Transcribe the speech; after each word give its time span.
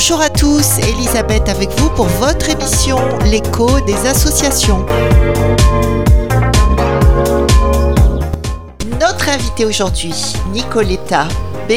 Bonjour 0.00 0.20
à 0.20 0.30
tous, 0.30 0.78
Elisabeth 0.78 1.48
avec 1.48 1.70
vous 1.70 1.90
pour 1.90 2.06
votre 2.06 2.48
émission 2.48 2.98
L'écho 3.24 3.80
des 3.80 3.96
associations. 4.06 4.86
Notre 9.00 9.28
invitée 9.28 9.64
aujourd'hui, 9.64 10.14
Nicoletta 10.52 11.26
B, 11.68 11.72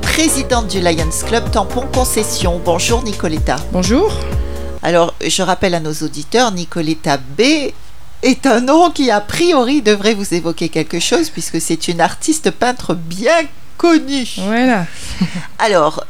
présidente 0.00 0.68
du 0.68 0.80
Lions 0.80 1.10
Club 1.26 1.50
Tampon 1.50 1.86
Concession. 1.92 2.62
Bonjour 2.64 3.02
Nicoletta. 3.02 3.56
Bonjour. 3.72 4.10
Alors, 4.82 5.12
je 5.22 5.42
rappelle 5.42 5.74
à 5.74 5.80
nos 5.80 5.92
auditeurs, 5.92 6.52
Nicoletta 6.52 7.18
B 7.18 7.42
est 8.22 8.46
un 8.46 8.62
nom 8.62 8.90
qui 8.90 9.10
a 9.10 9.20
priori 9.20 9.82
devrait 9.82 10.14
vous 10.14 10.32
évoquer 10.32 10.70
quelque 10.70 10.98
chose 10.98 11.28
puisque 11.28 11.60
c'est 11.60 11.88
une 11.88 12.00
artiste 12.00 12.50
peintre 12.52 12.94
bien 12.94 13.42
connue. 13.76 14.26
Voilà. 14.38 14.86
Alors, 15.58 16.06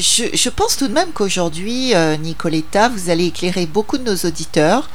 je, 0.00 0.48
pense 0.50 0.76
tout 0.76 0.88
de 0.88 0.92
même 0.92 1.10
qu'aujourd'hui, 1.12 1.94
euh, 1.94 2.16
Nicoletta, 2.16 2.88
vous 2.88 3.10
allez 3.10 3.26
éclairer 3.26 3.66
beaucoup 3.66 3.98
de 3.98 4.04
nos 4.04 4.16
auditeurs, 4.28 4.88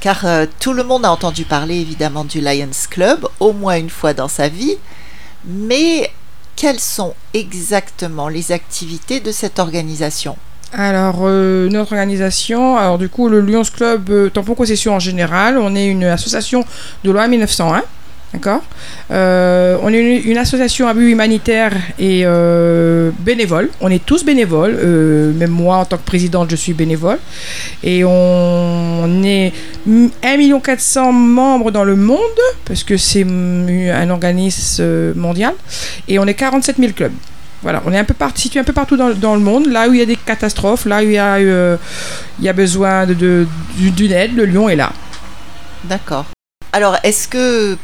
car 0.00 0.24
euh, 0.24 0.46
tout 0.60 0.72
le 0.72 0.84
monde 0.84 1.04
a 1.04 1.10
entendu 1.10 1.44
parler 1.44 1.76
évidemment 1.76 2.24
du 2.24 2.40
Lions 2.40 2.68
Club, 2.90 3.26
au 3.40 3.52
moins 3.52 3.76
une 3.76 3.90
fois 3.90 4.14
dans 4.14 4.28
sa 4.28 4.48
vie, 4.48 4.76
mais 5.44 6.10
quelles 6.56 6.80
sont 6.80 7.14
exactement 7.34 8.28
les 8.28 8.52
activités 8.52 9.20
de 9.20 9.32
cette 9.32 9.58
organisation? 9.58 10.36
Alors, 10.72 11.20
euh, 11.22 11.68
notre 11.70 11.92
organisation, 11.92 12.76
alors 12.76 12.98
du 12.98 13.08
coup, 13.08 13.28
le 13.28 13.40
Lions 13.40 13.62
Club 13.62 14.32
Tampon 14.32 14.54
Concession 14.54 14.94
en 14.94 14.98
général, 14.98 15.56
on 15.58 15.74
est 15.74 15.86
une 15.86 16.04
association 16.04 16.64
de 17.04 17.10
loi 17.10 17.26
1901. 17.26 17.82
D'accord 18.32 18.60
euh, 19.10 19.78
On 19.82 19.92
est 19.92 20.18
une, 20.18 20.36
association 20.36 20.86
à 20.86 20.92
but 20.92 21.10
humanitaire 21.10 21.72
et 21.98 22.22
euh, 22.24 23.10
bénévole. 23.20 23.70
On 23.80 23.90
est 23.90 24.04
tous 24.04 24.22
bénévoles. 24.24 24.78
Euh, 24.78 25.32
même 25.32 25.50
moi, 25.50 25.76
en 25.78 25.84
tant 25.86 25.96
que 25.96 26.04
présidente, 26.04 26.50
je 26.50 26.56
suis 26.56 26.74
bénévole. 26.74 27.18
Et 27.82 28.04
on, 28.04 29.22
est 29.24 29.52
1 30.22 30.60
400 30.60 31.12
membres 31.12 31.70
dans 31.70 31.84
le 31.84 31.96
monde, 31.96 32.18
parce 32.66 32.84
que 32.84 32.98
c'est 32.98 33.24
un 33.24 34.10
organisme 34.10 35.14
mondial. 35.14 35.54
Et 36.06 36.18
on 36.18 36.26
est 36.26 36.34
47 36.34 36.76
000 36.78 36.92
clubs. 36.92 37.12
Voilà, 37.62 37.82
on 37.86 37.92
est 37.92 37.98
un 37.98 38.04
peu 38.04 38.14
situé 38.34 38.60
un 38.60 38.64
peu 38.64 38.72
partout 38.72 38.96
dans, 38.96 39.34
le 39.34 39.40
monde, 39.40 39.66
là 39.66 39.88
où 39.88 39.94
il 39.94 39.98
y 39.98 40.02
a 40.02 40.06
des 40.06 40.16
catastrophes, 40.16 40.84
là 40.84 40.98
où 40.98 41.08
il 41.08 41.12
y 41.12 41.18
a, 42.48 42.52
besoin 42.52 43.06
d'une 43.06 43.16
de, 43.16 43.46
de, 43.78 44.12
aide, 44.12 44.36
le 44.36 44.44
Lyon 44.44 44.68
est 44.68 44.76
là. 44.76 44.92
D'accord. 45.84 46.26
Alors, 46.72 46.96
est-ce 47.02 47.26
que, 47.26 47.76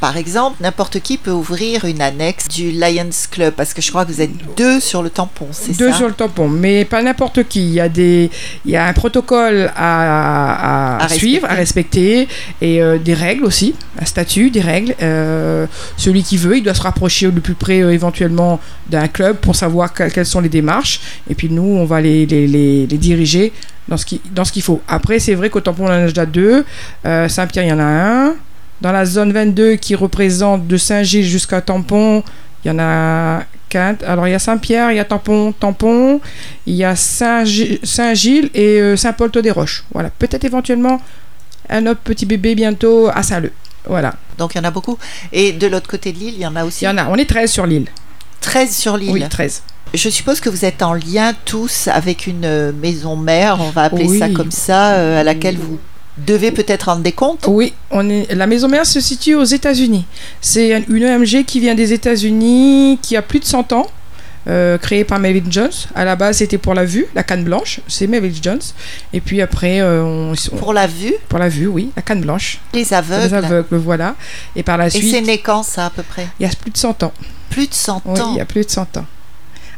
par 0.00 0.16
exemple, 0.16 0.56
n'importe 0.62 1.00
qui 1.00 1.18
peut 1.18 1.30
ouvrir 1.30 1.84
une 1.84 2.00
annexe 2.00 2.48
du 2.48 2.72
Lions 2.72 3.10
Club 3.30 3.52
Parce 3.54 3.74
que 3.74 3.82
je 3.82 3.90
crois 3.90 4.06
que 4.06 4.12
vous 4.12 4.22
êtes 4.22 4.30
deux 4.56 4.80
sur 4.80 5.02
le 5.02 5.10
tampon, 5.10 5.48
c'est 5.52 5.74
ça? 5.74 5.78
Deux 5.78 5.92
sur 5.92 6.08
le 6.08 6.14
tampon, 6.14 6.48
mais 6.48 6.86
pas 6.86 7.02
n'importe 7.02 7.44
qui. 7.44 7.60
Il 7.60 7.74
y, 7.74 7.80
a 7.80 7.88
des, 7.88 8.30
il 8.64 8.70
y 8.70 8.76
a 8.76 8.86
un 8.86 8.92
protocole 8.94 9.70
à, 9.76 10.96
à, 10.96 11.04
à 11.04 11.08
suivre, 11.08 11.46
respecter. 11.46 11.50
à 11.52 11.54
respecter, 11.54 12.28
et 12.62 12.82
euh, 12.82 12.98
des 12.98 13.12
règles 13.12 13.44
aussi, 13.44 13.74
un 14.00 14.06
statut, 14.06 14.50
des 14.50 14.62
règles. 14.62 14.94
Euh, 15.02 15.66
celui 15.98 16.22
qui 16.22 16.38
veut, 16.38 16.56
il 16.56 16.62
doit 16.62 16.74
se 16.74 16.82
rapprocher 16.82 17.30
le 17.30 17.40
plus 17.40 17.54
près 17.54 17.82
euh, 17.82 17.92
éventuellement 17.92 18.58
d'un 18.88 19.06
club 19.06 19.36
pour 19.36 19.54
savoir 19.54 19.92
que, 19.92 20.08
quelles 20.08 20.24
sont 20.24 20.40
les 20.40 20.48
démarches. 20.48 21.00
Et 21.28 21.34
puis 21.34 21.50
nous, 21.50 21.62
on 21.62 21.84
va 21.84 22.00
les, 22.00 22.24
les, 22.24 22.46
les, 22.46 22.86
les 22.86 22.98
diriger 22.98 23.52
dans 23.86 23.98
ce 23.98 24.06
qu'il 24.06 24.20
qu 24.20 24.60
faut. 24.62 24.80
Après, 24.88 25.18
c'est 25.18 25.34
vrai 25.34 25.50
qu'au 25.50 25.60
tampon, 25.60 25.84
on 25.84 25.88
en 25.88 25.90
a 25.90 26.06
déjà 26.06 26.24
deux. 26.24 26.64
Saint-Pierre, 27.04 27.64
il 27.64 27.68
y 27.68 27.72
en 27.72 27.80
a 27.80 27.84
un. 27.84 28.34
Dans 28.80 28.92
la 28.92 29.04
zone 29.04 29.32
22 29.32 29.76
qui 29.76 29.94
représente 29.94 30.66
de 30.66 30.76
Saint-Gilles 30.76 31.26
jusqu'à 31.26 31.60
Tampon, 31.60 32.22
il 32.64 32.68
y 32.68 32.70
en 32.70 32.78
a 32.78 33.42
quatre. 33.68 34.04
Alors 34.08 34.26
il 34.26 34.30
y 34.30 34.34
a 34.34 34.38
Saint-Pierre, 34.38 34.90
il 34.92 34.96
y 34.96 35.00
a 35.00 35.04
Tampon, 35.04 35.52
Tampon, 35.52 36.20
il 36.66 36.74
y 36.74 36.84
a 36.84 36.96
Saint-Gilles 36.96 37.78
Saint 37.82 38.14
et 38.14 38.80
euh, 38.80 38.96
Saint-Paul-Des-Roches. 38.96 39.84
Voilà, 39.92 40.10
peut-être 40.10 40.44
éventuellement 40.44 41.00
un 41.68 41.86
autre 41.86 42.00
petit 42.00 42.26
bébé 42.26 42.54
bientôt 42.54 43.08
à 43.14 43.22
Saint-Leu. 43.22 43.52
Voilà. 43.86 44.14
Donc 44.38 44.54
il 44.54 44.58
y 44.58 44.60
en 44.60 44.64
a 44.64 44.70
beaucoup. 44.70 44.98
Et 45.32 45.52
de 45.52 45.66
l'autre 45.66 45.88
côté 45.88 46.12
de 46.12 46.18
l'île, 46.18 46.34
il 46.34 46.40
y 46.40 46.46
en 46.46 46.56
a 46.56 46.64
aussi? 46.64 46.84
Il 46.84 46.88
y 46.88 46.90
en 46.90 46.98
a, 46.98 47.06
on 47.08 47.16
est 47.16 47.28
13 47.28 47.50
sur 47.50 47.66
l'île. 47.66 47.86
13 48.40 48.74
sur 48.74 48.96
l'île? 48.96 49.10
Oui, 49.12 49.28
13. 49.28 49.62
Je 49.92 50.08
suppose 50.08 50.40
que 50.40 50.48
vous 50.48 50.64
êtes 50.64 50.82
en 50.82 50.94
lien 50.94 51.32
tous 51.44 51.88
avec 51.88 52.26
une 52.26 52.72
maison 52.72 53.16
mère, 53.16 53.58
on 53.60 53.70
va 53.70 53.84
appeler 53.84 54.06
oui. 54.06 54.18
ça 54.18 54.28
comme 54.28 54.52
ça, 54.52 54.94
euh, 54.94 55.20
à 55.20 55.24
laquelle 55.24 55.56
vous 55.56 55.80
devez 56.18 56.50
peut-être 56.50 56.84
rendre 56.84 57.02
des 57.02 57.12
comptes 57.12 57.46
Oui, 57.48 57.72
on 57.90 58.08
est, 58.08 58.34
la 58.34 58.46
maison 58.46 58.68
mère 58.68 58.86
se 58.86 59.00
situe 59.00 59.34
aux 59.34 59.44
États-Unis. 59.44 60.04
C'est 60.40 60.84
une 60.88 61.04
OMG 61.04 61.44
qui 61.44 61.60
vient 61.60 61.74
des 61.74 61.92
États-Unis, 61.92 62.98
qui 63.02 63.16
a 63.16 63.22
plus 63.22 63.40
de 63.40 63.44
100 63.44 63.72
ans. 63.72 63.86
Euh, 64.48 64.78
créée 64.78 65.04
par 65.04 65.18
Melvin 65.18 65.50
Jones. 65.50 65.70
À 65.94 66.06
la 66.06 66.16
base, 66.16 66.38
c'était 66.38 66.56
pour 66.56 66.72
la 66.72 66.86
vue, 66.86 67.06
la 67.14 67.22
canne 67.22 67.44
blanche, 67.44 67.80
c'est 67.86 68.06
Melvin 68.06 68.32
Jones. 68.42 68.60
Et 69.12 69.20
puis 69.20 69.42
après, 69.42 69.82
euh, 69.82 70.02
on, 70.02 70.32
on, 70.32 70.56
Pour 70.56 70.72
la 70.72 70.86
vue 70.86 71.12
Pour 71.28 71.38
la 71.38 71.50
vue, 71.50 71.66
oui, 71.66 71.90
la 71.94 72.00
canne 72.00 72.22
blanche. 72.22 72.58
Les 72.72 72.94
aveugles. 72.94 73.22
Les 73.26 73.34
aveugles, 73.34 73.76
voilà. 73.76 74.16
Et 74.56 74.62
par 74.62 74.78
la 74.78 74.86
Et 74.86 74.90
suite. 74.90 75.10
c'est 75.10 75.20
né 75.20 75.38
quand 75.38 75.62
ça 75.62 75.86
à 75.86 75.90
peu 75.90 76.02
près? 76.02 76.26
Il 76.40 76.46
y 76.46 76.46
a 76.46 76.52
plus 76.58 76.70
de 76.70 76.78
100 76.78 77.02
ans. 77.02 77.12
Plus 77.50 77.68
de 77.68 77.74
100 77.74 78.02
oui, 78.06 78.20
ans 78.20 78.30
il 78.32 78.38
y 78.38 78.40
a 78.40 78.46
plus 78.46 78.64
de 78.64 78.70
100 78.70 78.96
ans. 78.96 79.06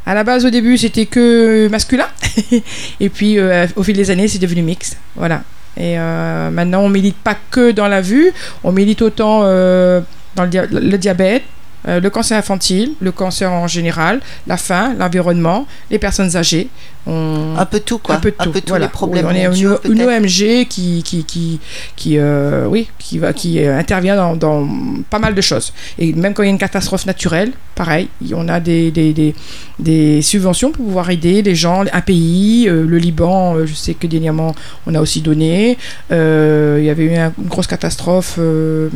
À 0.05 0.13
la 0.13 0.23
base, 0.23 0.45
au 0.45 0.49
début, 0.49 0.77
c'était 0.77 1.05
que 1.07 1.67
masculin. 1.69 2.07
Et 3.01 3.09
puis, 3.09 3.39
euh, 3.39 3.67
au 3.75 3.83
fil 3.83 3.95
des 3.95 4.11
années, 4.11 4.27
c'est 4.29 4.39
devenu 4.39 4.61
mixte. 4.61 4.97
Voilà. 5.15 5.43
Et 5.77 5.97
euh, 5.97 6.49
maintenant, 6.49 6.81
on 6.81 6.89
milite 6.89 7.17
pas 7.17 7.35
que 7.49 7.71
dans 7.71 7.87
la 7.87 8.01
vue, 8.01 8.31
on 8.63 8.71
milite 8.71 9.01
autant 9.01 9.41
euh, 9.43 10.01
dans 10.35 10.43
le, 10.43 10.49
dia 10.49 10.65
le 10.69 10.97
diabète, 10.97 11.43
euh, 11.87 11.99
le 11.99 12.09
cancer 12.09 12.37
infantile, 12.37 12.93
le 13.01 13.11
cancer 13.11 13.51
en 13.51 13.67
général, 13.67 14.21
la 14.47 14.57
faim, 14.57 14.95
l'environnement, 14.97 15.65
les 15.89 15.99
personnes 15.99 16.35
âgées. 16.35 16.69
On... 17.05 17.55
Un 17.57 17.65
peu 17.65 17.79
tout, 17.79 17.97
quoi. 17.97 18.15
Un 18.15 18.19
peu, 18.19 18.31
tout. 18.31 18.49
Un 18.49 18.51
peu 18.51 18.61
tous 18.61 18.69
voilà. 18.69 18.85
les 18.85 18.91
problèmes. 18.91 19.25
Oui, 19.25 19.31
on 19.33 19.35
est 19.35 19.59
une, 19.59 19.77
une, 19.91 20.01
OMG 20.03 20.67
qui, 20.67 21.03
qui, 21.03 21.23
qui, 21.25 21.59
qui, 21.95 22.17
euh, 22.17 22.65
oui, 22.67 22.89
qui, 22.97 23.19
va, 23.19 23.33
qui 23.33 23.63
intervient 23.63 24.15
dans, 24.15 24.35
dans, 24.35 24.67
pas 25.09 25.19
mal 25.19 25.35
de 25.35 25.41
choses. 25.41 25.73
Et 25.97 26.13
même 26.13 26.33
quand 26.33 26.43
il 26.43 26.47
y 26.47 26.49
a 26.49 26.51
une 26.51 26.57
catastrophe 26.57 27.05
naturelle, 27.05 27.51
pareil, 27.75 28.07
on 28.33 28.47
a 28.47 28.59
des, 28.59 28.91
des, 28.91 29.13
des, 29.13 29.35
des 29.79 30.21
subventions 30.21 30.71
pour 30.71 30.85
pouvoir 30.85 31.09
aider 31.09 31.41
les 31.41 31.55
gens, 31.55 31.83
un 31.91 32.01
pays, 32.01 32.67
euh, 32.67 32.85
le 32.85 32.97
Liban, 32.97 33.55
euh, 33.55 33.65
je 33.65 33.73
sais 33.73 33.93
que 33.93 34.07
dernièrement, 34.07 34.55
on 34.87 34.95
a 34.95 35.01
aussi 35.01 35.21
donné. 35.21 35.77
Euh, 36.11 36.77
il 36.79 36.85
y 36.85 36.89
avait 36.89 37.05
eu 37.05 37.15
une 37.15 37.31
grosse 37.47 37.67
catastrophe 37.67 38.35
euh, 38.39 38.89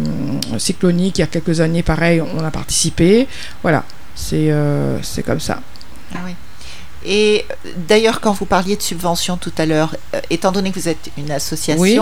cyclonique 0.57 1.18
il 1.18 1.22
y 1.22 1.24
a 1.24 1.28
quelques 1.28 1.59
années, 1.62 1.84
pareil, 1.84 2.22
on 2.22 2.44
a 2.44 2.51
participé. 2.51 3.28
Voilà, 3.62 3.84
c'est 4.16 4.51
euh, 4.51 4.97
comme 5.25 5.39
ça. 5.39 5.62
Ah 6.13 6.19
oui. 6.25 6.34
Et 7.06 7.46
d'ailleurs, 7.88 8.19
quand 8.22 8.31
vous 8.31 8.46
parliez 8.46 8.75
de 8.75 8.81
subventions 8.81 9.38
tout 9.38 9.53
à 9.58 9.66
l'heure, 9.66 9.96
euh, 10.13 10.22
étant 10.30 10.52
donné 10.52 10.72
que 10.72 10.80
vous 10.80 10.90
êtes 10.90 11.12
une 11.18 11.31
association, 11.31 11.80
oui. 11.80 12.00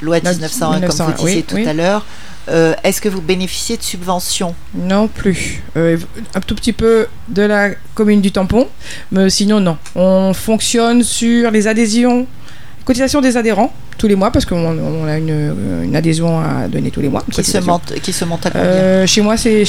loi 0.00 0.16
1901, 0.16 0.76
1900, 0.76 1.04
comme 1.04 1.14
vous 1.14 1.24
disiez 1.24 1.36
oui, 1.38 1.44
tout 1.44 1.54
oui. 1.56 1.68
à 1.68 1.72
l'heure, 1.72 2.04
euh, 2.48 2.74
est-ce 2.82 3.00
que 3.00 3.08
vous 3.08 3.20
bénéficiez 3.20 3.76
de 3.76 3.82
subventions? 3.82 4.54
Non 4.74 5.08
plus. 5.08 5.62
Euh, 5.76 5.98
un 6.34 6.40
tout 6.40 6.54
petit 6.54 6.72
peu 6.72 7.06
de 7.28 7.42
la 7.42 7.70
commune 7.94 8.20
du 8.20 8.32
tampon, 8.32 8.68
mais 9.12 9.30
sinon 9.30 9.60
non. 9.60 9.78
On 9.94 10.32
fonctionne 10.32 11.02
sur 11.04 11.50
les 11.50 11.68
adhésions, 11.68 12.26
cotisation 12.84 13.20
des 13.20 13.36
adhérents 13.36 13.72
tous 13.98 14.06
les 14.06 14.16
mois 14.16 14.30
parce 14.30 14.46
qu'on 14.46 14.56
on 14.56 15.06
a 15.06 15.18
une, 15.18 15.84
une, 15.84 15.94
adhésion 15.94 16.40
à 16.40 16.66
donner 16.68 16.90
tous 16.90 17.00
les 17.00 17.10
mois. 17.10 17.22
Qui 17.30 17.44
se, 17.44 17.58
monte, 17.58 17.94
qui 18.00 18.12
se 18.12 18.24
monte 18.24 18.46
à 18.46 18.50
combien 18.50 18.66
euh, 18.66 19.06
Chez 19.06 19.20
moi, 19.20 19.36
c'est 19.36 19.64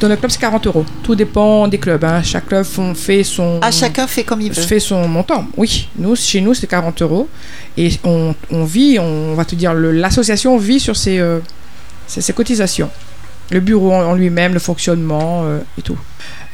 dans 0.00 0.08
notre 0.08 0.18
club, 0.18 0.30
c'est 0.30 0.40
40 0.40 0.66
euros. 0.66 0.84
Tout 1.04 1.14
dépend 1.14 1.68
des 1.68 1.78
clubs. 1.78 2.04
Hein. 2.04 2.22
Chaque 2.22 2.46
club 2.46 2.64
fait 2.94 3.22
son. 3.22 3.60
Ah, 3.62 3.70
chacun 3.70 4.06
fait 4.08 4.24
comme 4.24 4.40
il 4.40 4.52
veut. 4.52 4.60
Fait 4.60 4.80
son 4.80 5.06
montant. 5.06 5.46
Oui, 5.56 5.88
nous, 5.96 6.16
chez 6.16 6.40
nous, 6.40 6.52
c'est 6.54 6.66
40 6.66 7.00
euros 7.02 7.28
et 7.76 7.92
on, 8.04 8.34
on, 8.50 8.64
vit, 8.64 8.98
on 8.98 9.34
va 9.34 9.44
te 9.44 9.54
dire, 9.54 9.72
l'association 9.74 10.56
vit 10.56 10.80
sur 10.80 10.96
ses, 10.96 11.18
euh, 11.18 11.38
ses, 12.06 12.20
ses, 12.20 12.32
cotisations. 12.32 12.90
Le 13.50 13.60
bureau 13.60 13.92
en 13.92 14.14
lui-même, 14.14 14.52
le 14.54 14.58
fonctionnement 14.58 15.42
euh, 15.44 15.60
et 15.78 15.82
tout. 15.82 15.98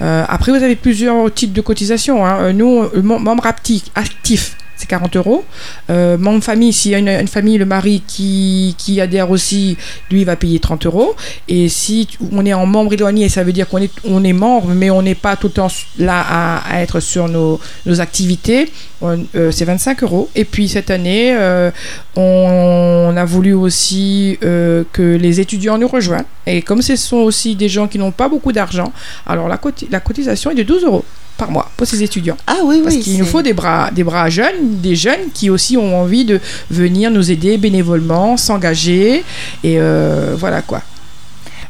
Euh, 0.03 0.25
après, 0.29 0.53
vous 0.53 0.63
avez 0.63 0.77
plusieurs 0.77 1.33
types 1.33 1.53
de 1.53 1.61
cotisations. 1.61 2.27
Hein. 2.27 2.53
Nous, 2.53 2.85
membre 3.03 3.47
actif 3.47 4.57
c'est 4.77 4.89
40 4.89 5.17
euros. 5.17 5.45
Euh, 5.91 6.19
membre 6.19 6.43
famille, 6.43 6.73
s'il 6.73 6.93
y 6.93 6.95
a 6.95 6.99
une, 6.99 7.29
famille, 7.29 7.59
le 7.59 7.67
mari 7.67 8.03
qui, 8.07 8.75
adhère 9.01 9.31
aussi, 9.31 9.77
lui 10.11 10.25
va 10.25 10.37
payer 10.37 10.59
30 10.59 10.87
euros. 10.87 11.15
Et 11.49 11.69
si 11.69 12.09
on 12.33 12.45
est 12.45 12.55
en 12.55 12.67
membre 12.67 12.93
éloigné, 12.93 13.29
ça 13.29 13.45
veut 13.45 13.53
dire 13.53 13.69
qu'on 13.69 13.79
est, 13.79 13.93
on 14.05 14.25
est 14.25 14.33
membre, 14.33 14.69
mais 14.69 14.91
on 14.91 15.03
n'est 15.03 15.15
pas 15.15 15.37
tout 15.37 15.49
le 15.49 15.53
temps 15.53 15.69
là 15.99 16.25
à, 16.69 16.81
être 16.81 17.01
sur 17.01 17.29
nos, 17.29 17.61
activités, 18.01 18.71
euh, 19.03 19.51
c'est 19.51 19.65
25 19.65 20.03
euros. 20.03 20.31
Et 20.35 20.45
puis 20.45 20.69
cette 20.69 20.91
année, 20.91 21.35
euh, 21.35 21.71
on, 22.17 23.15
a 23.17 23.25
voulu 23.25 23.53
aussi 23.53 24.39
euh, 24.43 24.85
que 24.93 25.17
les 25.17 25.41
étudiants 25.41 25.79
nous 25.79 25.89
rejoignent. 25.89 26.25
Et 26.47 26.63
comme 26.63 26.83
ce 26.83 26.97
sont 26.97 27.19
aussi 27.19 27.55
des 27.55 27.69
gens 27.69 27.89
qui 27.89 27.99
n'ont 27.99 28.11
pas 28.11 28.29
beaucoup 28.29 28.53
d'argent, 28.53 28.93
alors 29.27 29.49
la 29.49 30.01
cotisation 30.01 30.51
est 30.51 30.55
de 30.55 30.63
12 30.63 30.85
euros 30.85 31.05
par 31.43 31.51
mois 31.51 31.71
pour 31.77 31.87
ces 31.87 32.03
étudiants. 32.03 32.37
Ah 32.47 32.59
oui, 32.65 32.81
Parce 32.83 32.95
oui. 32.95 33.01
qu'il 33.03 33.19
nous 33.19 33.25
faut 33.25 33.43
des 33.43 33.53
bras, 33.53 33.91
des 33.91 34.05
bras 34.05 34.29
jeunes, 34.31 34.81
des 34.81 34.95
jeunes 34.95 35.31
qui 35.35 35.51
aussi 35.51 35.77
ont 35.77 36.01
envie 36.01 36.25
de 36.25 36.41
venir 36.71 37.11
nous 37.11 37.31
aider 37.31 37.59
bénévolement, 37.59 38.37
s'engager. 38.37 39.25
Et 39.65 39.77
euh, 39.81 40.35
voilà 40.39 40.63
quoi. 40.63 40.83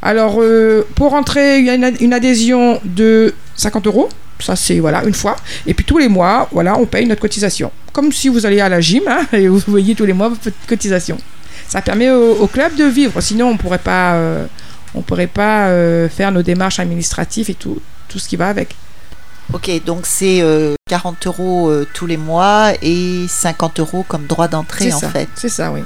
Alors, 0.03 0.37
euh, 0.41 0.87
pour 0.95 1.13
rentrer, 1.13 1.61
il 1.61 1.65
y 1.65 1.71
a 1.71 1.75
une, 1.75 1.91
une 2.01 2.13
adhésion 2.13 2.81
de 2.85 3.35
50 3.57 3.87
euros. 3.87 4.09
Ça, 4.41 4.57
c'est 4.57 4.79
voilà, 4.81 5.05
une 5.05 5.15
fois. 5.15 5.37
Et 5.67 5.73
puis 5.73 5.85
tous 5.85 5.99
les 5.99 6.09
mois, 6.09 6.49
voilà, 6.53 6.77
on 6.77 6.85
paye 6.85 7.07
notre 7.07 7.21
cotisation. 7.23 7.71
Comme 7.93 8.13
si 8.13 8.29
vous 8.29 8.45
allez 8.45 8.61
à 8.61 8.69
la 8.69 8.81
gym 8.81 9.05
hein, 9.09 9.21
et 9.33 9.49
vous 9.49 9.63
voyez 9.69 9.95
tous 9.95 10.05
les 10.05 10.13
mois 10.13 10.29
votre 10.29 10.51
cotisation. 10.67 11.17
Ça 11.69 11.81
permet 11.81 12.11
au, 12.11 12.47
club 12.49 12.75
de 12.75 12.85
vivre. 12.85 13.21
Sinon, 13.23 13.49
on 13.49 13.57
pourrait 13.57 13.79
pas, 13.79 14.15
euh, 14.15 14.45
on 14.95 15.01
pourrait 15.01 15.29
pas 15.29 15.69
euh, 15.69 16.09
faire 16.09 16.31
nos 16.31 16.43
démarches 16.43 16.81
administratives 16.81 17.49
et 17.49 17.55
tout, 17.55 17.81
tout 18.09 18.19
ce 18.19 18.29
qui 18.29 18.37
va 18.37 18.49
avec. 18.49 18.75
Ok, 19.53 19.71
donc 19.85 20.07
c'est 20.07 20.43
40 20.89 21.27
euros 21.27 21.73
tous 21.93 22.07
les 22.07 22.17
mois 22.17 22.73
et 22.83 23.27
50 23.29 23.81
euros 23.81 24.05
comme 24.07 24.27
droit 24.27 24.49
d'entrée 24.49 24.93
en 24.93 25.01
fait. 25.01 25.29
C'est 25.35 25.49
ça, 25.49 25.71
oui. 25.73 25.83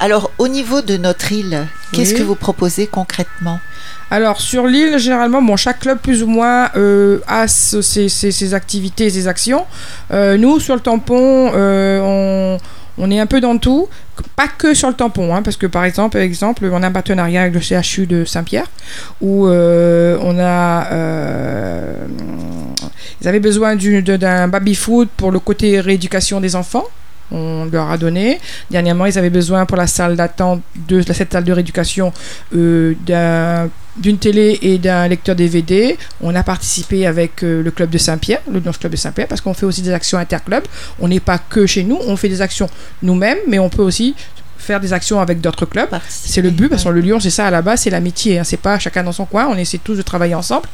Alors, 0.00 0.30
au 0.38 0.48
niveau 0.48 0.80
de 0.80 0.96
notre 0.96 1.30
île, 1.30 1.66
qu'est-ce 1.92 2.14
que 2.14 2.22
vous 2.22 2.34
proposez 2.34 2.86
concrètement? 2.86 3.60
Alors 4.10 4.40
sur 4.40 4.66
l'île, 4.66 4.98
généralement, 4.98 5.40
bon, 5.40 5.56
chaque 5.56 5.80
club 5.80 5.98
plus 5.98 6.22
ou 6.22 6.26
moins 6.26 6.70
euh, 6.74 7.20
a 7.28 7.46
ses, 7.46 8.54
activités, 8.54 9.08
ses 9.08 9.28
actions. 9.28 9.66
Euh, 10.10 10.36
nous, 10.36 10.58
sur 10.58 10.74
le 10.74 10.80
tampon, 10.80 11.52
euh, 11.54 12.58
on, 13.00 13.10
est 13.10 13.18
un 13.18 13.26
peu 13.26 13.40
dans 13.40 13.58
tout, 13.58 13.88
pas 14.36 14.48
que 14.48 14.74
sur 14.74 14.88
le 14.88 14.94
tampon, 14.94 15.34
hein, 15.34 15.42
parce 15.42 15.56
que 15.56 15.66
par 15.66 15.84
exemple, 15.84 16.18
exemple, 16.18 16.68
on 16.72 16.82
a 16.82 16.86
un 16.86 16.92
partenariat 16.92 17.42
avec 17.42 17.54
le 17.54 17.60
CHU 17.60 18.06
de 18.06 18.24
Saint-Pierre, 18.24 18.70
où 19.20 19.48
on 19.48 20.38
a, 20.38 20.86
ils 23.20 23.28
avaient 23.28 23.40
besoin 23.40 23.76
d'un 23.76 24.48
baby-food 24.48 25.08
pour 25.16 25.32
le 25.32 25.38
côté 25.38 25.80
rééducation 25.80 26.40
des 26.40 26.56
enfants 26.56 26.86
on 27.32 27.66
leur 27.66 27.90
a 27.90 27.98
donné. 27.98 28.40
Dernièrement, 28.70 29.06
ils 29.06 29.18
avaient 29.18 29.30
besoin 29.30 29.66
pour 29.66 29.76
la 29.76 29.86
salle 29.86 30.16
d'attente 30.16 30.62
de 30.88 31.00
cette 31.00 31.32
salle 31.32 31.44
de 31.44 31.52
rééducation 31.52 32.12
euh, 32.54 32.94
d'une 33.96 34.18
télé 34.18 34.58
et 34.62 34.78
d'un 34.78 35.08
lecteur 35.08 35.36
DVD. 35.36 35.96
On 36.20 36.34
a 36.34 36.42
participé 36.42 37.06
avec 37.06 37.42
euh, 37.42 37.62
le 37.62 37.70
club 37.70 37.90
de 37.90 37.98
Saint-Pierre, 37.98 38.40
le 38.50 38.60
Club 38.60 38.92
de 38.92 38.96
Saint-Pierre, 38.96 39.28
parce 39.28 39.40
qu'on 39.40 39.54
fait 39.54 39.66
aussi 39.66 39.82
des 39.82 39.92
actions 39.92 40.18
interclubs. 40.18 40.64
On 41.00 41.08
n'est 41.08 41.20
pas 41.20 41.38
que 41.38 41.66
chez 41.66 41.82
nous, 41.82 41.98
on 42.06 42.16
fait 42.16 42.28
des 42.28 42.42
actions 42.42 42.68
nous-mêmes, 43.02 43.38
mais 43.48 43.58
on 43.58 43.68
peut 43.68 43.82
aussi 43.82 44.14
faire 44.60 44.80
des 44.80 44.92
actions 44.92 45.20
avec 45.20 45.40
d'autres 45.40 45.66
clubs. 45.66 45.88
C'est 46.08 46.42
le 46.42 46.50
but, 46.50 46.68
parce 46.68 46.84
que 46.84 46.88
le 46.90 47.00
Lyon, 47.00 47.18
c'est 47.18 47.30
ça 47.30 47.46
à 47.46 47.50
la 47.50 47.62
base, 47.62 47.80
c'est 47.82 47.90
l'amitié. 47.90 48.38
Hein. 48.38 48.44
C'est 48.44 48.58
pas 48.58 48.78
chacun 48.78 49.02
dans 49.02 49.12
son 49.12 49.24
coin, 49.24 49.48
on 49.48 49.56
essaie 49.56 49.78
tous 49.78 49.96
de 49.96 50.02
travailler 50.02 50.34
ensemble. 50.34 50.68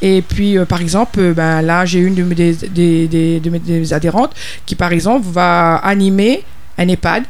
Et 0.00 0.22
puis, 0.22 0.56
euh, 0.56 0.64
par 0.64 0.80
exemple, 0.80 1.20
euh, 1.20 1.34
ben, 1.34 1.60
là, 1.60 1.84
j'ai 1.84 1.98
une 1.98 2.14
de 2.14 2.22
mes, 2.22 2.34
des, 2.34 3.08
des, 3.08 3.40
de 3.40 3.50
mes 3.50 3.92
adhérentes 3.92 4.32
qui, 4.64 4.74
par 4.74 4.92
exemple, 4.92 5.26
va 5.28 5.76
animer 5.76 6.44
un 6.78 6.88
EHPAD 6.88 7.24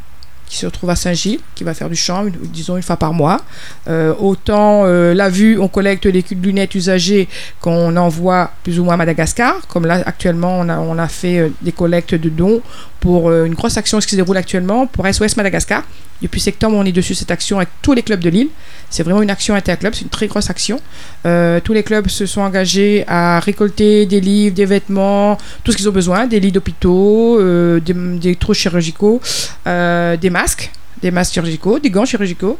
qui 0.46 0.58
se 0.58 0.66
retrouve 0.66 0.90
à 0.90 0.96
Saint-Gilles, 0.96 1.40
qui 1.54 1.64
va 1.64 1.74
faire 1.74 1.88
du 1.88 1.96
chant, 1.96 2.26
disons 2.42 2.76
une 2.76 2.82
fois 2.82 2.96
par 2.96 3.12
mois. 3.14 3.40
Euh, 3.88 4.14
autant 4.18 4.84
la 4.84 5.28
vue, 5.28 5.58
on 5.58 5.68
collecte 5.68 6.06
les 6.06 6.24
lunettes 6.32 6.74
usagées 6.74 7.28
qu'on 7.60 7.96
envoie 7.96 8.50
plus 8.62 8.78
ou 8.78 8.84
moins 8.84 8.94
à 8.94 8.96
Madagascar. 8.98 9.66
Comme 9.68 9.86
là, 9.86 10.02
actuellement, 10.04 10.58
on 10.60 10.68
a, 10.68 10.78
on 10.78 10.98
a 10.98 11.08
fait 11.08 11.50
des 11.62 11.72
collectes 11.72 12.14
de 12.14 12.28
dons 12.28 12.60
pour 13.02 13.32
une 13.32 13.54
grosse 13.54 13.76
action 13.76 13.98
qui 13.98 14.08
se 14.08 14.16
déroule 14.16 14.36
actuellement 14.36 14.86
pour 14.86 15.06
SOS 15.12 15.36
Madagascar. 15.36 15.82
Depuis 16.22 16.40
septembre, 16.40 16.76
on 16.76 16.84
est 16.84 16.92
dessus 16.92 17.16
cette 17.16 17.32
action 17.32 17.56
avec 17.56 17.68
tous 17.82 17.94
les 17.94 18.02
clubs 18.02 18.20
de 18.20 18.30
l'île. 18.30 18.48
C'est 18.90 19.02
vraiment 19.02 19.22
une 19.22 19.30
action 19.30 19.56
interclub, 19.56 19.92
c'est 19.92 20.02
une 20.02 20.08
très 20.08 20.28
grosse 20.28 20.48
action. 20.50 20.80
Euh, 21.26 21.58
tous 21.58 21.72
les 21.72 21.82
clubs 21.82 22.06
se 22.06 22.26
sont 22.26 22.42
engagés 22.42 23.04
à 23.08 23.40
récolter 23.40 24.06
des 24.06 24.20
livres, 24.20 24.54
des 24.54 24.66
vêtements, 24.66 25.36
tout 25.64 25.72
ce 25.72 25.76
qu'ils 25.76 25.88
ont 25.88 25.92
besoin, 25.92 26.28
des 26.28 26.38
lits 26.38 26.52
d'hôpitaux, 26.52 27.40
euh, 27.40 27.80
des, 27.80 28.36
trous 28.36 28.54
chirurgicaux, 28.54 29.20
euh, 29.66 30.16
des 30.16 30.30
masques 30.30 30.70
des 31.02 31.10
masques 31.10 31.34
chirurgicaux, 31.34 31.78
des 31.78 31.90
gants 31.90 32.04
chirurgicaux. 32.04 32.58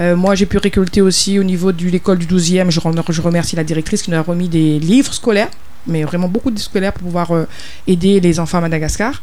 moi, 0.00 0.34
j'ai 0.34 0.46
pu 0.46 0.58
récolter 0.58 1.00
aussi 1.00 1.38
au 1.38 1.44
niveau 1.44 1.72
de 1.72 1.84
l'école 1.86 2.18
du 2.18 2.26
12e, 2.26 2.70
je, 2.70 2.80
je, 3.12 3.22
remercie 3.22 3.56
la 3.56 3.64
directrice 3.64 4.02
qui 4.02 4.10
nous 4.10 4.16
a 4.16 4.22
remis 4.22 4.48
des 4.48 4.78
livres 4.78 5.12
scolaires 5.14 5.50
mais 5.86 6.04
vraiment 6.04 6.28
beaucoup 6.28 6.50
de 6.50 6.58
scolaires 6.58 6.92
pour 6.92 7.02
pouvoir 7.02 7.30
euh, 7.32 7.46
aider 7.86 8.20
les 8.20 8.40
enfants 8.40 8.58
à 8.58 8.62
Madagascar. 8.62 9.22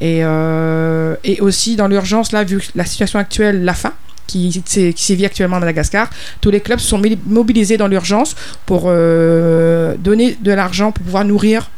Et, 0.00 0.20
euh, 0.22 1.14
et 1.24 1.40
aussi 1.40 1.76
dans 1.76 1.88
l'urgence, 1.88 2.32
là, 2.32 2.44
vu 2.44 2.60
la 2.74 2.84
situation 2.84 3.18
actuelle, 3.18 3.64
la 3.64 3.74
faim, 3.74 3.92
qui, 4.26 4.62
qui 4.64 4.94
sévit 4.96 5.26
actuellement 5.26 5.56
à 5.56 5.60
Madagascar, 5.60 6.08
tous 6.40 6.50
les 6.50 6.60
clubs 6.60 6.78
sont 6.78 7.00
mobilisés 7.26 7.76
dans 7.76 7.88
l'urgence 7.88 8.34
pour 8.66 8.84
euh, 8.86 9.94
donner 9.98 10.36
de 10.40 10.52
l'argent 10.52 10.92
pour 10.92 11.04
pouvoir 11.04 11.24
nourrir 11.24 11.70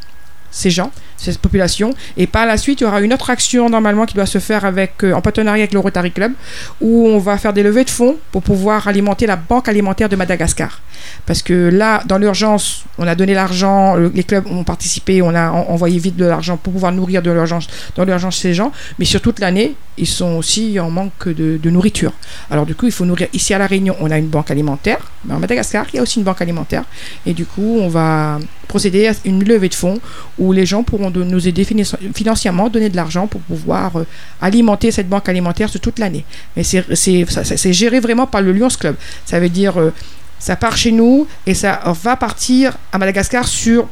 ces 0.51 0.69
gens, 0.69 0.91
cette 1.17 1.39
population. 1.39 1.93
Et 2.17 2.27
par 2.27 2.45
la 2.45 2.57
suite, 2.57 2.81
il 2.81 2.83
y 2.83 2.87
aura 2.87 3.01
une 3.01 3.13
autre 3.13 3.29
action 3.29 3.69
normalement 3.69 4.05
qui 4.05 4.15
doit 4.15 4.25
se 4.25 4.39
faire 4.39 4.65
avec, 4.65 5.03
en 5.03 5.21
partenariat 5.21 5.63
avec 5.63 5.73
le 5.73 5.79
Rotary 5.79 6.11
Club, 6.11 6.33
où 6.81 7.07
on 7.07 7.19
va 7.19 7.37
faire 7.37 7.53
des 7.53 7.63
levées 7.63 7.83
de 7.83 7.89
fonds 7.89 8.17
pour 8.31 8.41
pouvoir 8.41 8.87
alimenter 8.87 9.25
la 9.25 9.35
banque 9.35 9.67
alimentaire 9.67 10.09
de 10.09 10.15
Madagascar. 10.15 10.81
Parce 11.25 11.41
que 11.41 11.69
là, 11.69 12.01
dans 12.05 12.17
l'urgence, 12.17 12.85
on 12.97 13.07
a 13.07 13.15
donné 13.15 13.33
l'argent, 13.33 13.95
les 13.95 14.23
clubs 14.23 14.45
ont 14.47 14.63
participé, 14.63 15.21
on 15.21 15.33
a 15.33 15.51
envoyé 15.51 15.99
vite 15.99 16.15
de 16.15 16.25
l'argent 16.25 16.57
pour 16.57 16.73
pouvoir 16.73 16.91
nourrir 16.91 17.21
de 17.21 17.31
l'urgence, 17.31 17.67
dans 17.95 18.05
l'urgence 18.05 18.37
ces 18.37 18.53
gens. 18.53 18.71
Mais 18.99 19.05
sur 19.05 19.21
toute 19.21 19.39
l'année, 19.39 19.75
ils 19.97 20.07
sont 20.07 20.35
aussi 20.35 20.79
en 20.79 20.89
manque 20.89 21.29
de, 21.29 21.69
nourriture. 21.69 22.13
Alors 22.51 22.65
du 22.65 22.75
coup, 22.75 22.85
il 22.85 22.91
faut 22.91 23.05
nourrir. 23.05 23.27
Ici 23.33 23.53
à 23.53 23.57
La 23.57 23.67
Réunion, 23.67 23.95
on 23.99 24.11
a 24.11 24.17
une 24.17 24.27
banque 24.27 24.51
alimentaire. 24.51 24.99
Mais 25.25 25.33
en 25.33 25.39
Madagascar, 25.39 25.85
il 25.93 25.97
y 25.97 25.99
a 25.99 26.01
aussi 26.01 26.19
une 26.19 26.25
banque 26.25 26.41
alimentaire. 26.41 26.83
Et 27.25 27.33
du 27.33 27.45
coup, 27.45 27.79
on 27.81 27.87
va 27.87 28.39
procéder 28.67 29.07
à 29.07 29.13
une 29.25 29.43
levée 29.43 29.69
de 29.69 29.75
fonds 29.75 29.99
où 30.37 30.51
les 30.51 30.65
gens 30.65 30.83
pourront 30.83 31.04
nous 31.09 31.47
aider 31.47 31.65
financièrement, 32.13 32.69
donner 32.69 32.89
de 32.89 32.95
l'argent 32.95 33.27
pour 33.27 33.41
pouvoir 33.41 33.97
euh, 33.97 34.05
alimenter 34.41 34.91
cette 34.91 35.09
banque 35.09 35.29
alimentaire 35.29 35.71
toute 35.71 35.99
l'année. 35.99 36.25
Mais 36.55 36.63
c'est 36.63 37.73
géré 37.73 37.99
vraiment 37.99 38.27
par 38.27 38.41
le 38.41 38.51
Lions 38.51 38.67
Club. 38.69 38.95
Ça 39.25 39.39
veut 39.39 39.49
dire... 39.49 39.79
Euh, 39.79 39.93
ça 40.37 40.57
part 40.57 40.75
chez 40.77 40.91
nous 40.91 41.27
et 41.47 41.53
ça 41.53 41.81
va 42.03 42.17
partir 42.17 42.77
à 42.91 42.97
Madagascar 42.97 43.47
sur 43.47 43.87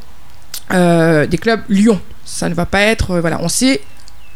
euh, 0.71 1.25
des 1.25 1.37
clubs 1.37 1.61
Lyon. 1.69 1.99
Ça 2.25 2.49
ne 2.49 2.53
va 2.53 2.65
pas 2.65 2.81
être, 2.81 3.19
voilà, 3.19 3.39
on 3.41 3.47
sait 3.47 3.81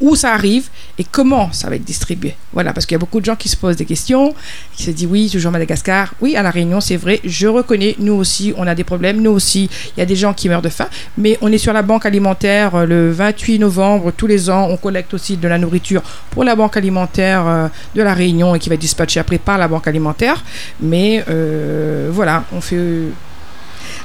où 0.01 0.15
ça 0.15 0.33
arrive 0.33 0.69
et 0.97 1.03
comment 1.03 1.51
ça 1.51 1.69
va 1.69 1.75
être 1.75 1.83
distribué. 1.83 2.35
Voilà, 2.53 2.73
parce 2.73 2.85
qu'il 2.85 2.95
y 2.95 2.97
a 2.97 2.99
beaucoup 2.99 3.19
de 3.19 3.25
gens 3.25 3.35
qui 3.35 3.49
se 3.49 3.57
posent 3.57 3.75
des 3.75 3.85
questions, 3.85 4.33
qui 4.75 4.83
se 4.83 4.91
disent 4.91 5.07
oui, 5.09 5.29
toujours 5.29 5.51
Madagascar. 5.51 6.13
Oui, 6.21 6.35
à 6.35 6.43
La 6.43 6.51
Réunion, 6.51 6.81
c'est 6.81 6.97
vrai, 6.97 7.19
je 7.23 7.47
reconnais, 7.47 7.95
nous 7.99 8.13
aussi, 8.13 8.53
on 8.57 8.67
a 8.67 8.75
des 8.75 8.83
problèmes, 8.83 9.21
nous 9.21 9.31
aussi, 9.31 9.69
il 9.95 9.99
y 9.99 10.03
a 10.03 10.05
des 10.05 10.15
gens 10.15 10.33
qui 10.33 10.49
meurent 10.49 10.61
de 10.61 10.69
faim, 10.69 10.87
mais 11.17 11.37
on 11.41 11.51
est 11.51 11.57
sur 11.57 11.73
la 11.73 11.81
banque 11.81 12.05
alimentaire 12.05 12.75
euh, 12.75 12.85
le 12.85 13.11
28 13.11 13.59
novembre, 13.59 14.11
tous 14.15 14.27
les 14.27 14.49
ans, 14.49 14.67
on 14.69 14.77
collecte 14.77 15.13
aussi 15.13 15.37
de 15.37 15.47
la 15.47 15.57
nourriture 15.57 16.01
pour 16.31 16.43
la 16.43 16.55
banque 16.55 16.77
alimentaire 16.77 17.47
euh, 17.47 17.67
de 17.95 18.01
La 18.01 18.13
Réunion 18.13 18.55
et 18.55 18.59
qui 18.59 18.69
va 18.69 18.75
être 18.75 18.81
dispatchée 18.81 19.19
après 19.19 19.37
par 19.37 19.57
la 19.57 19.67
banque 19.67 19.87
alimentaire. 19.87 20.43
Mais 20.79 21.23
euh, 21.29 22.09
voilà, 22.11 22.43
on 22.53 22.61
fait 22.61 22.77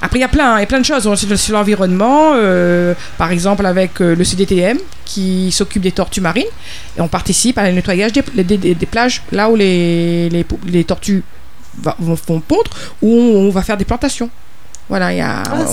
après, 0.01 0.19
il 0.19 0.23
y 0.23 0.25
a 0.25 0.29
plein, 0.29 0.59
y 0.59 0.63
a 0.63 0.67
plein 0.67 0.81
de 0.81 0.85
choses 0.85 1.15
sur 1.37 1.55
l'environnement, 1.55 2.33
euh, 2.35 2.95
par 3.19 3.31
exemple 3.31 3.65
avec 3.67 4.01
euh, 4.01 4.15
le 4.15 4.25
CDTM 4.25 4.79
qui 5.05 5.53
s'occupe 5.53 5.83
des 5.83 5.93
tortues 5.93 6.21
marines 6.21 6.45
et 6.97 7.01
on 7.01 7.09
participe 7.09 7.59
à 7.59 7.69
le 7.69 7.75
nettoyage 7.75 8.13
des, 8.13 8.87
plages 8.91 9.23
là 9.31 9.49
où 9.49 9.57
les, 9.57 10.29
les, 10.29 10.85
tortues 10.85 11.23
vont, 11.79 12.41
pondre 12.41 12.71
ou 13.01 13.11
on, 13.11 13.51
va 13.51 13.63
faire 13.63 13.77
des 13.77 13.85
plantations. 13.85 14.31
Voilà, 14.89 15.15
y 15.15 15.21
a, 15.21 15.43
ah, 15.43 15.65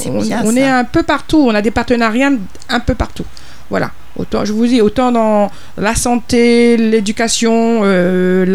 on, 0.46 0.56
est 0.56 0.68
un 0.68 0.84
peu 0.84 1.04
partout, 1.04 1.46
on 1.50 1.56
a 1.56 1.62
des 1.62 1.72
partenariats 1.72 2.32
un 2.70 2.80
peu 2.80 2.96
partout. 2.96 3.26
Voilà. 3.70 3.92
Autant, 4.20 4.44
je 4.44 4.52
vous 4.52 4.68
dis, 4.68 4.82
autant 4.82 5.14
dans 5.14 5.50
la 5.78 5.96
santé, 5.96 6.76
l'éducation, 6.76 7.80
euh, 7.84 8.46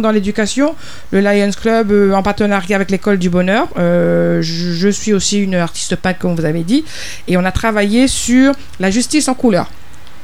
dans 0.00 0.10
l'éducation, 0.10 0.74
le 1.10 1.20
Lions 1.20 1.50
Club 1.50 1.92
euh, 1.92 2.14
en 2.14 2.22
partenariat 2.22 2.74
avec 2.74 2.90
l'école 2.90 3.18
du 3.18 3.28
bonheur. 3.28 3.68
Euh, 3.78 4.40
je, 4.40 4.88
suis 4.88 5.12
aussi 5.12 5.42
une 5.42 5.56
artiste 5.56 5.96
peintre 5.96 6.20
comme 6.20 6.34
vous 6.34 6.46
avez 6.46 6.62
dit, 6.62 6.86
et 7.28 7.36
on 7.36 7.44
a 7.44 7.52
travaillé 7.52 8.08
sur 8.08 8.54
la 8.80 8.90
justice 8.90 9.28
en 9.28 9.34
couleur 9.34 9.68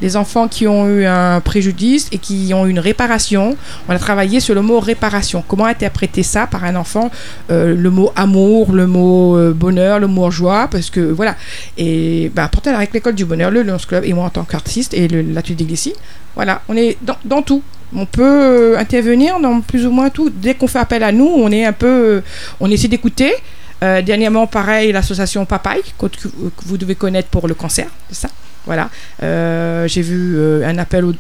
les 0.01 0.17
enfants 0.17 0.49
qui 0.49 0.67
ont 0.67 0.89
eu 0.89 1.07
un 1.07 1.41
préjudice 1.41 2.09
et 2.13 2.19
qui 2.19 2.53
ont 2.55 2.67
eu 2.67 2.71
une 2.71 2.79
réparation. 2.79 3.57
On 3.89 3.93
a 3.93 3.99
travaillé 3.99 4.41
sur 4.41 4.55
le 4.55 4.63
mot 4.63 4.81
réparation. 4.81 5.43
Comment 5.47 5.67
interpréter 5.67 6.23
ça 6.23 6.47
par 6.47 6.65
un 6.65 6.77
enfant 6.77 7.11
euh, 7.51 7.75
Le 7.75 7.91
mot 7.91 8.13
amour, 8.17 8.73
le 8.73 8.87
mot 8.87 9.37
euh, 9.37 9.53
bonheur, 9.53 9.99
le 9.99 10.07
mot 10.07 10.31
joie, 10.31 10.69
parce 10.71 10.91
que 10.91 11.01
voilà. 11.01 11.37
Et 11.79 12.31
ben, 12.35 12.51
avec 12.67 12.93
l'école 12.93 13.15
du 13.15 13.25
bonheur, 13.25 13.51
le 13.51 13.63
Lions 13.63 13.79
Club 13.79 14.05
et 14.05 14.13
moi 14.13 14.25
en 14.25 14.31
tant 14.31 14.45
qu'artiste 14.45 14.93
et 14.95 15.09
l'atelier 15.09 15.65
d'ici, 15.65 15.95
voilà, 16.35 16.63
on 16.69 16.77
est 16.77 16.99
dans, 17.25 17.43
tout. 17.43 17.63
On 17.95 18.05
peut 18.05 18.23
euh, 18.23 18.79
intervenir 18.79 19.41
dans 19.41 19.61
plus 19.61 19.87
ou 19.87 19.91
moins 19.91 20.11
tout. 20.11 20.31
Dès 20.31 20.55
qu'on 20.55 20.67
fait 20.67 20.79
appel 20.79 21.03
à 21.03 21.13
nous, 21.13 21.27
on 21.27 21.51
est 21.51 21.65
un 21.65 21.73
peu, 21.73 22.23
on 22.61 22.71
essaie 22.71 22.89
d'écouter. 22.89 23.33
dernièrement, 23.81 24.47
pareil, 24.47 24.93
l'association 24.93 25.47
Papaye, 25.47 25.83
que, 25.99 26.07
que, 26.07 26.29
vous 26.67 26.77
devez 26.77 26.95
connaître 26.97 27.29
pour 27.29 27.47
le 27.49 27.55
cancer, 27.55 27.87
c'est 28.11 28.27
ça? 28.27 28.29
Voilà. 28.67 28.91
Euh, 29.23 29.87
j'ai 29.87 30.03
vu 30.03 30.35
euh, 30.37 30.69
un 30.69 30.77
appel 30.79 31.05
au, 31.05 31.15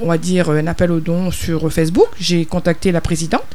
on 0.00 0.08
va 0.08 0.18
dire 0.18 0.50
un 0.50 0.66
appel 0.66 0.90
au 0.90 1.00
don 1.00 1.30
sur 1.30 1.72
Facebook. 1.72 2.08
J'ai 2.20 2.44
contacté 2.44 2.92
la 2.92 3.00
présidente 3.00 3.46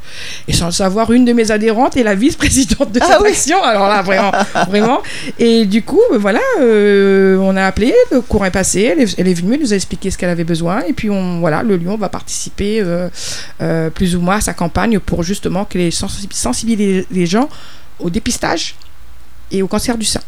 et 0.47 0.53
sans 0.53 0.67
le 0.67 0.71
savoir, 0.71 1.11
une 1.11 1.25
de 1.25 1.33
mes 1.33 1.51
adhérentes 1.51 1.97
est 1.97 2.03
la 2.03 2.15
vice-présidente 2.15 2.91
de 2.91 2.99
ah 3.01 3.05
cette 3.05 3.27
action. 3.27 3.61
Alors 3.61 3.87
là, 3.87 4.01
vraiment, 4.01 4.31
vraiment. 4.69 5.01
Et 5.37 5.65
du 5.65 5.83
coup, 5.83 6.01
euh, 6.13 6.17
voilà, 6.17 6.39
on 6.59 7.55
a 7.57 7.65
appelé, 7.65 7.93
le 8.11 8.21
courant 8.21 8.45
est 8.45 8.51
passé, 8.51 8.83
elle 8.83 9.01
est, 9.01 9.33
venue, 9.33 9.55
elle 9.55 9.59
nous 9.59 9.73
a 9.73 9.75
expliqué 9.75 10.09
ce 10.09 10.17
qu'elle 10.17 10.29
avait 10.29 10.45
besoin 10.45 10.81
et 10.87 10.93
puis 10.93 11.09
on, 11.09 11.39
voilà, 11.41 11.63
le 11.63 11.75
Lyon 11.75 11.97
va 11.97 12.09
participer 12.09 12.83
plus 13.93 14.15
ou 14.15 14.21
moins 14.21 14.37
à 14.37 14.41
sa 14.41 14.53
campagne 14.53 14.99
pour 14.99 15.23
justement 15.23 15.65
que 15.65 15.77
les 15.77 15.91
sensibiliser 15.91 17.05
les 17.11 17.25
gens 17.25 17.49
au 17.99 18.09
dépistage 18.09 18.75
et 19.51 19.61
au 19.61 19.67
cancer 19.67 19.97
du 19.97 20.05
sein. 20.05 20.21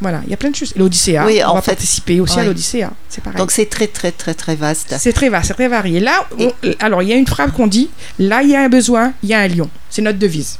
Voilà, 0.00 0.20
il 0.24 0.30
y 0.30 0.34
a 0.34 0.36
plein 0.36 0.50
de 0.50 0.56
choses. 0.56 0.72
L'Odyssée, 0.76 1.18
Oui, 1.24 1.40
on 1.44 1.48
en 1.50 1.54
va 1.54 1.62
fait- 1.62 1.70
participer 1.72 2.20
aussi 2.20 2.34
à 2.34 2.42
ouais. 2.42 2.46
l'Odyssée, 2.46 2.84
c'est 3.08 3.22
pareil. 3.22 3.38
Donc 3.38 3.50
c'est 3.52 3.66
très 3.66 3.86
très 3.86 4.12
très 4.12 4.34
très 4.34 4.56
vaste. 4.56 4.94
C'est 4.98 5.12
très 5.12 5.28
vaste, 5.28 5.48
c'est 5.48 5.54
très 5.54 5.68
varié. 5.68 6.00
Là, 6.00 6.26
on- 6.38 6.52
alors 6.80 7.02
il 7.02 7.08
y 7.08 7.12
a 7.12 7.16
une 7.16 7.26
phrase 7.26 7.52
qu'on 7.52 7.66
dit 7.68 7.90
là, 8.18 8.42
il 8.42 8.50
y 8.50 8.56
a 8.56 8.62
un 8.62 8.68
besoin, 8.68 9.12
il 9.22 9.28
y 9.30 9.34
a 9.34 9.38
un 9.40 9.48
lion. 9.48 9.70
C'est 9.90 10.02
notre 10.02 10.18
devise. 10.18 10.58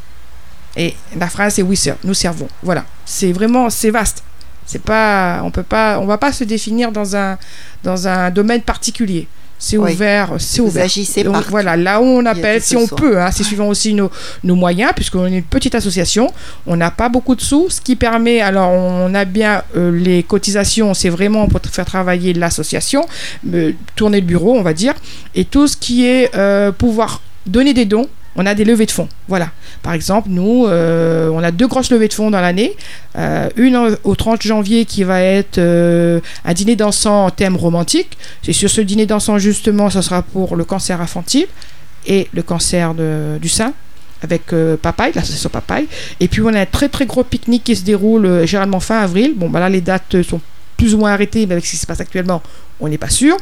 Et 0.76 0.94
la 1.16 1.28
phrase 1.28 1.54
c'est 1.54 1.62
oui, 1.62 1.76
sir, 1.76 1.96
nous 2.04 2.14
servons. 2.14 2.48
Voilà, 2.62 2.84
c'est 3.04 3.32
vraiment 3.32 3.70
c'est 3.70 3.90
vaste. 3.90 4.22
C'est 4.66 4.80
pas, 4.82 5.42
on 5.44 5.50
peut 5.50 5.62
pas, 5.62 5.98
on 6.00 6.06
va 6.06 6.16
pas 6.16 6.32
se 6.32 6.42
définir 6.44 6.90
dans 6.90 7.14
un 7.16 7.36
dans 7.82 8.08
un 8.08 8.30
domaine 8.30 8.62
particulier. 8.62 9.28
C'est 9.66 9.78
Oui. 9.78 9.92
ouvert, 9.94 10.34
c'est 10.38 10.60
Vous 10.60 10.68
ouvert. 10.68 10.84
agissez 10.84 11.22
Donc, 11.24 11.36
voilà, 11.48 11.74
là 11.74 11.98
où 11.98 12.04
on 12.04 12.26
appelle, 12.26 12.60
si 12.60 12.76
on 12.76 12.86
peut, 12.86 13.18
hein, 13.18 13.30
c'est 13.32 13.44
suivant 13.44 13.68
aussi 13.68 13.94
nos, 13.94 14.10
nos 14.42 14.54
moyens, 14.54 14.92
puisqu'on 14.94 15.24
est 15.24 15.38
une 15.38 15.42
petite 15.42 15.74
association, 15.74 16.30
on 16.66 16.76
n'a 16.76 16.90
pas 16.90 17.08
beaucoup 17.08 17.34
de 17.34 17.40
sous, 17.40 17.70
ce 17.70 17.80
qui 17.80 17.96
permet, 17.96 18.42
alors 18.42 18.70
on 18.70 19.14
a 19.14 19.24
bien 19.24 19.62
euh, 19.74 19.90
les 19.90 20.22
cotisations, 20.22 20.92
c'est 20.92 21.08
vraiment 21.08 21.48
pour 21.48 21.62
faire 21.62 21.86
travailler 21.86 22.34
l'association, 22.34 23.06
euh, 23.54 23.72
tourner 23.96 24.20
le 24.20 24.26
bureau, 24.26 24.54
on 24.54 24.62
va 24.62 24.74
dire, 24.74 24.92
et 25.34 25.46
tout 25.46 25.66
ce 25.66 25.78
qui 25.78 26.04
est 26.04 26.30
euh, 26.36 26.70
pouvoir 26.70 27.22
donner 27.46 27.72
des 27.72 27.86
dons, 27.86 28.06
on 28.36 28.46
a 28.46 28.54
des 28.54 28.64
levées 28.64 28.86
de 28.86 28.90
fonds. 28.90 29.08
Voilà. 29.28 29.50
Par 29.82 29.92
exemple, 29.92 30.28
nous, 30.30 30.66
euh, 30.66 31.28
on 31.30 31.42
a 31.42 31.50
deux 31.50 31.66
grosses 31.68 31.90
levées 31.90 32.08
de 32.08 32.12
fonds 32.14 32.30
dans 32.30 32.40
l'année. 32.40 32.74
Euh, 33.16 33.48
une 33.56 33.76
au- 33.76 33.96
au 34.04 34.14
30 34.16 34.42
janvier 34.42 34.84
qui 34.86 35.04
va 35.04 35.20
être 35.22 35.58
euh, 35.58 36.20
un 36.44 36.52
dîner 36.52 36.76
dansant 36.76 37.26
en 37.26 37.30
thème 37.30 37.56
romantique. 37.56 38.18
C'est 38.42 38.52
sur 38.52 38.68
ce 38.70 38.80
dîner 38.80 39.06
dansant, 39.06 39.38
justement, 39.38 39.90
ce 39.90 40.00
sera 40.02 40.22
pour 40.22 40.56
le 40.56 40.64
cancer 40.64 41.00
infantile 41.00 41.46
et 42.06 42.28
le 42.34 42.42
cancer 42.42 42.94
du 43.40 43.48
sein 43.48 43.72
avec 44.22 44.52
euh, 44.52 44.76
Papaye, 44.76 45.12
l'association 45.14 45.50
Papaye. 45.50 45.86
Et 46.20 46.28
puis 46.28 46.40
on 46.42 46.48
a 46.48 46.60
un 46.60 46.66
très 46.66 46.88
très 46.88 47.04
gros 47.06 47.24
pique-nique 47.24 47.64
qui 47.64 47.76
se 47.76 47.84
déroule 47.84 48.46
généralement 48.46 48.80
fin 48.80 48.98
avril. 49.00 49.34
Bon, 49.36 49.48
bah 49.50 49.60
là 49.60 49.68
les 49.68 49.80
dates 49.82 50.22
sont 50.22 50.40
plus 50.76 50.94
ou 50.94 50.98
moins 50.98 51.12
arrêtées, 51.12 51.46
mais 51.46 51.52
avec 51.52 51.64
ce 51.66 51.72
qui 51.72 51.76
se 51.76 51.86
passe 51.86 52.00
actuellement, 52.00 52.42
on 52.80 52.88
n'est 52.88 52.98
pas 52.98 53.10
sûr. 53.10 53.36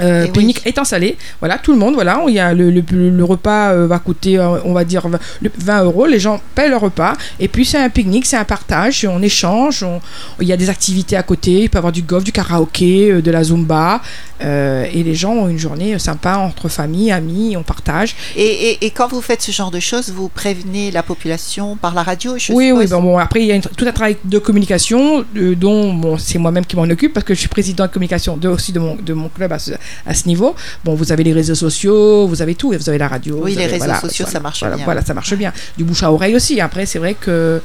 Euh, 0.00 0.26
Eh 0.26 0.38
oui. 0.38 0.54
salé, 0.84 1.16
voilà, 1.40 1.56
tout 1.58 1.72
le 1.72 1.78
monde, 1.78 1.94
voilà, 1.94 2.20
il 2.28 2.34
y 2.34 2.38
a 2.40 2.52
le, 2.52 2.70
le, 2.70 2.82
le 3.10 3.24
repas 3.24 3.70
euh, 3.72 3.86
va 3.86 3.98
coûter, 4.00 4.38
euh, 4.38 4.58
on 4.64 4.72
va 4.72 4.84
dire, 4.84 5.06
20 5.08 5.18
le- 5.42 5.50
20 5.56 5.84
euros, 5.84 6.06
les 6.06 6.18
gens 6.18 6.40
paient 6.54 6.68
leur 6.68 6.80
repas, 6.80 7.14
et 7.38 7.46
puis 7.48 7.64
c'est 7.64 7.78
un 7.78 7.88
pique-nique, 7.88 8.26
c'est 8.26 8.36
un 8.36 8.44
partage, 8.44 9.06
on 9.08 9.22
échange, 9.22 9.82
on- 9.84 10.00
il 10.40 10.48
y 10.48 10.52
a 10.52 10.56
des 10.56 10.68
activités 10.68 11.16
à 11.16 11.22
côté, 11.22 11.62
il 11.62 11.70
peut 11.70 11.76
y 11.76 11.78
avoir 11.78 11.92
du 11.92 12.02
golf, 12.02 12.24
du 12.24 12.32
karaoké, 12.32 13.10
euh, 13.12 13.22
de 13.22 13.30
la 13.30 13.44
zumba, 13.44 14.00
et 14.40 15.02
les 15.02 15.14
gens 15.14 15.32
ont 15.32 15.48
une 15.48 15.58
journée 15.58 15.98
sympa 15.98 16.36
entre 16.36 16.68
famille, 16.68 17.10
amis, 17.10 17.56
on 17.56 17.62
partage. 17.62 18.14
Et, 18.36 18.42
et, 18.44 18.84
et 18.86 18.90
quand 18.90 19.08
vous 19.08 19.22
faites 19.22 19.40
ce 19.40 19.52
genre 19.52 19.70
de 19.70 19.80
choses, 19.80 20.10
vous 20.10 20.28
prévenez 20.28 20.90
la 20.90 21.02
population 21.02 21.76
par 21.76 21.94
la 21.94 22.02
radio 22.02 22.36
je 22.36 22.52
Oui, 22.52 22.70
oui, 22.72 22.86
bon, 22.86 23.00
bon, 23.00 23.16
après, 23.18 23.40
il 23.40 23.46
y 23.46 23.52
a 23.52 23.54
une- 23.54 23.62
tout 23.62 23.86
un 23.86 23.92
travail 23.92 24.18
de 24.24 24.38
communication 24.38 25.24
dont 25.34 25.94
bon, 25.94 26.18
c'est 26.18 26.38
moi-même 26.38 26.66
qui 26.66 26.76
m'en 26.76 26.82
occupe 26.82 27.14
parce 27.14 27.24
que 27.24 27.32
je 27.32 27.38
suis 27.40 27.48
président 27.48 27.86
de 27.86 27.90
communication 27.90 28.36
de, 28.36 28.48
aussi 28.48 28.72
de 28.72 28.80
mon, 28.80 28.96
de 28.96 29.12
mon 29.14 29.28
club 29.30 29.50
à 29.52 29.58
à 30.06 30.14
ce 30.14 30.26
niveau. 30.26 30.54
Bon, 30.84 30.94
vous 30.94 31.12
avez 31.12 31.24
les 31.24 31.32
réseaux 31.32 31.54
sociaux, 31.54 32.26
vous 32.26 32.42
avez 32.42 32.54
tout, 32.54 32.72
et 32.72 32.76
vous 32.76 32.88
avez 32.88 32.98
la 32.98 33.08
radio. 33.08 33.40
Oui, 33.42 33.52
les 33.52 33.56
avez- 33.58 33.66
réseaux 33.66 33.84
voilà, 33.84 34.00
sociaux, 34.00 34.24
voilà, 34.24 34.32
ça 34.32 34.40
marche 34.40 34.60
voilà, 34.60 34.76
bien. 34.76 34.84
Voilà, 34.84 35.04
ça 35.04 35.14
marche 35.14 35.34
bien. 35.34 35.52
Du 35.76 35.84
bouche 35.84 36.02
à 36.02 36.12
oreille 36.12 36.34
aussi. 36.36 36.60
Après, 36.60 36.86
c'est 36.86 36.98
vrai 36.98 37.14
que 37.14 37.60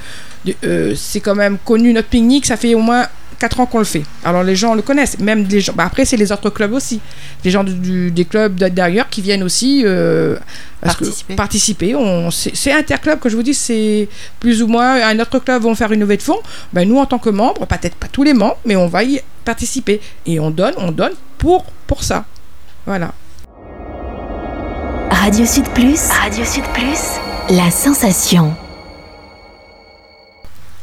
euh, 0.64 0.94
c'est 0.96 1.20
quand 1.20 1.36
même 1.36 1.58
connu 1.64 1.92
notre 1.94 2.08
pique-nique, 2.08 2.46
ça 2.46 2.58
fait 2.58 2.74
au 2.76 2.80
moins 2.80 3.08
4 3.39 3.60
ans 3.62 3.65
qu'on 3.65 3.79
le 3.79 3.86
fait. 3.86 4.03
Alors 4.25 4.43
les 4.43 4.55
gens 4.55 4.75
le 4.75 4.81
connaissent, 4.81 5.17
même 5.19 5.46
les 5.48 5.62
gens. 5.62 5.74
bah, 5.74 5.86
après, 5.86 6.05
c'est 6.05 6.17
les 6.17 6.31
autres 6.31 6.50
clubs 6.50 6.74
aussi. 6.74 7.00
Les 7.46 7.51
gens 7.51 7.63
du- 7.63 7.74
du- 7.74 8.12
des 8.12 8.25
clubs 8.25 8.55
d'ailleurs 8.55 9.08
qui 9.10 9.22
viennent 9.22 9.43
aussi 9.43 9.84
euh, 9.86 10.36
parce 10.81 10.96
que- 10.98 11.05
Participer. 11.05 11.36
participer. 11.36 11.96
On, 11.96 12.31
c'est, 12.31 12.55
c'est 12.55 12.72
interclub 12.74 13.19
que 13.19 13.29
je 13.29 13.36
vous 13.36 13.43
dis, 13.43 13.53
c'est 13.53 14.08
plus 14.39 14.62
ou 14.62 14.67
moins 14.67 15.01
un 15.08 15.19
autre 15.19 15.39
club 15.39 15.62
vont 15.63 15.74
faire 15.75 15.91
une 15.91 16.01
levée 16.01 16.17
de 16.17 16.22
fonds. 16.22 16.39
Ben, 16.74 16.88
nous, 16.88 16.98
en 16.98 17.05
tant 17.05 17.17
que 17.19 17.29
membres, 17.29 17.65
peut-être 17.65 17.96
pas 17.96 18.08
tous 18.08 18.24
les 18.24 18.34
membres, 18.34 18.58
mais 18.65 18.75
on 18.75 18.88
va 18.88 19.03
y 19.03 19.22
participer. 19.46 20.01
Et 20.25 20.39
on 20.39 20.51
donne, 20.51 20.74
on 20.77 20.91
donne 20.91 21.13
pour, 21.38 21.65
pour 21.88 22.03
ça. 22.03 22.25
Voilà. 22.86 23.13
Radio 25.12 25.46
Sud 25.46 25.67
Plus. 25.69 26.00
Radio 26.10 26.46
Sud 26.46 26.63
Plus. 26.74 27.55
La 27.55 27.72
sensation. 27.72 28.53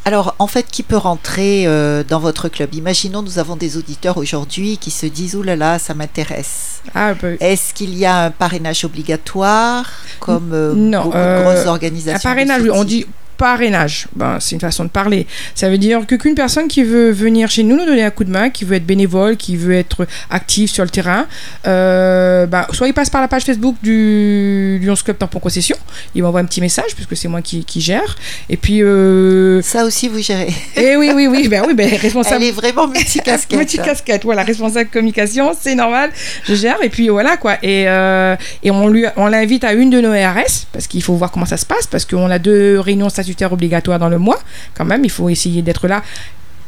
Alors, 0.06 0.36
en 0.38 0.46
fait, 0.46 0.66
qui 0.70 0.84
peut 0.84 0.96
rentrer 0.96 1.66
euh, 1.66 2.04
dans 2.04 2.20
votre 2.20 2.48
club? 2.48 2.72
Imaginons, 2.76 3.22
nous 3.22 3.40
avons 3.40 3.56
des 3.56 3.76
auditeurs 3.76 4.18
aujourd'hui 4.18 4.78
qui 4.78 4.92
se 4.92 5.04
disent, 5.04 5.34
Ouh 5.34 5.42
là 5.42 5.56
là, 5.56 5.80
ça 5.80 5.94
m'intéresse. 5.94 6.80
Ah, 6.94 7.12
ben, 7.20 7.36
Est-ce 7.40 7.74
qu'il 7.74 7.92
y 7.98 8.06
a 8.06 8.26
un 8.26 8.30
parrainage 8.30 8.84
obligatoire, 8.84 9.90
comme 10.20 10.52
euh, 10.52 10.74
Non, 10.76 11.02
beaucoup 11.06 11.16
euh, 11.16 11.38
de 11.38 11.42
grosses 11.42 11.66
organisations 11.66 12.30
Un 12.30 12.34
parrainage, 12.34 12.62
on 12.72 12.84
dit 12.84 13.04
parrainage. 13.36 14.06
Ben, 14.14 14.38
c'est 14.40 14.54
une 14.54 14.60
façon 14.60 14.84
de 14.84 14.88
parler. 14.88 15.26
Ça 15.54 15.68
veut 15.68 15.78
dire 15.78 16.06
que 16.06 16.14
qu'une 16.14 16.34
personne 16.34 16.68
qui 16.68 16.82
veut 16.82 17.10
venir 17.10 17.50
chez 17.50 17.62
nous 17.62 17.76
nous 17.76 17.84
donner 17.84 18.02
un 18.02 18.10
coup 18.10 18.24
de 18.24 18.30
main, 18.30 18.50
qui 18.50 18.64
veut 18.64 18.76
être 18.76 18.86
bénévole, 18.86 19.36
qui 19.36 19.56
veut 19.56 19.74
être 19.74 20.06
active 20.30 20.68
sur 20.68 20.84
le 20.84 20.90
terrain, 20.90 21.26
euh, 21.66 22.46
ben, 22.46 22.66
soit 22.72 22.88
il 22.88 22.94
passe 22.94 23.10
par 23.10 23.20
la 23.20 23.28
page 23.28 23.44
Facebook 23.44 23.76
du 23.82 24.80
Lions 24.82 24.94
Club 24.94 25.18
Tampon 25.18 25.38
Concession, 25.38 25.76
il 26.14 26.22
m'envoie 26.22 26.40
un 26.40 26.44
petit 26.44 26.60
message 26.60 26.94
puisque 26.94 27.16
c'est 27.16 27.28
moi 27.28 27.42
qui, 27.42 27.64
qui 27.64 27.80
gère. 27.80 28.16
Et 28.48 28.56
puis, 28.56 28.82
euh, 28.82 29.60
Ça 29.62 29.84
aussi, 29.84 30.08
vous 30.08 30.20
gérez. 30.20 30.52
eh 30.76 30.96
oui, 30.96 31.10
oui, 31.14 31.26
oui, 31.26 31.48
ben 31.48 31.62
oui, 31.66 31.74
ben 31.74 31.88
responsable. 32.00 32.42
Elle 32.42 32.48
est 32.48 32.52
vraiment 32.52 32.88
multicasquette. 32.88 33.58
Petite 33.66 33.82
casquette, 33.82 34.24
voilà, 34.24 34.42
responsable 34.42 34.90
communication, 34.90 35.52
c'est 35.58 35.74
normal, 35.74 36.10
je 36.44 36.54
gère, 36.54 36.82
et 36.82 36.88
puis 36.88 37.08
voilà 37.08 37.36
quoi. 37.36 37.56
Et, 37.62 37.88
euh, 37.88 38.36
et 38.62 38.70
on 38.70 38.88
lui, 38.88 39.04
on 39.16 39.26
l'invite 39.26 39.64
à 39.64 39.72
une 39.72 39.90
de 39.90 40.00
nos 40.00 40.12
RS, 40.12 40.66
parce 40.72 40.86
qu'il 40.86 41.02
faut 41.02 41.14
voir 41.14 41.30
comment 41.30 41.46
ça 41.46 41.56
se 41.56 41.66
passe, 41.66 41.86
parce 41.86 42.04
qu'on 42.04 42.30
a 42.30 42.38
deux 42.38 42.78
réunions 42.80 43.08
statutaires 43.26 43.52
obligatoires 43.52 43.98
dans 43.98 44.08
le 44.08 44.18
mois, 44.18 44.38
quand 44.74 44.84
même, 44.84 45.04
il 45.04 45.10
faut 45.10 45.28
essayer 45.28 45.62
d'être 45.62 45.88
là, 45.88 46.02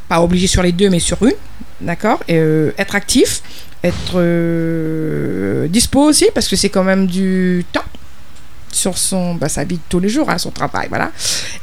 pas 0.07 0.21
obligé 0.21 0.47
sur 0.47 0.61
les 0.61 0.71
deux, 0.71 0.89
mais 0.89 0.99
sur 0.99 1.21
une, 1.23 1.33
d'accord 1.81 2.19
Et 2.27 2.35
euh, 2.37 2.71
être 2.77 2.95
actif, 2.95 3.41
être 3.83 4.13
euh, 4.15 5.67
dispo 5.67 6.01
aussi, 6.01 6.27
parce 6.33 6.47
que 6.47 6.55
c'est 6.55 6.69
quand 6.69 6.83
même 6.83 7.07
du 7.07 7.65
temps 7.71 7.83
sur 8.71 8.97
son 8.97 9.35
bah, 9.35 9.49
sa 9.49 9.63
vie 9.63 9.75
de 9.75 9.81
tous 9.89 9.99
les 9.99 10.09
jours, 10.09 10.29
hein, 10.29 10.37
son 10.37 10.51
travail, 10.51 10.87
voilà. 10.89 11.11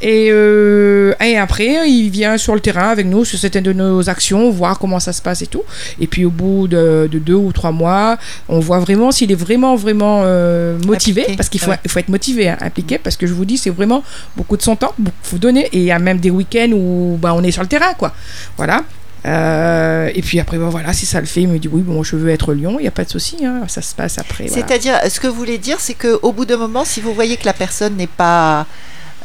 Et, 0.03 0.29
euh, 0.31 1.15
et 1.25 1.37
après, 1.37 1.89
il 1.89 2.11
vient 2.11 2.37
sur 2.39 2.55
le 2.55 2.61
terrain 2.61 2.89
avec 2.89 3.07
nous 3.07 3.25
sur 3.25 3.39
certaines 3.39 3.65
de 3.65 3.73
nos 3.73 4.09
actions, 4.09 4.51
voir 4.51 4.79
comment 4.79 5.01
ça 5.01 5.13
se 5.13 5.23
passe 5.23 5.43
et 5.43 5.47
tout. 5.47 5.63
Et 6.01 6.07
puis 6.07 6.25
au 6.25 6.31
bout 6.31 6.69
de, 6.69 7.09
de 7.11 7.19
deux 7.19 7.35
ou 7.35 7.53
trois 7.53 7.73
mois, 7.73 8.19
on 8.49 8.61
voit 8.61 8.79
vraiment 8.79 9.13
s'il 9.13 9.31
est 9.33 9.37
vraiment, 9.37 9.77
vraiment 9.77 10.23
euh, 10.25 10.79
motivé, 10.87 11.27
parce 11.37 11.49
qu'il 11.49 11.61
faut, 11.61 11.71
ouais. 11.71 11.79
il 11.85 11.91
faut 11.91 11.99
être 11.99 12.09
motivé, 12.09 12.49
hein, 12.49 12.59
impliqué, 12.61 12.99
parce 12.99 13.17
que 13.17 13.27
je 13.27 13.33
vous 13.35 13.45
dis, 13.45 13.57
c'est 13.57 13.71
vraiment 13.71 14.03
beaucoup 14.37 14.57
de 14.57 14.63
son 14.63 14.77
temps, 14.77 14.95
il 14.99 15.11
faut 15.23 15.39
donner. 15.39 15.69
Et 15.73 15.79
il 15.79 15.85
y 15.85 15.93
a 15.93 15.99
même 15.99 16.19
des 16.19 16.31
week-ends 16.31 16.71
où 16.73 17.19
bah, 17.21 17.33
on 17.35 17.43
est 17.43 17.51
sur 17.51 17.63
le 17.63 17.69
terrain, 17.69 17.95
quoi. 17.95 18.13
Voilà. 18.57 18.83
Euh, 19.25 20.11
et 20.15 20.23
puis 20.23 20.39
après, 20.39 20.57
bah, 20.59 20.69
voilà, 20.71 20.93
si 20.93 21.07
ça 21.07 21.21
le 21.21 21.27
fait, 21.27 21.43
il 21.43 21.49
me 21.49 21.59
dit 21.59 21.69
oui, 21.69 21.83
bon, 21.83 22.03
je 22.03 22.17
veux 22.17 22.29
être 22.31 22.53
Lyon, 22.53 22.77
il 22.79 22.83
n'y 22.83 22.89
a 22.89 22.93
pas 22.93 23.05
de 23.05 23.11
souci, 23.11 23.45
hein, 23.45 23.63
ça 23.67 23.83
se 23.83 23.95
passe 23.95 24.19
après. 24.19 24.47
voilà. 24.47 24.67
C'est-à-dire, 24.67 24.99
ce 25.09 25.19
que 25.21 25.27
vous 25.27 25.35
voulez 25.35 25.59
dire, 25.59 25.79
c'est 25.81 25.95
qu'au 25.95 26.33
bout 26.33 26.45
d'un 26.45 26.59
moment, 26.59 26.85
si 26.85 27.01
vous 27.01 27.13
voyez 27.15 27.37
que 27.37 27.45
la 27.47 27.53
personne 27.53 27.97
n'est 27.97 28.07
pas, 28.07 28.67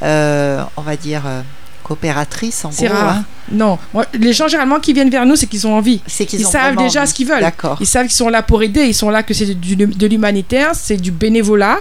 euh, 0.02 0.62
on 0.78 0.82
va 0.82 0.96
dire, 0.96 1.24
euh, 1.28 1.42
coopératrice, 1.84 2.64
en 2.66 2.72
C'est 2.72 2.88
gros, 2.88 2.96
rare. 2.96 3.18
hein, 3.18 3.26
Non, 3.52 3.78
Moi, 3.94 4.06
les 4.14 4.34
gens 4.34 4.48
généralement 4.48 4.80
qui 4.80 4.94
viennent 4.94 5.10
vers 5.10 5.26
nous, 5.26 5.36
c'est 5.36 5.46
qu'ils 5.48 5.68
ont 5.68 5.76
envie. 5.76 6.02
c'est 6.08 6.26
qu'ils 6.26 6.40
Ils 6.40 6.48
ont 6.48 6.52
savent 6.52 6.78
déjà 6.78 7.02
envie. 7.02 7.10
ce 7.10 7.14
qu'ils 7.14 7.28
veulent. 7.28 7.42
D'accord. 7.42 7.78
Ils 7.82 7.86
savent 7.88 8.06
qu'ils 8.08 8.16
sont 8.16 8.30
là 8.30 8.42
pour 8.42 8.64
aider, 8.64 8.86
ils 8.86 8.94
sont 8.96 9.10
là 9.10 9.22
que 9.24 9.34
c'est 9.34 9.54
de 9.60 10.08
l'humanitaire, 10.08 10.70
c'est 10.74 10.98
du 10.98 11.12
bénévolat. 11.12 11.78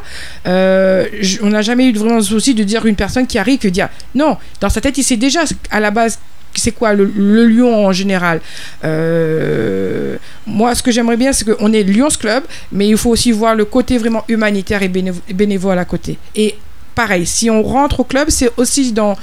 Euh, 0.47 1.07
on 1.43 1.49
n'a 1.50 1.62
jamais 1.62 1.87
eu 1.87 1.93
vraiment 1.97 2.17
le 2.17 2.23
souci 2.23 2.55
de 2.55 2.64
dire 2.64 2.85
une 2.87 2.97
personne 2.97 3.26
qui 3.26 3.38
arrive 3.38 3.59
que 3.61 3.69
dire 3.69 3.88
non, 4.14 4.37
dans 4.61 4.69
sa 4.69 4.81
tête 4.81 4.99
il 4.99 5.05
sait 5.05 5.17
déjà 5.17 5.40
à 5.71 5.81
la 5.81 5.90
base 5.90 6.19
c'est 6.54 6.73
quoi 6.73 6.95
le, 6.95 7.04
le 7.04 7.47
lion 7.47 7.87
en 7.87 7.92
général? 7.92 8.40
Euh, 8.85 10.16
moi 10.47 10.75
ce 10.75 10.83
que 10.83 10.90
j'aimerais 10.90 11.16
bien 11.16 11.33
c'est 11.33 11.45
qu'on 11.45 11.73
est 11.73 11.83
Lions 11.83 12.09
Club, 12.19 12.45
mais 12.73 12.88
il 12.88 12.97
faut 12.97 13.11
aussi 13.11 13.33
voir 13.33 13.54
le 13.54 13.64
côté 13.64 13.99
vraiment 13.99 14.25
humanitaire 14.28 14.83
et 14.83 14.88
bénévo- 14.88 15.23
bénévole 15.33 15.78
à 15.78 15.85
côté. 15.85 16.19
Et 16.35 16.57
pareil, 16.95 17.26
si 17.26 17.49
on 17.50 17.62
rentre 17.62 18.00
au 18.00 18.04
club, 18.04 18.30
c'est 18.30 18.50
aussi 18.57 18.92
dans 18.92 19.16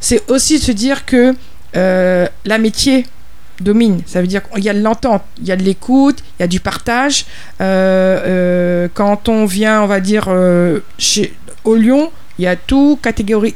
c'est 0.00 0.22
aussi 0.30 0.58
se 0.58 0.70
dire 0.72 1.04
que 1.04 1.34
euh, 1.76 2.26
l'amitié 2.44 3.06
domine. 3.60 4.00
Ça 4.06 4.20
veut 4.20 4.28
dire 4.28 4.48
qu'il 4.48 4.62
y 4.62 4.68
a 4.68 4.74
de 4.74 4.80
l'entente, 4.80 5.22
il 5.40 5.48
y 5.48 5.52
a 5.52 5.56
de 5.56 5.64
l'écoute, 5.64 6.22
il 6.38 6.42
y 6.42 6.44
a 6.44 6.46
du 6.46 6.60
partage. 6.60 7.26
Euh, 7.60 7.64
euh, 7.64 8.88
quand 8.94 9.28
on 9.28 9.46
vient, 9.46 9.82
on 9.82 9.86
va 9.86 9.98
dire, 9.98 10.28
chez, 10.96 11.34
au 11.64 11.74
Lyon, 11.74 12.12
il 12.38 12.44
y 12.44 12.46
a 12.46 12.54
tout 12.54 12.98
catégorie, 13.02 13.54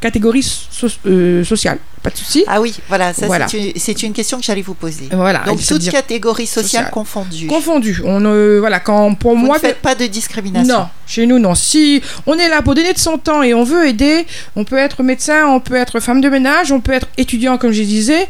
catégorie 0.00 0.42
so- 0.42 0.86
euh, 1.06 1.42
sociale. 1.44 1.78
Pas 2.02 2.10
de 2.10 2.16
souci. 2.16 2.44
Ah 2.46 2.60
oui, 2.60 2.74
voilà, 2.88 3.12
ça 3.12 3.26
Voilà. 3.26 3.48
c'est 3.48 4.02
une, 4.04 4.12
question 4.12 4.38
que 4.38 4.44
j'allais 4.44 4.62
vous 4.62 4.74
poser. 4.74 5.08
Voilà. 5.10 5.40
Donc 5.40 5.60
toute 5.64 5.90
catégorie 5.90 6.46
sociale 6.46 6.64
sociale. 6.64 6.90
confondue. 6.92 7.46
confondu. 7.48 8.00
On 8.04 8.24
euh, 8.24 8.58
voilà 8.60 8.78
quand 8.78 9.14
pour 9.14 9.32
Vous 9.32 9.46
moi 9.46 9.56
ne 9.56 9.60
faites 9.60 9.78
pas 9.82 9.96
de 9.96 10.06
discrimination. 10.06 10.78
Non, 10.78 10.88
chez 11.08 11.26
nous, 11.26 11.40
non. 11.40 11.56
Si 11.56 12.00
on 12.26 12.34
est 12.38 12.48
là 12.48 12.62
pour 12.62 12.76
donner 12.76 12.92
de 12.92 12.98
son 12.98 13.18
temps 13.18 13.42
et 13.42 13.52
on 13.52 13.64
veut 13.64 13.88
aider, 13.88 14.26
on 14.54 14.62
peut 14.62 14.78
être 14.78 15.02
médecin, 15.02 15.48
on 15.48 15.58
peut 15.58 15.74
être 15.74 15.98
femme 15.98 16.20
de 16.20 16.28
ménage, 16.28 16.70
on 16.70 16.80
peut 16.80 16.92
être 16.92 17.08
étudiant, 17.16 17.58
comme 17.58 17.72
je 17.72 17.82
disais. 17.82 18.28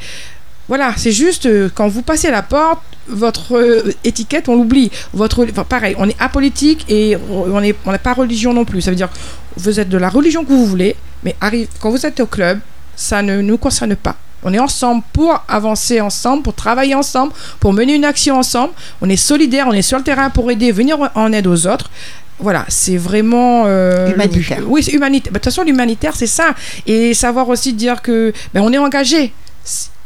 Voilà, 0.68 0.92
c'est 0.96 1.12
juste 1.12 1.46
euh, 1.46 1.70
quand 1.74 1.88
vous 1.88 2.02
passez 2.02 2.30
la 2.30 2.42
porte, 2.42 2.82
votre 3.08 3.56
euh, 3.56 3.94
étiquette, 4.04 4.48
on 4.48 4.56
l'oublie. 4.56 4.90
Votre, 5.14 5.46
enfin, 5.50 5.64
pareil, 5.64 5.94
on 5.98 6.08
est 6.08 6.16
apolitique 6.20 6.84
et 6.90 7.16
on 7.30 7.60
n'est 7.60 7.74
on 7.86 7.96
pas 7.96 8.12
religion 8.12 8.52
non 8.52 8.66
plus. 8.66 8.82
Ça 8.82 8.90
veut 8.90 8.96
dire, 8.96 9.08
vous 9.56 9.80
êtes 9.80 9.88
de 9.88 9.98
la 9.98 10.10
religion 10.10 10.44
que 10.44 10.50
vous 10.50 10.66
voulez, 10.66 10.94
mais 11.24 11.34
arrive, 11.40 11.68
quand 11.80 11.90
vous 11.90 12.04
êtes 12.04 12.20
au 12.20 12.26
club, 12.26 12.60
ça 12.96 13.22
ne 13.22 13.40
nous 13.40 13.56
concerne 13.56 13.96
pas. 13.96 14.16
On 14.44 14.52
est 14.52 14.58
ensemble 14.58 15.02
pour 15.12 15.42
avancer 15.48 16.00
ensemble, 16.00 16.42
pour 16.42 16.54
travailler 16.54 16.94
ensemble, 16.94 17.32
pour 17.58 17.72
mener 17.72 17.94
une 17.94 18.04
action 18.04 18.38
ensemble. 18.38 18.72
On 19.00 19.08
est 19.08 19.16
solidaire, 19.16 19.66
on 19.68 19.72
est 19.72 19.82
sur 19.82 19.98
le 19.98 20.04
terrain 20.04 20.30
pour 20.30 20.50
aider, 20.50 20.70
venir 20.70 20.98
en 21.14 21.32
aide 21.32 21.46
aux 21.46 21.66
autres. 21.66 21.90
Voilà, 22.38 22.64
c'est 22.68 22.96
vraiment 22.96 23.64
euh, 23.66 24.12
humanitaire. 24.12 24.62
Oui, 24.66 24.82
c'est 24.82 24.92
humanitaire. 24.92 25.32
Bah, 25.32 25.40
de 25.40 25.42
toute 25.42 25.52
façon, 25.52 25.64
l'humanitaire, 25.64 26.14
c'est 26.14 26.28
ça. 26.28 26.54
Et 26.86 27.14
savoir 27.14 27.48
aussi 27.48 27.72
dire 27.72 28.00
que 28.00 28.32
ben, 28.54 28.60
on 28.60 28.72
est 28.72 28.78
engagé 28.78 29.32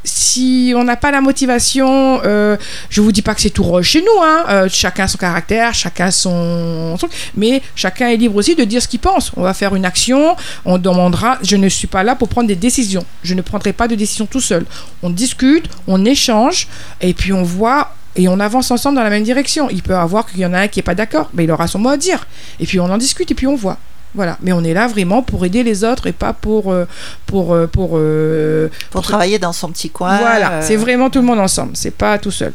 si 0.04 0.72
on 0.76 0.84
n'a 0.84 0.96
pas 0.96 1.10
la 1.10 1.20
motivation, 1.20 2.20
euh, 2.24 2.56
je 2.90 3.00
vous 3.00 3.12
dis 3.12 3.22
pas 3.22 3.34
que 3.34 3.40
c'est 3.40 3.50
tout 3.50 3.62
rose 3.62 3.84
chez 3.84 4.00
nous, 4.00 4.22
hein, 4.22 4.44
euh, 4.48 4.68
chacun 4.68 5.06
son 5.06 5.18
caractère, 5.18 5.74
chacun 5.74 6.10
son 6.10 6.96
truc, 6.98 7.12
mais 7.36 7.62
chacun 7.74 8.08
est 8.08 8.16
libre 8.16 8.36
aussi 8.36 8.54
de 8.54 8.64
dire 8.64 8.82
ce 8.82 8.88
qu'il 8.88 9.00
pense. 9.00 9.32
On 9.36 9.42
va 9.42 9.54
faire 9.54 9.74
une 9.74 9.84
action, 9.84 10.36
on 10.64 10.78
demandera. 10.78 11.38
Je 11.42 11.56
ne 11.56 11.68
suis 11.68 11.86
pas 11.86 12.02
là 12.02 12.14
pour 12.14 12.28
prendre 12.28 12.48
des 12.48 12.56
décisions. 12.56 13.04
Je 13.22 13.34
ne 13.34 13.42
prendrai 13.42 13.72
pas 13.72 13.88
de 13.88 13.94
décision 13.94 14.26
tout 14.26 14.40
seul. 14.40 14.64
On 15.02 15.10
discute, 15.10 15.68
on 15.86 16.04
échange, 16.04 16.68
et 17.00 17.14
puis 17.14 17.32
on 17.32 17.42
voit 17.42 17.94
et 18.14 18.28
on 18.28 18.40
avance 18.40 18.70
ensemble 18.70 18.96
dans 18.96 19.04
la 19.04 19.10
même 19.10 19.22
direction. 19.22 19.70
Il 19.70 19.82
peut 19.82 19.96
avoir 19.96 20.26
qu'il 20.26 20.40
y 20.40 20.46
en 20.46 20.52
a 20.52 20.60
un 20.60 20.68
qui 20.68 20.80
est 20.80 20.82
pas 20.82 20.94
d'accord, 20.94 21.30
mais 21.32 21.44
il 21.44 21.50
aura 21.50 21.66
son 21.66 21.78
mot 21.78 21.88
à 21.88 21.96
dire. 21.96 22.26
Et 22.60 22.66
puis 22.66 22.78
on 22.78 22.90
en 22.90 22.98
discute 22.98 23.30
et 23.30 23.34
puis 23.34 23.46
on 23.46 23.54
voit. 23.54 23.78
Voilà, 24.14 24.36
mais 24.42 24.52
on 24.52 24.62
est 24.62 24.74
là 24.74 24.86
vraiment 24.86 25.22
pour 25.22 25.44
aider 25.44 25.62
les 25.62 25.84
autres 25.84 26.06
et 26.06 26.12
pas 26.12 26.34
pour 26.34 26.70
euh, 26.70 26.86
pour 27.26 27.54
euh, 27.54 27.66
pour 27.66 27.92
euh, 27.94 28.70
pour, 28.90 29.02
travailler 29.02 29.38
dans 29.38 29.52
son 29.52 29.70
petit 29.70 29.88
coin. 29.88 30.18
Voilà, 30.18 30.60
c'est 30.62 30.76
vraiment 30.76 31.08
tout 31.08 31.20
le 31.20 31.24
monde 31.24 31.40
ensemble, 31.40 31.72
c'est 31.76 31.92
pas 31.94 32.18
tout 32.18 32.30
seul. 32.30 32.52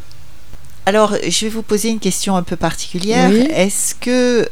Alors, 0.86 1.14
je 1.28 1.44
vais 1.44 1.50
vous 1.50 1.62
poser 1.62 1.90
une 1.90 1.98
question 1.98 2.36
un 2.36 2.42
peu 2.42 2.56
particulière. 2.56 3.30
Est-ce 3.30 3.94
que 3.94 4.48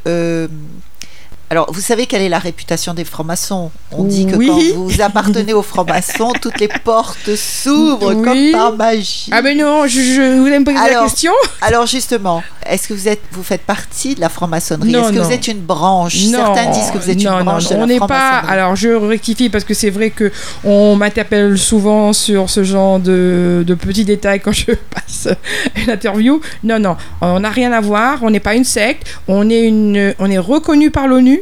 alors, 1.49 1.73
vous 1.73 1.81
savez 1.81 2.07
quelle 2.07 2.23
est 2.23 2.29
la 2.29 2.41
réputation 2.41 2.93
des 2.93 3.05
francs-maçons? 3.05 3.71
On 3.93 4.03
dit 4.03 4.27
que 4.27 4.35
quand 4.35 4.59
vous 4.75 5.01
appartenez 5.01 5.53
aux 5.53 5.63
francs-maçons, 5.63 6.33
toutes 6.43 6.59
les 6.59 6.67
portes 6.67 7.37
s'ouvrent 7.37 8.15
comme 8.15 8.51
par 8.51 8.75
magie. 8.75 9.31
Ah 9.31 9.43
ben 9.43 9.57
non, 9.57 9.87
je, 9.87 10.01
je 10.01 10.39
voulais 10.41 10.59
me 10.59 10.65
poser 10.65 10.77
la 10.77 11.05
question. 11.05 11.31
Alors 11.63 11.87
justement, 11.87 12.43
est-ce 12.69 12.89
que 12.89 12.95
vous 12.95 13.07
êtes, 13.07 13.21
vous 13.31 13.45
faites 13.45 13.63
partie 13.63 14.17
de 14.17 14.21
la 14.21 14.29
franc-maçonnerie? 14.29 14.93
Est-ce 14.93 15.13
que 15.13 15.19
vous 15.19 15.33
êtes 15.33 15.47
une 15.47 15.61
branche? 15.61 16.17
Non, 16.27 16.39
Certains 16.39 16.71
disent 16.71 16.91
que 16.91 16.99
vous 16.99 17.11
êtes 17.11 17.23
une 17.23 17.45
branche 17.45 17.71
non, 17.71 17.77
de 17.79 17.83
on 17.83 17.87
n'est 17.87 18.01
pas. 18.01 18.39
Alors 18.49 18.75
je 18.75 18.89
rectifie 18.89 19.49
parce 19.49 19.63
que 19.63 19.75
c'est 19.75 19.91
vrai 19.91 20.11
que 20.11 20.33
on 20.65 20.97
m'interpelle 20.97 21.57
souvent 21.59 22.13
sur 22.13 22.51
ce 22.51 22.65
genre 22.65 22.99
de, 22.99 23.63
de 23.65 23.75
petits 23.75 24.05
détails 24.05 24.41
quand 24.41 24.53
je 24.53 24.73
passe 24.91 25.29
une 25.77 25.91
interview. 25.91 26.41
Non, 26.65 26.81
non, 26.81 26.97
on 27.21 27.39
n'a 27.39 27.51
rien 27.51 27.71
à 27.73 27.81
voir. 27.81 28.19
On 28.23 28.31
n'est 28.31 28.41
pas 28.41 28.57
une 28.57 28.65
secte. 28.65 29.07
On 29.29 29.49
est 29.49 29.63
une, 29.63 30.13
on 30.19 30.29
est 30.29 30.39
reconnu 30.39 30.91
par 30.91 31.07
l'ONU. 31.07 31.36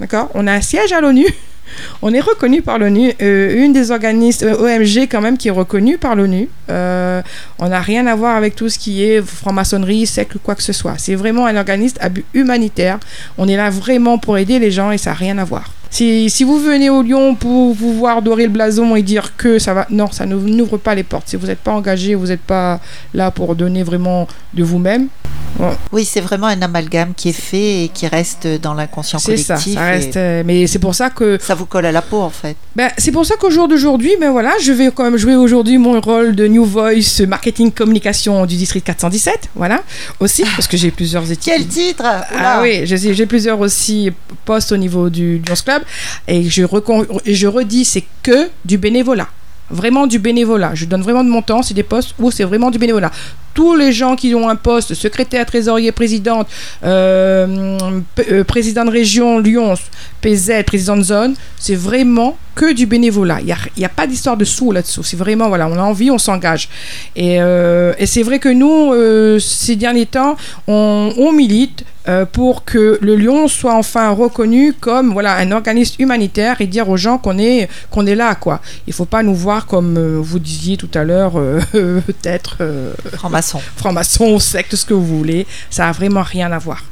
D'accord? 0.00 0.30
On 0.34 0.46
a 0.46 0.52
un 0.52 0.60
siège 0.60 0.92
à 0.92 1.00
l'ONU. 1.00 1.26
On 2.02 2.12
est 2.12 2.20
reconnu 2.20 2.62
par 2.62 2.78
l'ONU, 2.78 3.12
euh, 3.22 3.64
une 3.64 3.72
des 3.72 3.90
organismes 3.90 4.48
euh, 4.48 4.78
OMG 4.78 5.08
quand 5.08 5.20
même 5.20 5.38
qui 5.38 5.48
est 5.48 5.52
reconnue 5.52 5.98
par 5.98 6.16
l'ONU. 6.16 6.48
Euh, 6.68 7.22
on 7.60 7.68
n'a 7.68 7.80
rien 7.80 8.06
à 8.08 8.16
voir 8.16 8.34
avec 8.34 8.56
tout 8.56 8.68
ce 8.68 8.78
qui 8.78 9.04
est 9.04 9.22
franc-maçonnerie, 9.22 10.06
secte 10.06 10.34
ou 10.34 10.38
quoi 10.40 10.56
que 10.56 10.64
ce 10.64 10.72
soit. 10.72 10.96
C'est 10.98 11.14
vraiment 11.14 11.46
un 11.46 11.56
organisme 11.56 11.96
à 12.00 12.08
but 12.08 12.24
humanitaire. 12.34 12.98
On 13.38 13.46
est 13.46 13.56
là 13.56 13.70
vraiment 13.70 14.18
pour 14.18 14.36
aider 14.36 14.58
les 14.58 14.70
gens 14.72 14.90
et 14.90 14.98
ça 14.98 15.10
n'a 15.10 15.16
rien 15.16 15.38
à 15.38 15.44
voir. 15.44 15.70
Si, 15.90 16.30
si, 16.30 16.44
vous 16.44 16.58
venez 16.58 16.88
au 16.88 17.02
Lyon 17.02 17.34
pour 17.34 17.74
vous 17.74 17.92
voir 17.94 18.22
dorer 18.22 18.44
le 18.44 18.50
blason 18.50 18.94
et 18.94 19.02
dire 19.02 19.36
que 19.36 19.58
ça 19.58 19.74
va, 19.74 19.86
non, 19.90 20.10
ça 20.10 20.24
n'ouvre 20.24 20.76
pas 20.76 20.94
les 20.94 21.02
portes. 21.02 21.28
Si 21.28 21.36
vous 21.36 21.46
n'êtes 21.46 21.58
pas 21.58 21.72
engagé, 21.72 22.14
vous 22.14 22.28
n'êtes 22.28 22.40
pas 22.40 22.80
là 23.12 23.30
pour 23.30 23.56
donner 23.56 23.82
vraiment 23.82 24.28
de 24.54 24.62
vous-même. 24.62 25.08
Oui, 25.92 26.04
c'est 26.04 26.20
vraiment 26.20 26.46
un 26.46 26.62
amalgame 26.62 27.12
qui 27.14 27.30
est 27.30 27.40
fait 27.40 27.84
et 27.84 27.88
qui 27.88 28.06
reste 28.06 28.46
dans 28.62 28.74
l'inconscient 28.74 29.18
collectif. 29.18 29.46
C'est 29.58 29.70
ça, 29.70 29.74
ça 29.74 29.84
reste. 29.84 30.16
Euh, 30.16 30.42
mais 30.46 30.66
c'est 30.66 30.78
pour 30.78 30.94
ça 30.94 31.10
que 31.10 31.38
ça 31.40 31.54
vous 31.54 31.66
colle 31.66 31.86
à 31.86 31.92
la 31.92 32.02
peau 32.02 32.20
en 32.20 32.30
fait. 32.30 32.56
Ben, 32.74 32.90
c'est 32.96 33.10
pour 33.12 33.26
ça 33.26 33.36
qu'au 33.36 33.50
jour 33.50 33.68
d'aujourd'hui, 33.68 34.12
ben 34.18 34.30
voilà, 34.30 34.52
je 34.62 34.72
vais 34.72 34.90
quand 34.90 35.04
même 35.04 35.16
jouer 35.16 35.34
aujourd'hui 35.34 35.76
mon 35.76 36.00
rôle 36.00 36.34
de 36.34 36.46
New 36.46 36.64
Voice 36.64 37.26
Marketing 37.26 37.70
Communication 37.72 38.46
du 38.46 38.56
district 38.56 38.86
417, 38.86 39.50
voilà, 39.54 39.82
aussi 40.18 40.44
parce 40.44 40.66
que 40.66 40.76
j'ai 40.76 40.90
plusieurs 40.90 41.30
études. 41.30 41.52
Quel 41.52 41.66
titre 41.66 42.04
Ah 42.04 42.60
oui, 42.62 42.82
j'ai 42.84 43.26
plusieurs 43.26 43.60
aussi 43.60 44.10
postes 44.44 44.72
au 44.72 44.76
niveau 44.76 45.10
du 45.10 45.42
Lions 45.46 45.54
Club 45.62 45.79
et 46.28 46.44
je, 46.44 47.46
redis, 47.46 47.84
c'est 47.84 48.04
que 48.22 48.48
du 48.64 48.78
bénévolat. 48.78 49.28
Vraiment 49.70 50.06
du 50.06 50.18
bénévolat. 50.18 50.74
Je 50.74 50.84
donne 50.84 51.02
vraiment 51.02 51.22
de 51.22 51.28
mon 51.28 51.42
temps. 51.42 51.62
C'est 51.62 51.74
des 51.74 51.84
postes 51.84 52.14
où 52.18 52.30
c'est 52.30 52.44
vraiment 52.44 52.70
du 52.70 52.78
bénévolat 52.78 53.12
tous 53.54 53.76
les 53.76 53.92
gens 53.92 54.16
qui 54.16 54.34
ont 54.34 54.48
un 54.48 54.56
poste, 54.56 54.94
secrétaire, 54.94 55.46
trésorier, 55.46 55.92
présidente, 55.92 56.48
euh, 56.84 57.78
euh, 58.30 58.44
président 58.44 58.84
de 58.84 58.90
région 58.90 59.38
Lyon, 59.38 59.74
PZ, 60.20 60.64
président 60.66 60.96
de 60.96 61.02
zone, 61.02 61.34
c'est 61.58 61.74
vraiment 61.74 62.36
que 62.54 62.72
du 62.72 62.86
bénévolat. 62.86 63.40
Il 63.40 63.46
n'y 63.46 63.52
a, 63.84 63.86
a, 63.86 63.88
pas 63.88 64.06
d'histoire 64.06 64.36
de 64.36 64.44
sous 64.44 64.72
là-dessous. 64.72 65.02
C'est 65.02 65.16
vraiment, 65.16 65.48
voilà, 65.48 65.66
on 65.66 65.78
a 65.78 65.82
envie, 65.82 66.10
on 66.10 66.18
s'engage. 66.18 66.68
Et, 67.16 67.40
euh, 67.40 67.92
c'est 68.04 68.22
vrai 68.22 68.38
que 68.38 68.48
nous, 68.48 69.38
ces 69.40 69.76
derniers 69.76 70.06
temps, 70.06 70.36
on, 70.66 71.12
on 71.16 71.32
milite 71.32 71.84
pour 72.32 72.64
que 72.64 72.98
le 73.02 73.14
Lyon 73.14 73.46
soit 73.46 73.74
enfin 73.74 74.10
reconnu 74.10 74.72
comme 74.72 75.12
voilà 75.12 75.36
un 75.36 75.52
organisme 75.52 76.02
humanitaire 76.02 76.60
et 76.60 76.66
dire 76.66 76.88
aux 76.88 76.96
gens 76.96 77.18
qu'on 77.18 77.38
est 77.38 77.68
qu'on 77.90 78.04
est 78.04 78.16
là 78.16 78.34
quoi. 78.34 78.60
Il 78.88 78.92
faut 78.92 79.04
pas 79.04 79.22
nous 79.22 79.34
voir 79.34 79.66
comme 79.66 80.18
vous 80.18 80.38
disiez 80.40 80.76
tout 80.76 80.90
à 80.94 81.04
l'heure 81.04 81.34
peut-être 81.72 82.56
franc-maçon. 83.40 83.60
Franc-maçon, 83.76 84.38
secte, 84.38 84.76
ce 84.76 84.84
que 84.84 84.94
vous 84.94 85.18
voulez. 85.18 85.46
Ça 85.70 85.84
n'a 85.84 85.92
vraiment 85.92 86.22
rien 86.22 86.52
à 86.52 86.58
voir. 86.58 86.84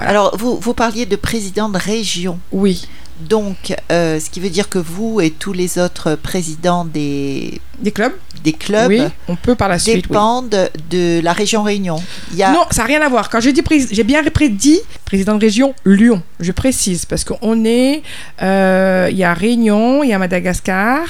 Alors, 0.00 0.36
vous, 0.36 0.58
vous 0.58 0.74
parliez 0.74 1.06
de 1.06 1.16
président 1.16 1.68
de 1.68 1.78
région. 1.78 2.38
Oui. 2.52 2.86
Donc, 3.20 3.74
euh, 3.90 4.20
ce 4.20 4.30
qui 4.30 4.38
veut 4.38 4.50
dire 4.50 4.68
que 4.68 4.78
vous 4.78 5.20
et 5.20 5.30
tous 5.30 5.52
les 5.52 5.78
autres 5.78 6.14
présidents 6.14 6.84
des, 6.84 7.60
des 7.80 7.90
clubs, 7.90 8.12
des 8.44 8.52
clubs 8.52 8.88
oui, 8.88 9.02
on 9.26 9.34
peut 9.34 9.56
par 9.56 9.68
la 9.68 9.80
suite, 9.80 10.08
dépendent 10.08 10.70
de 10.90 11.20
la 11.20 11.32
région 11.32 11.64
Réunion. 11.64 12.00
Il 12.30 12.38
y 12.38 12.44
a... 12.44 12.52
Non, 12.52 12.62
ça 12.70 12.82
n'a 12.82 12.86
rien 12.86 13.02
à 13.02 13.08
voir. 13.08 13.28
Quand 13.28 13.40
j'ai 13.40 13.52
dit 13.52 13.62
j'ai 13.90 14.04
bien 14.04 14.22
dit 14.50 14.80
président 15.04 15.34
de 15.34 15.40
région 15.40 15.74
Lyon. 15.84 16.22
Je 16.38 16.52
précise 16.52 17.06
parce 17.06 17.24
qu'on 17.24 17.64
est, 17.64 18.02
euh, 18.40 19.08
il 19.10 19.16
y 19.16 19.24
a 19.24 19.34
Réunion, 19.34 20.04
il 20.04 20.10
y 20.10 20.12
a 20.12 20.18
Madagascar, 20.18 21.00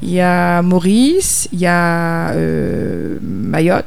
il 0.00 0.10
y 0.10 0.20
a 0.22 0.62
Maurice, 0.62 1.48
il 1.52 1.60
y 1.60 1.66
a 1.66 2.30
euh, 2.30 3.18
Mayotte. 3.20 3.84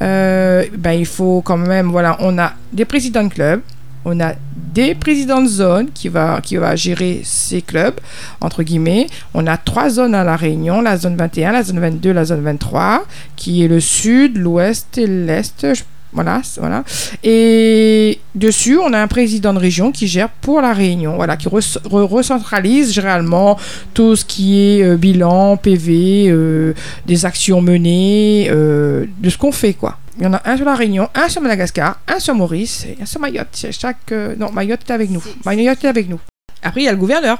Ben 0.00 0.92
il 0.92 1.06
faut 1.06 1.42
quand 1.42 1.56
même, 1.56 1.90
voilà, 1.90 2.16
on 2.20 2.38
a 2.38 2.52
des 2.72 2.84
présidents 2.84 3.24
de 3.24 3.32
clubs, 3.32 3.60
on 4.04 4.18
a 4.20 4.34
des 4.72 4.94
présidents 4.94 5.42
de 5.42 5.48
zone 5.48 5.90
qui 5.92 6.08
va, 6.08 6.40
qui 6.42 6.56
va 6.56 6.74
gérer 6.76 7.20
ces 7.24 7.62
clubs, 7.62 8.00
entre 8.40 8.62
guillemets. 8.62 9.06
On 9.34 9.46
a 9.46 9.56
trois 9.56 9.90
zones 9.90 10.14
à 10.14 10.24
La 10.24 10.36
Réunion, 10.36 10.80
la 10.80 10.96
zone 10.96 11.16
21, 11.16 11.52
la 11.52 11.62
zone 11.62 11.80
22, 11.80 12.12
la 12.12 12.24
zone 12.24 12.42
23, 12.42 13.04
qui 13.36 13.64
est 13.64 13.68
le 13.68 13.80
sud, 13.80 14.38
l'ouest 14.38 14.98
et 14.98 15.06
l'est. 15.06 15.66
Voilà, 16.12 16.42
voilà. 16.58 16.84
Et 17.24 18.18
dessus, 18.34 18.78
on 18.78 18.92
a 18.92 18.98
un 18.98 19.08
président 19.08 19.54
de 19.54 19.58
région 19.58 19.92
qui 19.92 20.06
gère 20.06 20.28
pour 20.28 20.60
la 20.60 20.74
Réunion, 20.74 21.16
voilà, 21.16 21.38
qui 21.38 21.48
recentralise 21.48 22.92
généralement 22.92 23.58
tout 23.94 24.14
ce 24.14 24.24
qui 24.24 24.60
est 24.60 24.82
euh, 24.82 24.96
bilan, 24.96 25.56
PV, 25.56 26.26
euh, 26.28 26.74
des 27.06 27.24
actions 27.24 27.62
menées, 27.62 28.48
euh, 28.50 29.06
de 29.18 29.30
ce 29.30 29.38
qu'on 29.38 29.52
fait, 29.52 29.72
quoi. 29.72 29.98
Il 30.18 30.24
y 30.24 30.26
en 30.26 30.34
a 30.34 30.42
un 30.44 30.56
sur 30.56 30.66
la 30.66 30.74
Réunion, 30.74 31.08
un 31.14 31.30
sur 31.30 31.40
Madagascar, 31.40 31.98
un 32.06 32.18
sur 32.18 32.34
Maurice 32.34 32.84
et 32.84 32.98
un 33.00 33.06
sur 33.06 33.18
Mayotte. 33.18 33.66
Chaque, 33.70 34.12
non, 34.38 34.52
Mayotte 34.52 34.82
est 34.86 34.92
avec 34.92 35.08
nous. 35.08 35.22
Mayotte 35.46 35.82
est 35.84 35.88
avec 35.88 36.10
nous. 36.10 36.20
Après, 36.62 36.82
il 36.82 36.84
y 36.84 36.88
a 36.88 36.92
le 36.92 36.98
gouverneur. 36.98 37.38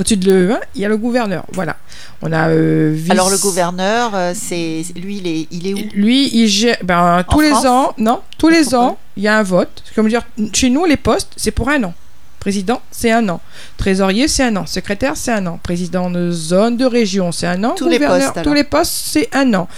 Au-dessus 0.00 0.16
de 0.16 0.32
le, 0.32 0.56
il 0.74 0.80
y 0.80 0.84
a 0.86 0.88
le 0.88 0.96
gouverneur. 0.96 1.44
Voilà. 1.52 1.76
On 2.22 2.32
a. 2.32 2.48
Euh, 2.48 2.96
Alors 3.10 3.28
le 3.28 3.36
gouverneur, 3.36 4.12
euh, 4.14 4.32
c'est 4.34 4.82
lui, 4.96 5.18
il 5.18 5.26
est, 5.26 5.46
il 5.50 5.66
est 5.66 5.74
où? 5.74 5.78
Lui, 5.94 6.30
il 6.32 6.48
gère. 6.48 6.78
Ben, 6.82 7.22
tous 7.30 7.40
les 7.40 7.52
ans, 7.52 7.92
non, 7.98 8.20
tous 8.38 8.48
les 8.48 8.74
ans, 8.74 8.96
il 9.18 9.24
y 9.24 9.28
a 9.28 9.36
un 9.36 9.42
vote. 9.42 9.84
Comme 9.94 10.08
dire, 10.08 10.22
chez 10.54 10.70
nous, 10.70 10.86
les 10.86 10.96
postes, 10.96 11.32
c'est 11.36 11.50
pour 11.50 11.68
un 11.68 11.84
an. 11.84 11.92
Président, 12.38 12.80
c'est 12.90 13.10
un 13.10 13.28
an. 13.28 13.42
Trésorier, 13.76 14.26
c'est 14.26 14.44
un 14.44 14.56
an. 14.56 14.64
Secrétaire, 14.64 15.18
c'est 15.18 15.32
un 15.32 15.46
an. 15.46 15.60
Président 15.62 16.10
de 16.10 16.30
zone, 16.30 16.78
de 16.78 16.86
région, 16.86 17.30
c'est 17.30 17.46
un 17.46 17.62
an. 17.64 17.74
Tous 17.76 17.88
les 17.88 17.98
postes. 17.98 18.42
Tous 18.42 18.54
les 18.54 18.64
postes, 18.64 18.92
c'est 18.94 19.28
un 19.34 19.52
an. 19.52 19.68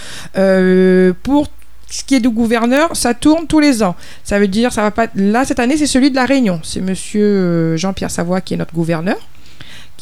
pour 1.23 1.49
ce 1.93 2.03
qui 2.03 2.15
est 2.15 2.19
du 2.19 2.29
gouverneur, 2.29 2.95
ça 2.95 3.13
tourne 3.13 3.45
tous 3.45 3.59
les 3.59 3.83
ans. 3.83 3.95
Ça 4.23 4.39
veut 4.39 4.47
dire, 4.47 4.73
ça 4.73 4.81
va 4.81 4.91
pas. 4.91 5.07
Là, 5.15 5.45
cette 5.45 5.59
année, 5.59 5.77
c'est 5.77 5.85
celui 5.85 6.09
de 6.09 6.15
la 6.15 6.25
Réunion. 6.25 6.59
C'est 6.63 6.81
monsieur 6.81 7.23
euh, 7.23 7.77
Jean-Pierre 7.77 8.09
Savoie 8.09 8.41
qui 8.41 8.55
est 8.55 8.57
notre 8.57 8.73
gouverneur, 8.73 9.17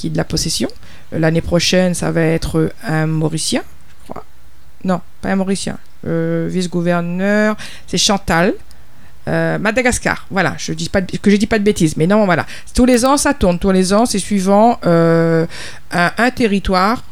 de 0.10 0.18
la 0.18 0.24
possession. 0.24 0.70
Euh, 1.14 1.20
l'année 1.20 1.42
prochaine, 1.42 1.94
ça 1.94 2.12
va 2.12 2.22
être 2.22 2.72
un 2.84 3.08
Mauricien, 3.08 3.62
je 4.04 4.12
crois. 4.12 4.24
Non, 4.84 5.02
pas 5.22 5.30
un 5.30 5.36
Mauricien. 5.36 5.78
Euh, 6.08 6.48
vice-gouverneur, 6.50 7.56
c'est 7.88 7.98
Chantal. 7.98 8.54
Madagascar, 9.28 10.26
voilà, 10.30 10.56
je 10.58 10.74
dis 10.74 10.90
pas 10.90 11.02
que 11.02 11.32
je 11.32 11.38
dis 11.38 11.48
pas 11.48 11.58
de 11.58 11.64
bêtises, 11.64 11.96
mais 11.96 12.06
non, 12.06 12.26
voilà. 12.26 12.46
Tous 12.74 12.84
les 12.84 13.06
ans, 13.06 13.16
ça 13.16 13.34
tourne. 13.34 13.60
Tous 13.60 13.72
les 13.72 13.94
ans, 13.94 14.06
c'est 14.06 14.20
suivant 14.20 14.78
un, 14.84 16.32
territoire. 16.36 17.04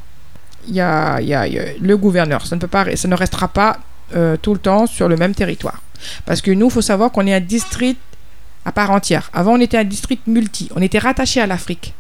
Il 0.68 0.76
y, 0.76 0.82
a, 0.82 1.22
y, 1.22 1.34
a, 1.34 1.46
le 1.80 1.98
gouverneur. 1.98 2.46
Ça 2.46 2.58
ne 2.58 2.60
peut 2.60 2.68
pas, 2.68 2.94
ça 2.98 3.08
ne 3.08 3.16
restera 3.16 3.48
pas 3.48 3.80
euh, 4.16 4.38
tout 4.42 4.54
le 4.54 4.60
temps 4.60 4.88
sur 4.88 5.08
le 5.08 5.18
même 5.18 5.36
territoire. 5.36 5.84
Parce 6.26 6.42
que 6.42 6.50
nous, 6.50 6.68
il 6.68 6.72
faut 6.72 6.82
savoir 6.82 7.12
qu'on 7.12 7.28
est 7.28 7.34
un 7.34 7.40
district 7.40 8.00
à 8.66 8.72
part 8.72 8.90
entière. 8.90 9.30
Avant, 9.34 9.54
on 9.54 9.60
était 9.60 9.78
un 9.78 9.84
district 9.84 10.26
multi. 10.26 10.68
On 10.76 10.82
était 10.82 10.98
rattaché 10.98 11.40
à 11.40 11.46
l'Afrique. 11.46 11.94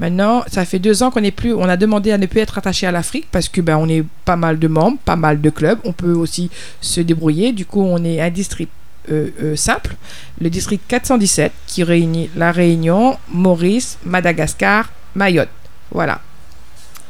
Maintenant, 0.00 0.42
ça 0.50 0.64
fait 0.64 0.78
deux 0.78 1.02
ans 1.02 1.10
qu'on 1.10 1.22
est 1.22 1.30
plus, 1.30 1.52
on 1.52 1.68
a 1.68 1.76
demandé 1.76 2.10
à 2.10 2.16
ne 2.16 2.24
plus 2.24 2.40
être 2.40 2.56
attaché 2.56 2.86
à 2.86 2.90
l'Afrique 2.90 3.26
parce 3.30 3.50
que 3.50 3.60
ben 3.60 3.76
on 3.76 3.86
est 3.86 4.02
pas 4.24 4.36
mal 4.36 4.58
de 4.58 4.66
membres, 4.66 4.96
pas 5.04 5.14
mal 5.14 5.42
de 5.42 5.50
clubs, 5.50 5.78
on 5.84 5.92
peut 5.92 6.14
aussi 6.14 6.50
se 6.80 7.02
débrouiller. 7.02 7.52
Du 7.52 7.66
coup, 7.66 7.82
on 7.82 8.02
est 8.02 8.18
un 8.18 8.30
district 8.30 8.72
euh, 9.10 9.28
euh, 9.42 9.56
simple, 9.56 9.96
le 10.40 10.48
district 10.48 10.82
417 10.88 11.52
qui 11.66 11.84
réunit 11.84 12.30
la 12.34 12.50
Réunion, 12.50 13.18
Maurice, 13.28 13.98
Madagascar, 14.06 14.90
Mayotte. 15.14 15.50
Voilà. 15.90 16.22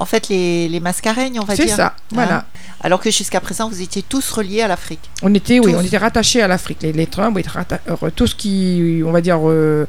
En 0.01 0.05
fait, 0.05 0.29
les, 0.29 0.69
les 0.69 0.81
mascareignes, 0.81 1.39
on 1.39 1.45
va 1.45 1.55
dire. 1.55 1.69
C'est 1.69 1.77
ça, 1.77 1.95
voilà. 2.11 2.39
Hein 2.39 2.45
Alors 2.81 3.01
que 3.01 3.11
jusqu'à 3.13 3.39
présent, 3.39 3.69
vous 3.69 3.83
étiez 3.83 4.03
tous 4.03 4.33
reliés 4.33 4.63
à 4.63 4.69
l'Afrique. 4.69 5.11
On 5.23 5.33
était, 5.33 5.61
oui, 5.61 5.75
on 5.77 5.83
était 5.83 5.99
rattachés 5.99 6.43
à 6.43 6.49
l'Afrique. 6.49 6.79
Les, 6.83 6.93
les 6.93 7.07
trains, 7.07 7.31
oui, 7.33 7.45
euh, 8.03 8.11
tout 8.17 8.27
ce 8.27 8.35
qui, 8.35 9.03
on 9.07 9.13
va 9.13 9.21
dire, 9.21 9.39
euh, 9.45 9.87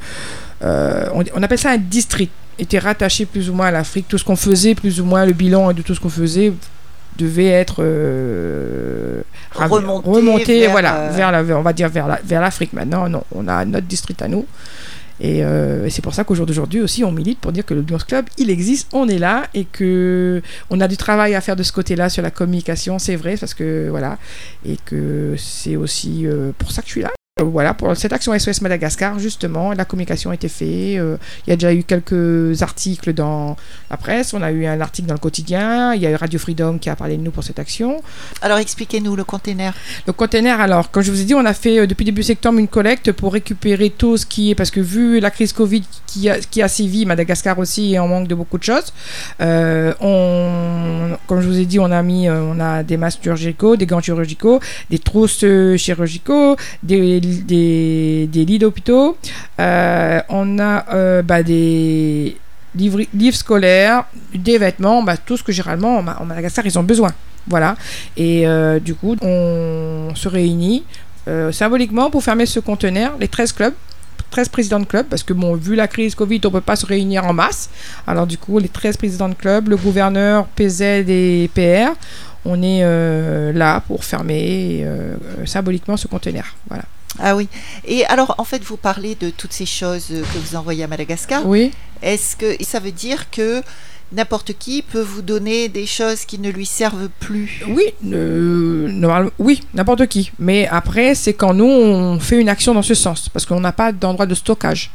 on, 0.61 1.23
on 1.33 1.41
appelle 1.41 1.57
ça 1.57 1.71
un 1.71 1.77
district, 1.77 2.31
était 2.61 2.79
rattaché 2.79 3.25
plus 3.25 3.49
ou 3.49 3.53
moins 3.53 3.67
à 3.67 3.71
l'Afrique. 3.71 4.07
Tout 4.07 4.17
ce 4.17 4.23
qu'on 4.23 4.35
faisait, 4.37 4.75
plus 4.75 5.01
ou 5.01 5.05
moins 5.05 5.25
le 5.25 5.33
bilan 5.33 5.73
de 5.73 5.81
tout 5.81 5.93
ce 5.95 5.99
qu'on 5.99 6.09
faisait 6.09 6.53
devait 7.17 7.47
être 7.47 7.77
euh, 7.83 9.21
Remonté 9.53 10.09
remonté, 10.09 10.59
vers, 10.61 10.71
voilà, 10.71 10.95
euh, 10.95 11.09
vers 11.11 11.31
la, 11.31 11.41
on 11.57 11.61
va 11.61 11.73
dire 11.73 11.89
vers 11.89 12.07
la- 12.07 12.21
vers 12.23 12.39
l'Afrique. 12.41 12.71
Maintenant, 12.73 13.09
non, 13.09 13.23
on 13.33 13.47
a 13.49 13.65
notre 13.65 13.87
district 13.87 14.21
à 14.21 14.27
nous. 14.29 14.45
Et, 15.23 15.43
euh, 15.43 15.85
et 15.85 15.89
c'est 15.91 16.01
pour 16.01 16.15
ça 16.15 16.23
qu'au 16.23 16.33
jour 16.33 16.47
d'aujourd'hui 16.47 16.81
aussi, 16.81 17.03
on 17.03 17.11
milite 17.11 17.37
pour 17.39 17.51
dire 17.51 17.63
que 17.63 17.75
le 17.75 17.81
Lions 17.81 17.99
Club, 18.07 18.25
il 18.39 18.49
existe, 18.49 18.87
on 18.91 19.07
est 19.07 19.19
là 19.19 19.43
et 19.53 19.65
que 19.65 20.41
on 20.71 20.79
a 20.81 20.87
du 20.87 20.97
travail 20.97 21.35
à 21.35 21.41
faire 21.41 21.55
de 21.55 21.61
ce 21.61 21.71
côté-là 21.71 22.09
sur 22.09 22.23
la 22.23 22.31
communication, 22.31 22.97
c'est 22.97 23.17
vrai, 23.17 23.35
parce 23.39 23.53
que 23.53 23.87
voilà, 23.91 24.17
et 24.65 24.77
que 24.83 25.35
c'est 25.37 25.75
aussi 25.75 26.25
euh, 26.25 26.51
pour 26.57 26.71
ça 26.71 26.81
que 26.81 26.87
je 26.87 26.91
suis 26.93 27.01
là. 27.01 27.11
Euh, 27.41 27.45
Voilà, 27.45 27.73
pour 27.73 27.95
cette 27.97 28.13
action 28.13 28.37
SOS 28.37 28.61
Madagascar, 28.61 29.19
justement, 29.19 29.73
la 29.73 29.85
communication 29.85 30.31
a 30.31 30.35
été 30.35 30.47
faite. 30.47 30.97
euh, 30.99 31.17
Il 31.45 31.49
y 31.49 31.53
a 31.53 31.55
déjà 31.55 31.73
eu 31.73 31.83
quelques 31.83 32.61
articles 32.61 33.13
dans 33.13 33.55
la 33.89 33.97
presse. 33.97 34.33
On 34.33 34.41
a 34.41 34.51
eu 34.51 34.65
un 34.65 34.79
article 34.81 35.07
dans 35.07 35.13
le 35.15 35.19
quotidien. 35.19 35.93
Il 35.93 36.01
y 36.01 36.05
a 36.07 36.11
eu 36.11 36.15
Radio 36.15 36.39
Freedom 36.39 36.77
qui 36.77 36.89
a 36.89 36.95
parlé 36.95 37.17
de 37.17 37.21
nous 37.21 37.31
pour 37.31 37.43
cette 37.43 37.59
action. 37.59 38.01
Alors 38.41 38.57
expliquez-nous 38.59 39.15
le 39.15 39.23
container. 39.23 39.73
Le 40.07 40.13
container, 40.13 40.59
alors, 40.61 40.91
comme 40.91 41.03
je 41.03 41.11
vous 41.11 41.21
ai 41.21 41.25
dit, 41.25 41.35
on 41.35 41.45
a 41.45 41.53
fait 41.53 41.79
euh, 41.79 41.87
depuis 41.87 42.05
début 42.05 42.23
septembre 42.23 42.59
une 42.59 42.67
collecte 42.67 43.11
pour 43.11 43.33
récupérer 43.33 43.89
tout 43.89 44.17
ce 44.17 44.25
qui 44.25 44.51
est. 44.51 44.55
Parce 44.55 44.71
que 44.71 44.79
vu 44.79 45.19
la 45.19 45.31
crise 45.31 45.53
Covid 45.53 45.83
qui 46.07 46.29
a, 46.29 46.39
qui 46.39 46.61
a 46.61 46.67
sévi, 46.67 47.05
Madagascar 47.05 47.57
aussi 47.59 47.93
est 47.93 47.99
en 47.99 48.07
manque 48.07 48.27
de 48.27 48.35
beaucoup 48.35 48.57
de 48.57 48.63
choses. 48.63 48.93
euh, 49.41 49.93
on, 50.01 51.17
comme 51.27 51.41
je 51.41 51.47
vous 51.47 51.59
ai 51.59 51.65
dit, 51.65 51.79
on 51.79 51.91
a 51.91 52.01
mis 52.03 52.29
on 52.29 52.59
a 52.59 52.83
des 52.83 52.97
masques 52.97 53.21
chirurgicaux, 53.23 53.75
des 53.75 53.85
gants 53.85 54.01
chirurgicaux, 54.01 54.59
des 54.89 54.99
trousses 54.99 55.43
chirurgicaux, 55.77 56.55
des, 56.83 57.19
des, 57.39 58.27
lits 58.45 58.59
d'hôpitaux. 58.59 59.17
Euh, 59.59 60.21
on 60.29 60.59
a 60.59 60.85
euh, 60.93 61.21
bah, 61.21 61.43
des 61.43 62.37
livres, 62.75 63.01
livres 63.13 63.35
scolaires, 63.35 64.05
des 64.33 64.57
vêtements, 64.57 65.03
bah, 65.03 65.17
tout 65.17 65.37
ce 65.37 65.43
que 65.43 65.51
généralement 65.51 65.97
en 65.97 66.03
Ma- 66.03 66.17
en 66.19 66.25
Madagascar 66.25 66.65
ils 66.65 66.77
ont 66.77 66.83
besoin. 66.83 67.11
Voilà. 67.47 67.75
Et 68.17 68.47
euh, 68.47 68.79
du 68.79 68.93
coup, 68.95 69.15
on 69.21 70.11
se 70.15 70.27
réunit 70.27 70.83
symboliquement 71.51 72.09
pour 72.09 72.23
fermer 72.23 72.45
ce 72.45 72.59
conteneur, 72.59 73.13
les 73.19 73.27
13 73.27 73.53
clubs. 73.53 73.73
13 74.31 74.49
présidents 74.49 74.79
de 74.79 74.85
clubs, 74.85 75.05
parce 75.07 75.23
que 75.23 75.33
vu 75.57 75.75
la 75.75 75.87
crise 75.87 76.15
Covid, 76.15 76.39
on 76.45 76.51
peut 76.51 76.61
pas 76.61 76.77
se 76.77 76.85
réunir 76.85 77.25
en 77.25 77.33
masse. 77.33 77.69
Alors 78.07 78.25
du 78.25 78.37
coup, 78.37 78.59
les 78.59 78.69
13 78.69 78.95
présidents 78.97 79.29
de 79.29 79.33
clubs, 79.33 79.67
le 79.67 79.75
gouverneur, 79.75 80.45
PZ 80.55 80.81
et 80.81 81.49
PR, 81.53 81.91
on 82.45 82.61
est 82.63 82.81
là 83.53 83.81
pour 83.81 84.03
fermer 84.03 84.85
symboliquement 85.45 85.97
ce 85.97 86.07
conteneur. 86.07 86.45
Voilà. 86.69 86.83
Ah 87.19 87.35
oui. 87.35 87.47
Et 87.85 88.05
alors, 88.05 88.35
en 88.37 88.43
fait, 88.43 88.63
vous 88.63 88.77
parlez 88.77 89.15
de 89.15 89.29
toutes 89.29 89.53
ces 89.53 89.65
choses 89.65 90.07
que 90.07 90.37
vous 90.37 90.55
envoyez 90.55 90.83
à 90.83 90.87
Madagascar. 90.87 91.45
Oui. 91.45 91.71
Est-ce 92.01 92.35
que 92.35 92.63
ça 92.63 92.79
veut 92.79 92.91
dire 92.91 93.29
que 93.29 93.61
n'importe 94.13 94.53
qui 94.53 94.81
peut 94.81 95.01
vous 95.01 95.21
donner 95.21 95.69
des 95.69 95.85
choses 95.85 96.25
qui 96.25 96.39
ne 96.39 96.49
lui 96.49 96.65
servent 96.65 97.09
plus? 97.19 97.63
Oui, 97.67 97.93
euh, 98.11 98.87
normalement, 98.89 99.31
oui, 99.39 99.61
n'importe 99.73 100.07
qui. 100.07 100.31
Mais 100.39 100.67
après, 100.67 101.15
c'est 101.15 101.33
quand 101.33 101.53
nous, 101.53 101.65
on 101.65 102.19
fait 102.19 102.39
une 102.39 102.49
action 102.49 102.73
dans 102.73 102.81
ce 102.81 102.95
sens, 102.95 103.29
parce 103.29 103.45
qu'on 103.45 103.59
n'a 103.59 103.71
pas 103.71 103.91
d'endroit 103.91 104.25
de 104.25 104.35
stockage. 104.35 104.91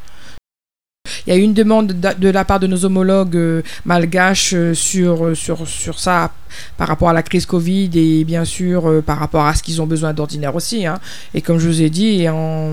Il 1.26 1.32
y 1.32 1.36
a 1.36 1.38
eu 1.38 1.42
une 1.42 1.54
demande 1.54 1.92
de 1.92 2.28
la 2.28 2.44
part 2.44 2.60
de 2.60 2.66
nos 2.66 2.84
homologues 2.84 3.36
euh, 3.36 3.62
malgaches 3.84 4.54
euh, 4.54 4.74
sur, 4.74 5.36
sur, 5.36 5.66
sur 5.66 5.98
ça 5.98 6.32
par 6.76 6.88
rapport 6.88 7.08
à 7.08 7.12
la 7.12 7.22
crise 7.22 7.46
Covid 7.46 7.90
et 7.94 8.24
bien 8.24 8.44
sûr 8.44 8.88
euh, 8.88 9.02
par 9.02 9.18
rapport 9.18 9.44
à 9.46 9.54
ce 9.54 9.62
qu'ils 9.62 9.82
ont 9.82 9.86
besoin 9.86 10.12
d'ordinaire 10.12 10.54
aussi. 10.54 10.86
hein. 10.86 10.98
Et 11.34 11.42
comme 11.42 11.58
je 11.58 11.66
vous 11.66 11.82
ai 11.82 11.90
dit, 11.90 12.22
et 12.22 12.28
en, 12.28 12.72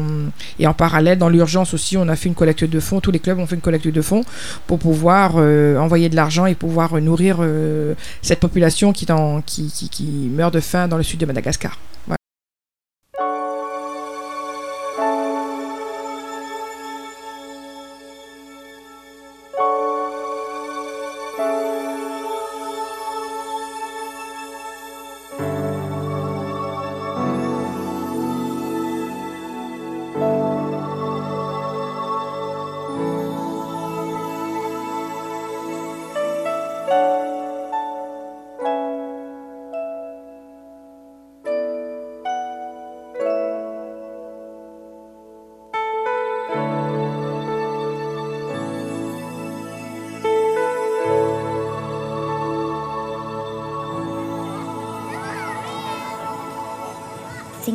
et 0.59 0.67
en 0.67 0.73
parallèle, 0.73 1.17
dans 1.17 1.29
l'urgence 1.29 1.73
aussi, 1.73 1.97
on 1.97 2.07
a 2.07 2.15
fait 2.15 2.29
une 2.29 2.35
collecte 2.35 2.63
de 2.63 2.79
fonds, 2.79 2.99
tous 2.99 3.11
les 3.11 3.19
clubs 3.19 3.39
ont 3.39 3.47
fait 3.47 3.55
une 3.55 3.61
collecte 3.61 3.87
de 3.87 4.01
fonds 4.01 4.23
pour 4.67 4.79
pouvoir 4.79 5.33
euh, 5.37 5.77
envoyer 5.77 6.09
de 6.09 6.15
l'argent 6.15 6.45
et 6.45 6.55
pouvoir 6.55 6.95
euh, 6.95 6.99
nourrir 7.01 7.37
euh, 7.39 7.93
cette 8.21 8.39
population 8.39 8.93
qui, 8.93 9.05
qui, 9.45 9.71
qui, 9.71 9.89
qui 9.89 10.03
meurt 10.31 10.53
de 10.53 10.59
faim 10.59 10.87
dans 10.87 10.97
le 10.97 11.03
sud 11.03 11.19
de 11.19 11.25
Madagascar. 11.25 11.77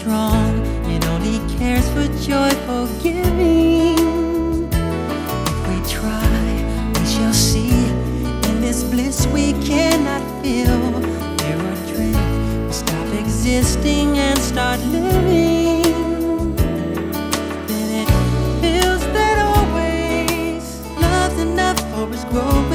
strong 0.00 0.66
and 0.86 1.04
only 1.04 1.38
cares 1.58 1.86
for 1.90 2.06
joyful 2.24 2.86
giving. 3.02 4.64
If 4.72 5.58
we 5.68 5.76
try, 5.90 6.90
we 6.94 7.04
shall 7.04 7.34
see 7.34 7.68
in 8.48 8.60
this 8.62 8.82
bliss 8.82 9.26
we 9.26 9.52
cannot 9.62 10.22
feel. 10.42 10.80
There 11.40 11.60
or 11.68 11.76
dread 11.92 12.66
we 12.66 12.72
stop 12.72 13.08
existing 13.12 14.16
and 14.16 14.38
start 14.38 14.80
living. 14.86 15.82
Then 17.68 17.88
it 18.02 18.10
feels 18.62 19.02
that 19.16 19.36
always 19.52 20.64
love's 20.96 21.40
enough 21.42 21.78
for 21.90 22.08
us 22.14 22.24
growing. 22.32 22.69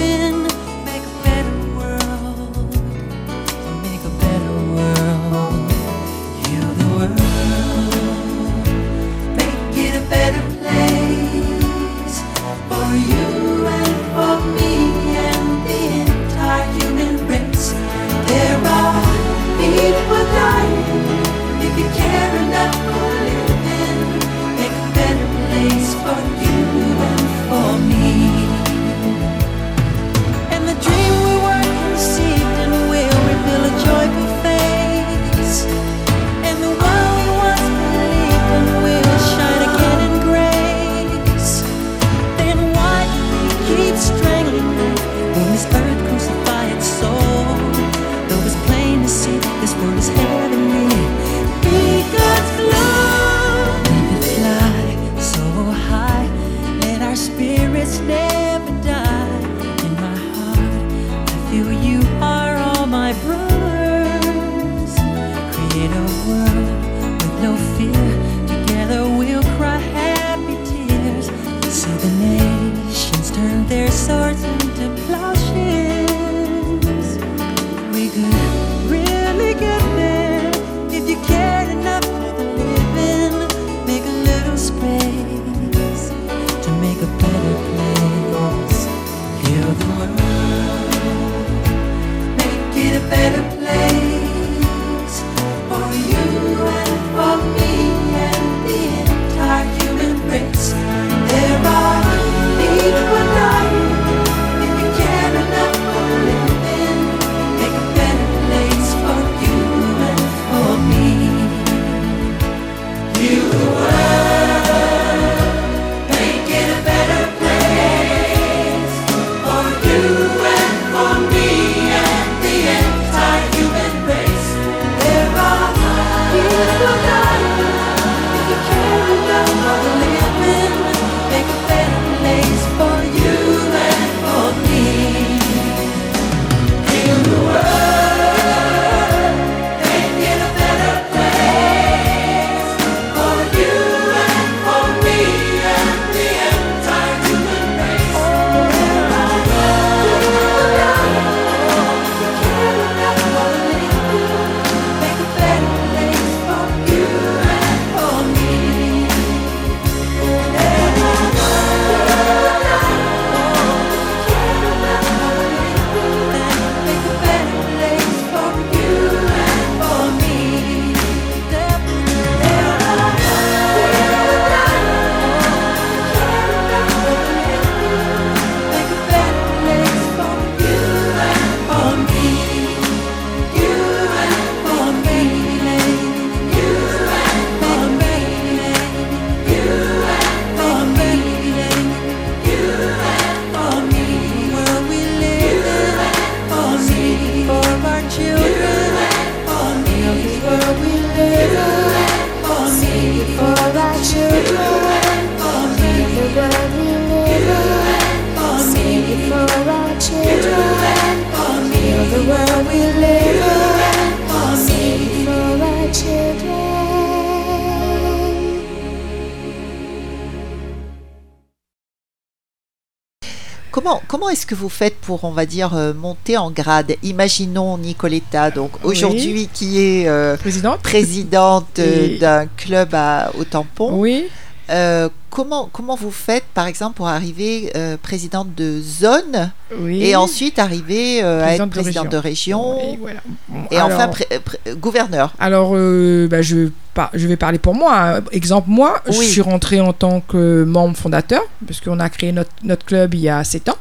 Que 224.56 224.60
vous 224.62 224.70
faites 224.70 224.96
pour, 224.96 225.24
on 225.24 225.32
va 225.32 225.46
dire, 225.46 225.76
euh, 225.76 225.94
monter 225.94 226.38
en 226.38 226.50
grade 226.52 226.96
Imaginons 227.04 227.78
Nicoletta, 227.78 228.52
donc 228.52 228.72
Oui. 228.84 228.92
aujourd'hui 228.96 229.50
qui 229.54 229.80
est 229.82 230.08
euh, 230.08 230.38
Présidente 230.38 230.82
présidente 230.82 231.80
euh, 231.80 232.16
Et- 232.16 232.18
d'un 232.18 232.48
club 232.48 232.90
à, 232.94 233.32
au 233.38 233.44
tampon. 233.44 233.90
Oui. 234.00 234.26
Euh, 234.72 235.10
comment, 235.30 235.70
comment 235.72 235.96
vous 235.96 236.10
faites, 236.10 236.46
par 236.56 236.66
exemple, 236.66 236.96
pour 236.96 237.08
arriver 237.08 237.72
euh, 237.76 237.98
présidente 238.02 238.56
de 238.56 238.82
zone 238.82 239.52
Oui. 239.80 240.02
et 240.04 240.16
ensuite 240.16 240.58
arriver 240.58 241.22
euh, 241.24 241.46
à 241.46 241.54
être 241.54 241.70
Présidente 241.70 242.10
de 242.10 242.18
région 242.18 242.80
Et 242.80 242.98
voilà. 242.98 243.20
Bon, 243.48 243.60
et 243.70 243.78
alors- 243.78 243.90
enfin 243.90 244.08
pré- 244.08 244.28
pré- 244.44 244.60
gouverneur 244.76 245.34
Alors, 245.38 245.74
bah, 245.74 246.42
je, 246.42 246.70
par- 246.96 247.12
je 247.14 247.28
vais 247.28 247.38
parler 247.38 247.60
pour 247.60 247.76
moi. 247.76 248.22
Exemple, 248.32 248.70
moi, 248.72 249.02
je 249.08 249.12
suis 249.22 249.42
rentrée 249.42 249.80
en 249.82 249.94
tant 249.94 250.20
que 250.22 250.64
membre 250.64 250.98
fondateur, 250.98 251.44
parce 251.68 251.80
qu'on 251.80 252.00
a 252.00 252.10
créé 252.10 252.32
notre, 252.32 252.50
notre 252.64 252.86
club 252.86 253.14
il 253.14 253.20
y 253.20 253.30
a 253.30 253.44
7 253.44 253.70
ans. 253.70 253.78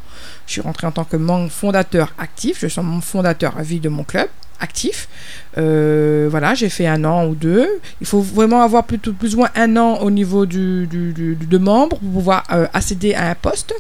Je 0.46 0.52
suis 0.52 0.61
rentrée 0.61 0.87
en 0.87 0.92
tant 0.92 1.04
que 1.04 1.16
membre 1.16 1.50
fondateur 1.50 2.12
actif. 2.18 2.59
Je 2.61 2.66
suis 2.66 2.80
membre 2.83 3.02
fondateur 3.02 3.57
à 3.57 3.62
vie 3.62 3.80
de 3.80 3.88
mon 3.88 4.04
club 4.04 4.28
actif. 4.60 5.08
Euh, 5.56 6.26
voilà, 6.30 6.54
j'ai 6.54 6.68
fait 6.68 6.86
un 6.86 7.04
an 7.04 7.26
ou 7.26 7.34
deux. 7.34 7.68
Il 8.00 8.06
faut 8.06 8.20
vraiment 8.20 8.62
avoir 8.62 8.84
plutôt 8.84 9.12
plus 9.12 9.34
ou 9.34 9.38
moins 9.38 9.50
un 9.54 9.76
an 9.76 9.98
au 9.98 10.10
niveau 10.10 10.46
du, 10.46 10.86
du, 10.88 11.12
de 11.36 11.58
membre 11.58 11.98
pour 11.98 12.10
pouvoir 12.10 12.42
euh, 12.52 12.66
accéder 12.72 13.14
à 13.14 13.30
un 13.30 13.34
poste. 13.34 13.72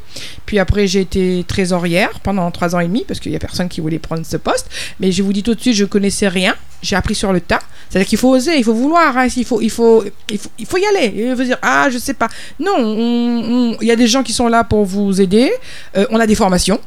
Puis 0.46 0.58
après, 0.58 0.86
j'ai 0.86 1.00
été 1.00 1.44
trésorière 1.48 2.20
pendant 2.22 2.48
trois 2.52 2.76
ans 2.76 2.80
et 2.80 2.86
demi 2.86 3.04
parce 3.06 3.18
qu'il 3.18 3.32
y 3.32 3.36
a 3.36 3.40
personne 3.40 3.68
qui 3.68 3.80
voulait 3.80 3.98
prendre 3.98 4.24
ce 4.24 4.36
poste. 4.36 4.70
Mais 5.00 5.10
je 5.10 5.22
vous 5.22 5.32
dis 5.32 5.42
tout 5.42 5.54
de 5.54 5.60
suite, 5.60 5.74
je 5.74 5.84
connaissais 5.84 6.28
rien. 6.28 6.54
J'ai 6.82 6.96
appris 6.96 7.14
sur 7.14 7.32
le 7.32 7.40
tas. 7.40 7.60
C'est-à-dire 7.88 8.08
qu'il 8.08 8.18
faut 8.18 8.28
oser, 8.30 8.56
il 8.56 8.64
faut 8.64 8.74
vouloir, 8.74 9.16
hein, 9.16 9.26
il, 9.34 9.44
faut, 9.44 9.60
il, 9.60 9.70
faut, 9.70 10.04
il, 10.30 10.38
faut, 10.38 10.50
il 10.58 10.66
faut 10.66 10.76
y 10.76 10.84
aller. 10.86 11.12
Il 11.16 11.36
faut 11.36 11.42
dire, 11.44 11.58
ah, 11.62 11.88
je 11.90 11.98
sais 11.98 12.14
pas. 12.14 12.28
Non, 12.60 12.74
on- 12.78 13.72
on- 13.72 13.76
il 13.80 13.86
y 13.88 13.90
a 13.90 13.96
des 13.96 14.06
gens 14.06 14.22
qui 14.22 14.32
sont 14.32 14.48
là 14.48 14.62
pour 14.64 14.84
vous 14.84 15.20
aider. 15.20 15.50
Euh, 15.96 16.06
on 16.10 16.20
a 16.20 16.26
des 16.26 16.34
formations. 16.34 16.78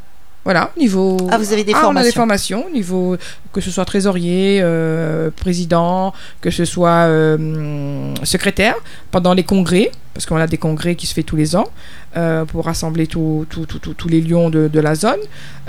Voilà, 0.48 0.72
niveau. 0.78 1.18
Ah, 1.30 1.38
vous 1.38 1.52
avez 1.52 1.66
des 1.66 1.74
On 1.74 1.76
a 1.76 2.02
des 2.02 2.14
formations. 2.14 2.62
formations, 2.62 2.74
niveau 2.74 3.18
que 3.52 3.60
ce 3.60 3.70
soit 3.70 3.84
trésorier, 3.84 4.62
euh, 4.62 5.30
président, 5.30 6.14
que 6.40 6.52
ce 6.52 6.64
soit 6.64 7.04
euh, 7.10 8.14
secrétaire, 8.24 8.76
pendant 9.12 9.34
les 9.34 9.44
congrès, 9.44 9.92
parce 10.18 10.26
qu'on 10.26 10.38
a 10.38 10.48
des 10.48 10.58
congrès 10.58 10.96
qui 10.96 11.06
se 11.06 11.14
fait 11.14 11.22
tous 11.22 11.36
les 11.36 11.56
ans, 11.56 11.66
euh, 12.18 12.44
pour 12.46 12.66
rassembler 12.66 13.06
tous 13.06 13.46
les 14.10 14.20
lions 14.22 14.50
de, 14.50 14.68
de 14.68 14.80
la 14.80 14.96
zone. 14.96 15.20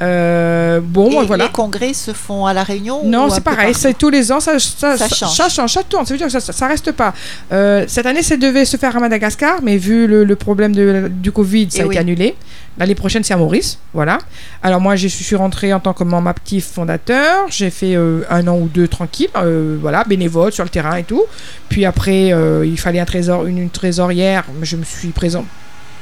Euh, 0.01 0.81
bon, 0.83 1.23
Et 1.23 1.27
voilà. 1.27 1.45
les 1.45 1.51
congrès 1.51 1.93
se 1.93 2.13
font 2.13 2.47
à 2.47 2.55
La 2.55 2.63
Réunion 2.63 3.03
Non, 3.05 3.29
c'est 3.29 3.43
pareil, 3.43 3.75
c'est 3.75 3.97
tous 3.97 4.09
les 4.11 4.33
ans, 4.33 4.41
ça, 4.41 4.59
ça, 4.59 4.97
Ça 4.97 5.09
ça- 5.09 5.15
change. 5.15 5.37
ça 5.37 5.49
change, 5.51 5.73
ça 5.75 5.83
tourne, 5.83 6.07
ça 6.07 6.15
veut 6.15 6.19
dire 6.19 6.29
que 6.29 6.33
ça, 6.33 6.41
ça, 6.41 6.67
reste 6.67 6.93
pas. 6.93 7.13
Euh, 7.53 7.85
cette 7.89 8.07
année, 8.07 8.23
ça 8.23 8.37
devait 8.39 8.65
se 8.65 8.77
faire 8.79 8.97
à 8.97 9.01
Madagascar, 9.01 9.59
mais 9.63 9.77
vu 9.77 10.07
le, 10.07 10.25
le 10.25 10.37
problème 10.37 10.75
de- 10.75 11.11
du 11.13 11.31
Covid, 11.31 11.71
ça 11.71 11.79
Eh 11.81 11.83
a 11.83 11.87
oui. 11.87 11.95
été 11.95 12.01
annulé. 12.01 12.35
L'année 12.79 12.95
prochaine, 12.95 13.25
c'est 13.25 13.35
à 13.35 13.37
Maurice, 13.37 13.79
voilà. 13.93 14.19
Alors 14.63 14.81
moi, 14.81 14.95
je 14.95 15.09
suis 15.09 15.35
rentrée 15.35 15.73
en 15.75 15.81
tant 15.81 15.93
que 15.95 16.05
membre 16.05 16.29
actif 16.29 16.65
fondateur, 16.65 17.47
j'ai 17.51 17.71
fait 17.71 17.97
euh, 17.97 18.21
un 18.31 18.47
an 18.47 18.57
ou 18.57 18.69
deux 18.73 18.87
tranquille, 18.87 19.27
euh, 19.37 19.77
voilà, 19.81 20.05
bénévole 20.05 20.53
sur 20.53 20.63
le 20.63 20.71
terrain 20.71 20.95
et 20.95 21.03
tout. 21.03 21.25
Puis 21.69 21.85
après, 21.85 22.33
euh, 22.33 22.65
il 22.65 22.79
fallait 22.79 23.01
un 23.01 23.05
trésor, 23.05 23.47
une, 23.47 23.59
une 23.59 23.71
trésorière, 23.71 24.38
je 24.63 24.77
me 24.77 24.85
suis 24.85 25.09
présent. 25.09 25.45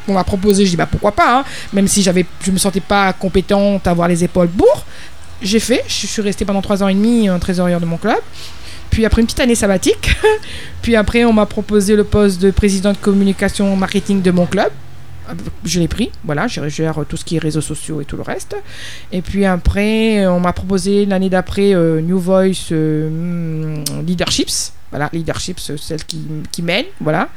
On 0.09 0.15
m'a 0.15 0.25
proposé, 0.25 0.65
je 0.65 0.71
dis 0.71 0.77
bah 0.77 0.87
pourquoi 0.91 1.13
pas, 1.13 1.39
hein, 1.39 1.45
même 1.73 1.89
si 1.89 2.03
j'avais, 2.03 2.25
je 2.41 2.51
me 2.51 2.59
sentais 2.59 2.81
pas 2.81 3.13
compétente 3.13 3.87
à 3.87 3.91
avoir 3.91 4.09
les 4.09 4.23
épaules 4.23 4.49
pour. 4.49 4.85
J'ai 5.43 5.61
fait, 5.61 5.85
je 5.89 6.07
suis 6.07 6.23
restée 6.23 6.45
pendant 6.45 6.63
trois 6.63 6.83
ans 6.83 6.89
et 6.89 6.95
demi 6.95 7.29
en 7.29 7.39
trésorière 7.39 7.81
de 7.81 7.87
mon 7.87 7.97
club. 7.97 8.19
Puis 8.91 9.05
après 9.05 9.21
une 9.21 9.27
petite 9.27 9.41
année 9.41 9.55
sabbatique, 9.55 10.17
puis 10.83 10.97
après 10.97 11.25
on 11.25 11.33
m'a 11.33 11.47
proposé 11.47 11.97
le 11.97 12.05
poste 12.05 12.41
de 12.41 12.51
président 12.51 12.93
de 12.93 12.97
communication 12.97 13.77
marketing 13.77 14.23
de 14.23 14.31
mon 14.31 14.47
club. 14.47 14.71
Je 15.65 15.81
l'ai 15.81 15.89
pris, 15.89 16.13
voilà, 16.25 16.47
je 16.47 16.69
gère 16.69 17.05
tout 17.09 17.17
ce 17.17 17.25
qui 17.25 17.37
est 17.37 17.41
réseaux 17.41 17.61
sociaux 17.61 18.01
et 18.01 18.05
tout 18.05 18.17
le 18.17 18.23
reste. 18.23 18.57
Et 19.11 19.23
puis 19.23 19.45
après, 19.45 20.25
on 20.29 20.39
m'a 20.39 20.53
proposé 20.53 21.05
l'année 21.05 21.29
d'après 21.29 21.75
euh, 21.75 22.01
New 22.01 22.19
Voice 22.19 22.71
euh, 22.71 23.11
hmm, 23.11 24.07
Leaderships. 24.07 24.73
Voilà, 24.91 25.11
Leaderships, 25.13 25.59
c'est 25.59 25.77
celle 25.79 26.05
qui, 26.05 26.21
qui 26.53 26.63
mène, 26.63 26.85
voilà. 27.01 27.29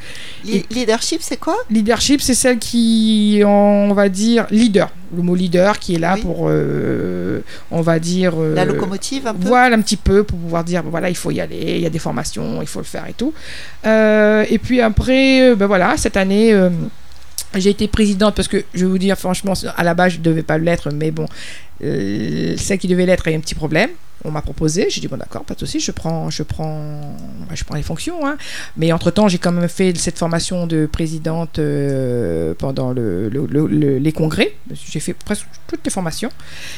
Leadership, 0.46 1.22
c'est 1.22 1.38
quoi? 1.38 1.56
Leadership, 1.70 2.22
c'est 2.22 2.36
celle 2.36 2.60
qui, 2.60 3.42
on 3.46 3.92
va 3.94 4.08
dire, 4.08 4.46
leader. 4.52 4.90
Le 5.16 5.24
mot 5.24 5.34
leader 5.34 5.80
qui 5.80 5.96
est 5.96 6.00
là 6.00 6.14
Oui. 6.16 6.22
pour, 6.22 6.46
euh, 6.48 7.42
on 7.72 7.82
va 7.82 7.98
dire... 7.98 8.34
euh, 8.38 8.54
La 8.54 8.66
locomotive 8.66 9.26
un 9.26 9.34
peu? 9.34 9.48
voilà 9.48 9.76
un 9.76 9.82
petit 9.82 9.98
peu 9.98 10.24
pour 10.24 10.38
pouvoir 10.38 10.64
dire 10.64 10.84
voilà 10.84 11.10
il 11.10 11.16
faut 11.16 11.32
y 11.32 11.42
aller 11.42 11.76
il 11.78 11.82
y 11.82 11.86
a 11.88 11.90
des 11.90 11.98
formations 11.98 12.62
il 12.62 12.68
faut 12.68 12.80
le 12.80 12.86
faire 12.86 13.08
et 13.08 13.14
tout 13.14 13.34
Euh, 13.88 14.46
et 14.48 14.60
puis 14.60 14.82
après 14.82 15.56
ben 15.56 15.66
voilà 15.66 15.98
cette 15.98 16.16
année 16.18 16.54
j'ai 17.56 17.72
été 17.72 17.88
présidente 17.88 18.36
parce 18.36 18.48
que 18.48 18.64
je 18.76 18.86
vais 18.86 18.92
vous 18.92 19.00
dire 19.00 19.18
franchement 19.18 19.54
à 19.76 19.84
la 19.84 19.96
base 19.96 20.14
je 20.14 20.18
ne 20.20 20.24
devais 20.24 20.44
pas 20.44 20.60
l'être 20.60 20.92
mais 20.92 21.10
bon 21.10 21.26
celle 21.82 22.78
qui 22.78 22.88
devait 22.88 23.08
l'être 23.08 23.28
a 23.28 23.32
eu 23.32 23.36
un 23.36 23.40
petit 23.40 23.56
problème 23.56 23.90
on 24.26 24.32
m'a 24.32 24.42
proposé, 24.42 24.88
j'ai 24.90 25.00
dit 25.02 25.08
bon 25.08 25.18
d'accord, 25.18 25.44
pas 25.46 25.54
de 25.54 25.60
souci, 25.60 25.80
je 25.80 25.92
prends, 25.92 26.30
je 26.30 26.44
prends, 26.44 27.16
je 27.54 27.64
prends 27.64 27.76
les 27.76 27.84
fonctions. 27.84 28.26
hein. 28.28 28.38
Mais 28.78 28.92
entre 28.92 29.12
temps, 29.12 29.28
j'ai 29.28 29.38
quand 29.38 29.52
même 29.52 29.70
fait 29.70 29.98
cette 29.98 30.18
formation 30.18 30.68
de 30.68 30.86
présidente 30.86 31.58
euh, 31.60 32.54
pendant 32.58 32.92
le, 32.92 33.30
le- 33.30 33.46
le- 33.46 33.68
le- 33.68 33.98
les 33.98 34.12
congrès. 34.12 34.56
J'ai 34.92 35.00
fait 35.00 35.14
presque 35.14 35.46
toutes 35.68 35.82
les 35.86 35.92
formations. 35.92 36.30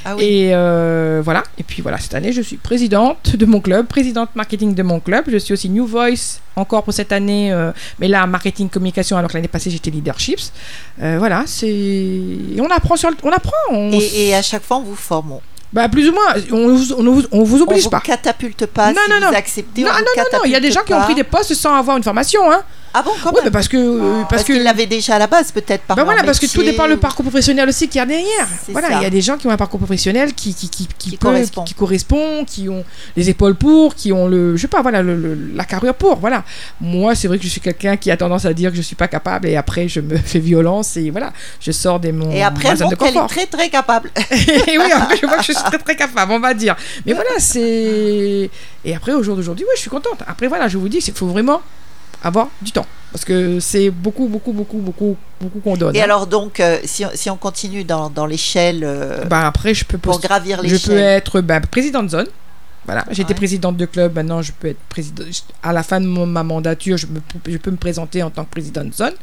Ah 0.05 0.15
oui. 0.15 0.23
Et 0.23 0.49
euh, 0.53 1.21
voilà. 1.23 1.43
Et 1.57 1.63
puis 1.63 1.81
voilà, 1.81 1.97
cette 1.97 2.13
année, 2.13 2.31
je 2.31 2.41
suis 2.41 2.57
présidente 2.57 3.35
de 3.35 3.45
mon 3.45 3.59
club, 3.59 3.87
présidente 3.87 4.29
marketing 4.35 4.75
de 4.75 4.83
mon 4.83 4.99
club. 4.99 5.25
Je 5.27 5.37
suis 5.37 5.53
aussi 5.53 5.69
New 5.69 5.85
Voice 5.85 6.39
encore 6.55 6.83
pour 6.83 6.93
cette 6.93 7.11
année, 7.11 7.51
euh, 7.51 7.71
mais 7.99 8.07
là 8.07 8.27
marketing 8.27 8.69
communication. 8.69 9.17
Alors 9.17 9.29
que 9.31 9.37
l'année 9.37 9.47
passée, 9.47 9.71
j'étais 9.71 9.89
leaderships. 9.89 10.51
Voilà, 10.99 11.43
c'est 11.47 12.27
on 12.59 12.69
apprend 12.69 12.95
sur, 12.95 13.09
le... 13.09 13.15
on 13.23 13.31
apprend. 13.31 13.51
On... 13.71 13.91
Et, 13.93 14.27
et 14.29 14.35
à 14.35 14.41
chaque 14.41 14.63
fois, 14.63 14.77
on 14.77 14.83
vous 14.83 14.95
forme. 14.95 15.39
On 15.73 15.75
Bah 15.75 15.87
plus 15.89 16.09
ou 16.09 16.13
moins, 16.13 16.33
on, 16.51 16.75
vous- 16.75 16.93
on, 16.93 17.03
vous- 17.11 17.23
on 17.31 17.43
vous 17.43 17.59
on 17.59 17.63
oblige 17.63 17.83
vous 17.85 17.89
pas. 17.89 18.01
catapulte 18.01 18.65
pas 18.65 18.91
Non, 18.91 18.99
si 19.05 19.09
non, 19.09 19.15
vous 19.27 19.31
non. 19.31 19.37
acceptez. 19.37 19.81
Non, 19.83 19.89
on 19.91 19.99
non, 19.99 19.99
non, 20.17 20.23
non, 20.33 20.39
il 20.45 20.51
y 20.51 20.55
a 20.55 20.59
des 20.59 20.71
gens 20.71 20.81
qui 20.85 20.93
ont 20.93 21.01
pris 21.01 21.15
des 21.15 21.23
postes 21.23 21.53
sans 21.53 21.73
avoir 21.75 21.95
une 21.97 22.03
formation, 22.03 22.51
hein. 22.51 22.61
Ah 22.93 23.01
bon, 23.03 23.11
quand 23.23 23.29
Oui, 23.29 23.35
même 23.37 23.45
mais 23.45 23.51
parce 23.51 23.67
que 23.67 23.77
euh, 23.77 24.19
parce, 24.21 24.29
Parce 24.29 24.43
que 24.43 24.53
qu'ils 24.53 24.63
l'avaient 24.63 24.85
déjà 24.85 25.15
à 25.15 25.19
la 25.19 25.27
base, 25.27 25.51
peut-être 25.51 25.83
par 25.83 25.95
Bah 25.95 26.03
voilà, 26.03 26.23
parce 26.23 26.39
que 26.39 26.45
tout 26.45 26.61
dépend 26.61 26.87
le 26.87 26.95
ou- 26.95 26.99
parcours 26.99 27.23
professionnel 27.25 27.69
aussi 27.69 27.87
qu'il 27.87 27.99
y 27.99 28.01
a 28.01 28.05
derrière. 28.05 28.47
C'est 28.65 28.71
Voilà, 28.73 28.89
ça. 28.89 28.93
il 28.97 29.03
y 29.03 29.05
a 29.05 29.09
des 29.09 29.21
gens 29.21 29.37
qui 29.37 29.47
ont 29.47 29.51
un 29.51 29.57
parcours 29.57 29.79
professionnel 29.79 30.33
qui 30.33 30.53
qui, 30.53 30.69
qui, 30.69 30.87
Qui 30.97 31.11
peut- 31.17 31.27
correspond. 31.27 31.63
qui 31.63 31.73
correspond, 31.73 32.43
qui 32.45 32.67
ont 32.67 32.83
les 33.15 33.29
épaules 33.29 33.55
pour, 33.55 33.95
qui 33.95 34.11
ont 34.11 34.27
le 34.27 34.55
je 34.57 34.61
sais 34.61 34.67
pas 34.67 34.81
voilà 34.81 35.01
le- 35.01 35.15
le- 35.15 35.51
la 35.55 35.63
carrure 35.63 35.93
pour. 35.95 36.17
Voilà. 36.17 36.43
Moi, 36.81 37.15
c'est 37.15 37.27
vrai 37.27 37.37
que 37.37 37.43
je 37.45 37.49
suis 37.49 37.61
quelqu'un 37.61 37.95
qui 37.97 38.11
a 38.11 38.17
tendance 38.17 38.45
à 38.45 38.53
dire 38.53 38.71
que 38.71 38.77
je 38.77 38.81
suis 38.81 38.95
pas 38.95 39.07
capable 39.07 39.47
et 39.47 39.55
après 39.55 39.87
je 39.87 40.01
me 40.01 40.17
fais 40.17 40.39
violence 40.39 40.97
et 40.97 41.09
voilà, 41.11 41.31
je 41.59 41.71
sors 41.71 41.99
des 41.99 42.11
mon 42.11 42.29
Et 42.31 42.43
après, 42.43 42.69
ma 42.69 42.71
elle 42.73 42.79
de 42.79 43.05
est 43.05 43.27
très 43.27 43.45
très 43.45 43.69
capable. 43.69 44.11
et 44.31 44.77
oui, 44.77 44.91
après, 44.91 45.17
je 45.17 45.25
vois 45.25 45.37
que 45.37 45.43
je 45.43 45.53
suis 45.53 45.63
très 45.63 45.77
très 45.77 45.95
capable, 45.95 46.31
on 46.33 46.39
va 46.39 46.53
dire. 46.53 46.75
Mais 47.05 47.13
voilà, 47.13 47.29
c'est. 47.39 48.49
Et 48.83 48.95
après, 48.95 49.13
au 49.13 49.23
jour 49.23 49.35
d'aujourd'hui, 49.35 49.65
ouais, 49.65 49.71
je 49.75 49.81
suis 49.81 49.89
contente. 49.89 50.19
Après, 50.27 50.47
voilà, 50.47 50.67
je 50.67 50.77
vous 50.77 50.89
dis, 50.89 50.97
il 50.97 51.13
faut 51.13 51.27
vraiment 51.27 51.61
avoir 52.23 52.49
du 52.61 52.71
temps. 52.71 52.85
Parce 53.11 53.25
que 53.25 53.59
c'est 53.59 53.89
beaucoup, 53.89 54.27
beaucoup, 54.27 54.53
beaucoup, 54.53 54.77
beaucoup, 54.77 55.17
beaucoup 55.41 55.59
qu'on 55.59 55.75
donne. 55.75 55.95
Et 55.95 55.99
hein. 56.01 56.05
alors, 56.05 56.27
donc, 56.27 56.59
euh, 56.61 56.77
si, 56.85 57.03
on, 57.05 57.09
si 57.13 57.29
on 57.29 57.35
continue 57.35 57.83
dans, 57.83 58.09
dans 58.09 58.25
l'échelle 58.25 58.81
euh, 58.83 59.25
Bah, 59.25 59.47
après, 59.47 59.73
je 59.73 59.83
peux 59.83 59.97
pour 59.97 60.19
gravir 60.21 60.57
Je 60.63 60.67
peux 60.69 60.71
l'échelle. 60.93 60.97
être 60.97 61.41
bah, 61.41 61.59
président 61.59 62.03
de 62.03 62.09
zone. 62.09 62.27
Voilà, 62.85 63.05
j'étais 63.11 63.29
Ouais. 63.29 63.35
présidente 63.35 63.77
de 63.77 63.85
club, 63.85 64.15
maintenant 64.15 64.41
je 64.41 64.51
peux 64.53 64.69
être 64.69 64.79
président. 64.89 65.23
À 65.61 65.71
la 65.71 65.83
fin 65.83 66.01
de 66.01 66.07
mon- 66.07 66.25
ma 66.25 66.41
mandature, 66.41 66.97
je, 66.97 67.05
me, 67.05 67.19
je 67.47 67.57
peux 67.57 67.69
me 67.69 67.77
présenter 67.77 68.23
en 68.23 68.31
tant 68.31 68.43
que 68.43 68.49
président 68.49 68.83
de 68.83 68.91
zone, 68.91 69.13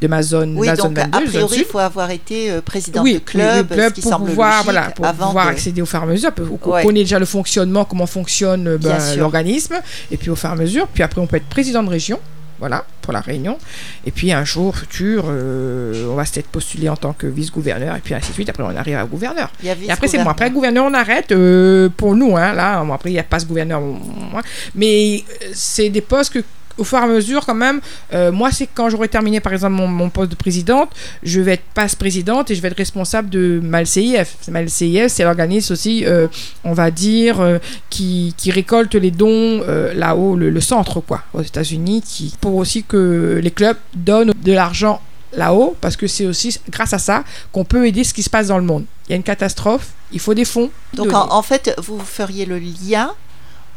de 0.00 0.06
ma 0.08 0.22
zone, 0.22 0.56
Oui, 0.56 0.66
la 0.66 0.76
donc 0.76 0.86
zone 0.86 0.98
a 0.98 1.02
22, 1.02 1.18
zone 1.18 1.26
priori, 1.26 1.56
il 1.58 1.64
faut 1.66 1.78
avoir 1.78 2.10
été 2.10 2.50
euh, 2.50 2.62
président 2.62 3.02
oui, 3.02 3.14
de 3.14 3.18
club, 3.18 3.68
le 3.68 3.74
club 3.76 3.88
ce 3.90 3.94
qui 3.96 4.00
pour 4.00 4.10
semble 4.12 4.26
pouvoir, 4.30 4.64
voilà, 4.64 4.90
pour 4.92 5.04
avant 5.04 5.26
pouvoir 5.26 5.44
de- 5.44 5.50
accéder 5.50 5.82
au 5.82 5.86
fur 5.86 5.98
et 6.00 6.02
à 6.04 6.06
mesure. 6.06 6.30
On 6.64 6.70
Ouais. 6.70 6.84
connaît 6.84 7.00
déjà 7.00 7.18
le 7.18 7.26
fonctionnement, 7.26 7.84
comment 7.84 8.06
fonctionne 8.06 8.66
euh, 8.66 8.78
ben, 8.78 8.98
sûr. 8.98 9.18
l'organisme, 9.20 9.74
et 10.10 10.16
puis 10.16 10.30
au 10.30 10.34
fur 10.36 10.48
et 10.48 10.52
à 10.52 10.56
mesure. 10.56 10.88
Puis 10.88 11.02
après, 11.02 11.20
on 11.20 11.26
peut 11.26 11.36
être 11.36 11.48
président 11.50 11.82
de 11.82 11.90
région, 11.90 12.18
voilà, 12.62 12.84
pour 13.00 13.12
la 13.12 13.20
Réunion. 13.20 13.58
Et 14.06 14.12
puis 14.12 14.30
un 14.30 14.44
jour 14.44 14.76
futur, 14.76 15.24
euh, 15.26 16.06
on 16.08 16.14
va 16.14 16.22
peut-être 16.22 16.46
postuler 16.46 16.88
en 16.88 16.94
tant 16.94 17.12
que 17.12 17.26
vice-gouverneur, 17.26 17.96
et 17.96 17.98
puis 17.98 18.14
ainsi 18.14 18.28
de 18.28 18.34
suite. 18.34 18.48
Après, 18.50 18.62
on 18.62 18.76
arrive 18.76 18.96
à 18.96 19.04
gouverneur. 19.04 19.50
Il 19.60 19.66
y 19.66 19.70
a 19.70 19.74
Et 19.74 19.90
après, 19.90 20.06
c'est 20.06 20.22
bon. 20.22 20.30
Après, 20.30 20.48
gouverneur, 20.48 20.84
on 20.84 20.94
arrête. 20.94 21.32
euh, 21.32 21.88
pour 21.96 22.14
nous, 22.14 22.36
hein, 22.36 22.52
là, 22.52 22.78
après, 22.92 23.10
il 23.10 23.14
n'y 23.14 23.18
a 23.18 23.24
pas 23.24 23.40
ce 23.40 23.46
gouverneur. 23.46 23.80
moi. 23.80 24.42
Mais 24.76 25.24
euh, 25.42 25.46
c'est 25.54 25.88
des 25.88 26.02
postes 26.02 26.34
que, 26.34 26.44
au 26.82 26.84
fur 26.84 26.98
et 26.98 27.02
à 27.02 27.06
mesure, 27.06 27.46
quand 27.46 27.54
même, 27.54 27.80
euh, 28.12 28.32
moi, 28.32 28.50
c'est 28.50 28.66
quand 28.66 28.90
j'aurai 28.90 29.06
terminé, 29.06 29.38
par 29.38 29.52
exemple, 29.52 29.74
mon, 29.74 29.86
mon 29.86 30.10
poste 30.10 30.32
de 30.32 30.34
présidente, 30.34 30.90
je 31.22 31.40
vais 31.40 31.52
être 31.52 31.62
passe-présidente 31.74 32.50
et 32.50 32.56
je 32.56 32.60
vais 32.60 32.68
être 32.68 32.76
responsable 32.76 33.30
de 33.30 33.60
MALCIF. 33.62 34.36
MALCIF, 34.48 35.06
c'est 35.06 35.22
l'organisme 35.22 35.72
aussi, 35.74 36.04
euh, 36.04 36.26
on 36.64 36.72
va 36.72 36.90
dire, 36.90 37.40
euh, 37.40 37.58
qui, 37.88 38.34
qui 38.36 38.50
récolte 38.50 38.96
les 38.96 39.12
dons 39.12 39.62
là-haut, 39.94 40.34
le, 40.34 40.50
le 40.50 40.60
centre, 40.60 41.00
quoi, 41.00 41.22
aux 41.34 41.42
États-Unis, 41.42 42.02
qui, 42.02 42.34
pour 42.40 42.56
aussi 42.56 42.82
que 42.82 43.38
les 43.40 43.50
clubs 43.52 43.76
donnent 43.94 44.32
de 44.42 44.52
l'argent 44.52 45.00
là-haut, 45.34 45.76
parce 45.80 45.96
que 45.96 46.08
c'est 46.08 46.26
aussi 46.26 46.58
grâce 46.68 46.92
à 46.92 46.98
ça 46.98 47.22
qu'on 47.52 47.64
peut 47.64 47.86
aider 47.86 48.02
ce 48.02 48.12
qui 48.12 48.24
se 48.24 48.30
passe 48.30 48.48
dans 48.48 48.58
le 48.58 48.64
monde. 48.64 48.84
Il 49.06 49.10
y 49.10 49.12
a 49.12 49.16
une 49.16 49.22
catastrophe, 49.22 49.90
il 50.10 50.18
faut 50.18 50.34
des 50.34 50.44
fonds. 50.44 50.70
Donc, 50.94 51.12
en 51.12 51.42
fait, 51.42 51.74
vous 51.78 52.00
feriez 52.00 52.44
le 52.44 52.58
lien 52.58 53.12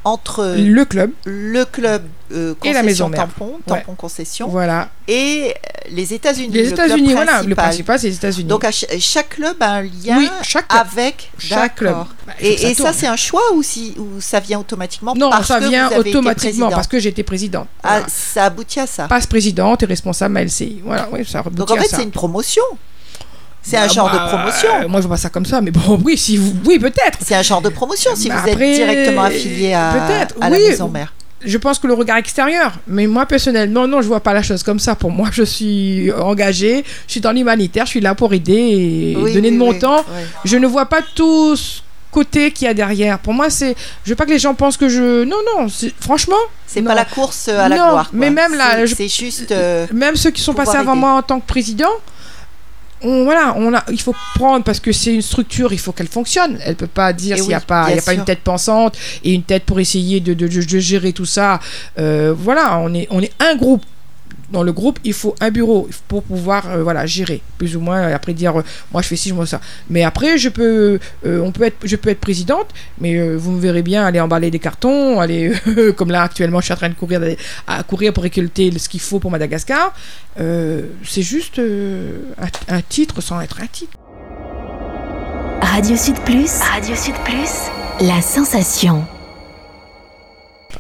entre 0.06 0.56
le 0.58 0.86
club, 0.86 1.12
le 1.26 1.66
club 1.66 2.04
euh, 2.32 2.54
Et 2.64 2.74
la 2.74 2.84
maison 2.84 3.10
mère. 3.10 3.22
tampon, 3.22 3.60
tampon 3.66 3.96
concession, 3.96 4.48
voilà. 4.48 4.90
et 5.08 5.48
euh, 5.54 5.90
les 5.92 6.14
États-Unis. 6.14 6.50
Les 6.54 6.70
États-Unis, 6.70 7.14
voilà, 7.14 7.42
le 7.42 7.56
principal. 7.56 8.00
c'est 8.00 8.08
les 8.10 8.16
États-Unis. 8.16 8.48
Donc, 8.48 8.64
à 8.64 8.72
ch- 8.72 9.00
chaque 9.00 9.30
club 9.30 9.56
a 9.60 9.74
un 9.74 9.82
lien 9.82 10.18
oui, 10.18 10.30
chaque 10.44 10.68
club. 10.68 10.82
avec 10.92 11.32
chaque 11.40 11.76
club. 11.76 11.96
Bah, 12.26 12.34
Et, 12.40 12.74
ça, 12.76 12.94
c'est 12.94 13.08
un 13.08 13.16
choix 13.16 13.42
ou, 13.56 13.64
si, 13.64 13.96
ou 13.98 14.22
ça 14.22 14.40
vient 14.40 14.60
automatiquement 14.60 15.14
Non, 15.16 15.30
parce 15.32 15.48
ça 15.48 15.60
que 15.60 15.68
vient 15.68 15.88
vous 15.88 15.94
avez 15.96 16.10
été 16.10 16.18
automatiquement 16.18 16.70
parce 16.70 16.88
que 16.88 17.00
j'étais 17.00 17.24
présidente. 17.24 17.68
Ah, 17.84 18.02
ça 18.08 18.46
aboutit 18.46 18.80
à 18.80 18.88
ça. 18.88 19.08
Passe 19.08 19.26
présidente 19.28 19.84
et 19.84 19.86
responsable 19.88 20.38
à 20.38 20.44
LCI. 20.44 20.82
Voilà, 20.84 21.10
oui, 21.12 21.26
ça 21.26 21.40
aboutit 21.40 21.56
Donc, 21.56 21.72
en 21.72 21.76
fait, 21.76 21.88
c'est 21.90 22.04
une 22.04 22.12
promotion. 22.12 22.64
C'est 23.68 23.78
un 23.78 23.88
Bah, 23.88 23.94
genre 23.94 24.12
bah, 24.12 24.24
de 24.26 24.30
promotion. 24.30 24.70
euh, 24.84 24.88
moi, 24.88 25.02
je 25.02 25.08
vois 25.08 25.16
pas 25.16 25.22
ça 25.22 25.30
comme 25.30 25.46
ça, 25.46 25.60
mais 25.60 25.72
bon, 25.72 26.00
oui, 26.06 26.18
si 26.18 26.38
vous, 26.38 26.54
oui, 26.66 26.78
peut-être. 26.78 27.18
C'est 27.26 27.34
un 27.36 27.42
genre 27.42 27.62
de 27.62 27.70
promotion 27.70 28.12
si 28.16 28.30
Bah, 28.30 28.36
vous 28.44 28.52
après, 28.52 28.70
êtes 28.70 28.76
directement 28.86 29.24
affilié 29.24 29.74
à, 29.74 30.28
la 30.40 30.50
oui. 30.50 30.60
maison 30.70 30.88
mère. 30.88 31.14
Je 31.44 31.58
pense 31.58 31.78
que 31.80 31.86
le 31.88 31.94
regard 31.94 32.18
extérieur, 32.18 32.74
mais 32.88 33.06
moi 33.06 33.26
personnellement, 33.28 33.88
non, 33.88 34.02
je 34.02 34.08
vois 34.08 34.20
pas 34.20 34.34
la 34.34 34.42
chose 34.42 34.64
comme 34.64 34.80
ça. 34.80 34.96
Pour 34.96 35.12
moi, 35.12 35.30
je 35.32 35.44
suis 35.44 36.12
engagée, 36.14 36.84
je 37.08 37.12
suis 37.12 37.22
dans 37.22 37.32
l'humanitaire, 37.32 37.86
je 37.86 37.92
suis 37.92 38.02
là 38.02 38.16
pour 38.16 38.34
aider 38.34 38.54
et 38.54 39.16
Oui, 39.18 39.34
donner 39.34 39.50
oui, 39.50 39.54
de 39.56 39.60
mon 39.60 39.74
temps. 39.78 40.04
Je 40.44 40.58
ne 40.58 40.66
vois 40.66 40.86
pas 40.88 41.02
tout 41.14 41.56
ce 41.56 41.82
côté 42.12 42.50
qu'il 42.52 42.66
y 42.66 42.70
a 42.70 42.74
derrière. 42.74 43.20
Pour 43.20 43.34
moi, 43.34 43.50
c'est, 43.52 43.76
je 44.06 44.10
veux 44.10 44.16
pas 44.16 44.26
que 44.26 44.32
les 44.32 44.40
gens 44.40 44.56
pensent 44.56 44.78
que 44.78 44.90
je, 44.90 45.24
non, 45.24 45.36
non, 45.58 45.68
franchement, 46.00 46.36
C'est 46.66 46.82
pas 46.82 46.96
la 46.96 47.06
course 47.06 47.48
à 47.50 47.68
la 47.70 47.78
Non, 47.78 47.90
gloire. 47.90 48.10
quoi. 48.10 48.20
mais 48.20 48.30
même 48.32 48.56
là, 48.56 48.88
C'est- 48.88 49.08
juste. 49.08 49.52
euh, 49.52 49.86
même 49.94 50.16
ceux 50.16 50.32
qui 50.32 50.42
sont 50.42 50.54
passés 50.54 50.78
avant 50.78 50.96
moi 50.96 51.12
en 51.14 51.22
tant 51.22 51.40
que 51.40 51.46
président, 51.46 51.92
on, 53.06 53.24
voilà, 53.24 53.54
on 53.58 53.74
a, 53.74 53.84
il 53.92 54.02
faut 54.02 54.16
prendre 54.36 54.64
parce 54.66 54.80
que 54.80 54.92
c'est 54.92 55.14
une 55.14 55.22
structure, 55.22 55.72
il 55.72 55.80
faut 55.80 55.92
qu'elle 55.92 56.08
fonctionne. 56.08 56.58
Elle 56.64 56.76
peut 56.76 56.88
pas 56.88 57.14
dire 57.14 57.36
s'il 57.44 57.48
n'y 57.50 57.54
a 57.54 57.60
pas, 57.62 57.86
il 57.90 57.96
y 57.96 58.00
a 58.00 58.02
pas 58.02 58.14
une 58.14 58.26
tête 58.26 58.40
pensante 58.40 58.98
et 59.24 59.34
une 59.34 59.44
tête 59.44 59.64
pour 59.64 59.80
essayer 59.80 60.20
de, 60.20 60.34
de, 60.34 60.48
de- 60.48 60.64
de 60.64 60.80
gérer 60.80 61.14
tout 61.14 61.26
ça. 61.26 61.60
Euh, 62.00 62.34
voilà, 62.38 62.80
on 62.80 62.94
est, 62.94 63.08
on 63.12 63.22
est 63.22 63.32
un 63.40 63.56
groupe 63.56 63.84
dans 64.52 64.64
le 64.64 64.72
groupe, 64.72 65.00
il 65.04 65.14
faut 65.14 65.36
un 65.42 65.50
bureau 65.52 65.90
pour 66.08 66.24
pouvoir 66.24 66.70
euh, 66.70 66.84
voilà 66.84 67.06
gérer 67.06 67.42
plus 67.58 67.76
ou 67.76 67.80
moins. 67.80 68.14
Après 68.14 68.34
dire, 68.34 68.60
euh, 68.60 68.64
moi 68.92 69.02
je 69.02 69.08
fais 69.08 69.16
ci, 69.16 69.30
je 69.30 69.36
fais 69.36 69.46
ça. 69.46 69.62
Mais 69.90 70.04
après, 70.04 70.38
je 70.38 70.50
peux, 70.50 71.00
euh, 71.26 71.42
on 71.42 71.52
peut 71.52 71.64
être, 71.64 71.78
je 71.84 71.96
peux 71.96 72.10
être 72.10 72.20
présidente, 72.20 72.68
mais 73.00 73.18
euh, 73.18 73.36
vous 73.36 73.52
me 73.52 73.60
verrez 73.60 73.82
bien 73.82 74.06
aller 74.06 74.20
emballer 74.20 74.52
des 74.52 74.60
cartons, 74.60 75.20
aller 75.20 75.54
comme 75.98 76.12
là 76.12 76.24
actuellement, 76.24 76.60
je 76.60 76.66
suis 76.66 76.74
en 76.74 76.78
train 76.78 76.90
de 76.90 76.96
courir, 76.96 77.22
à 77.68 77.84
courir 77.84 78.14
pour 78.14 78.24
récolter 78.24 78.72
ce 78.78 78.90
qu'il 78.90 79.00
faut 79.00 79.20
pour 79.20 79.32
Madagascar. 79.32 79.94
Euh, 80.40 80.84
c'est 81.04 81.22
juste 81.22 81.60
euh, 81.60 82.20
un, 82.70 82.76
un 82.76 82.82
titre 82.82 83.22
sans 83.22 83.40
être 83.42 83.62
un 83.62 83.68
titre. 83.68 83.98
Radio 85.62 85.96
Sud 85.96 86.20
Plus. 86.22 86.52
Radio 86.60 86.96
Sud 86.96 87.16
Plus. 87.24 87.72
La 88.02 88.22
sensation. 88.22 89.06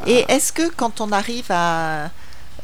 Et 0.05 0.25
est-ce 0.27 0.51
que 0.51 0.69
quand 0.75 1.01
on 1.01 1.11
arrive 1.11 1.45
à 1.49 2.11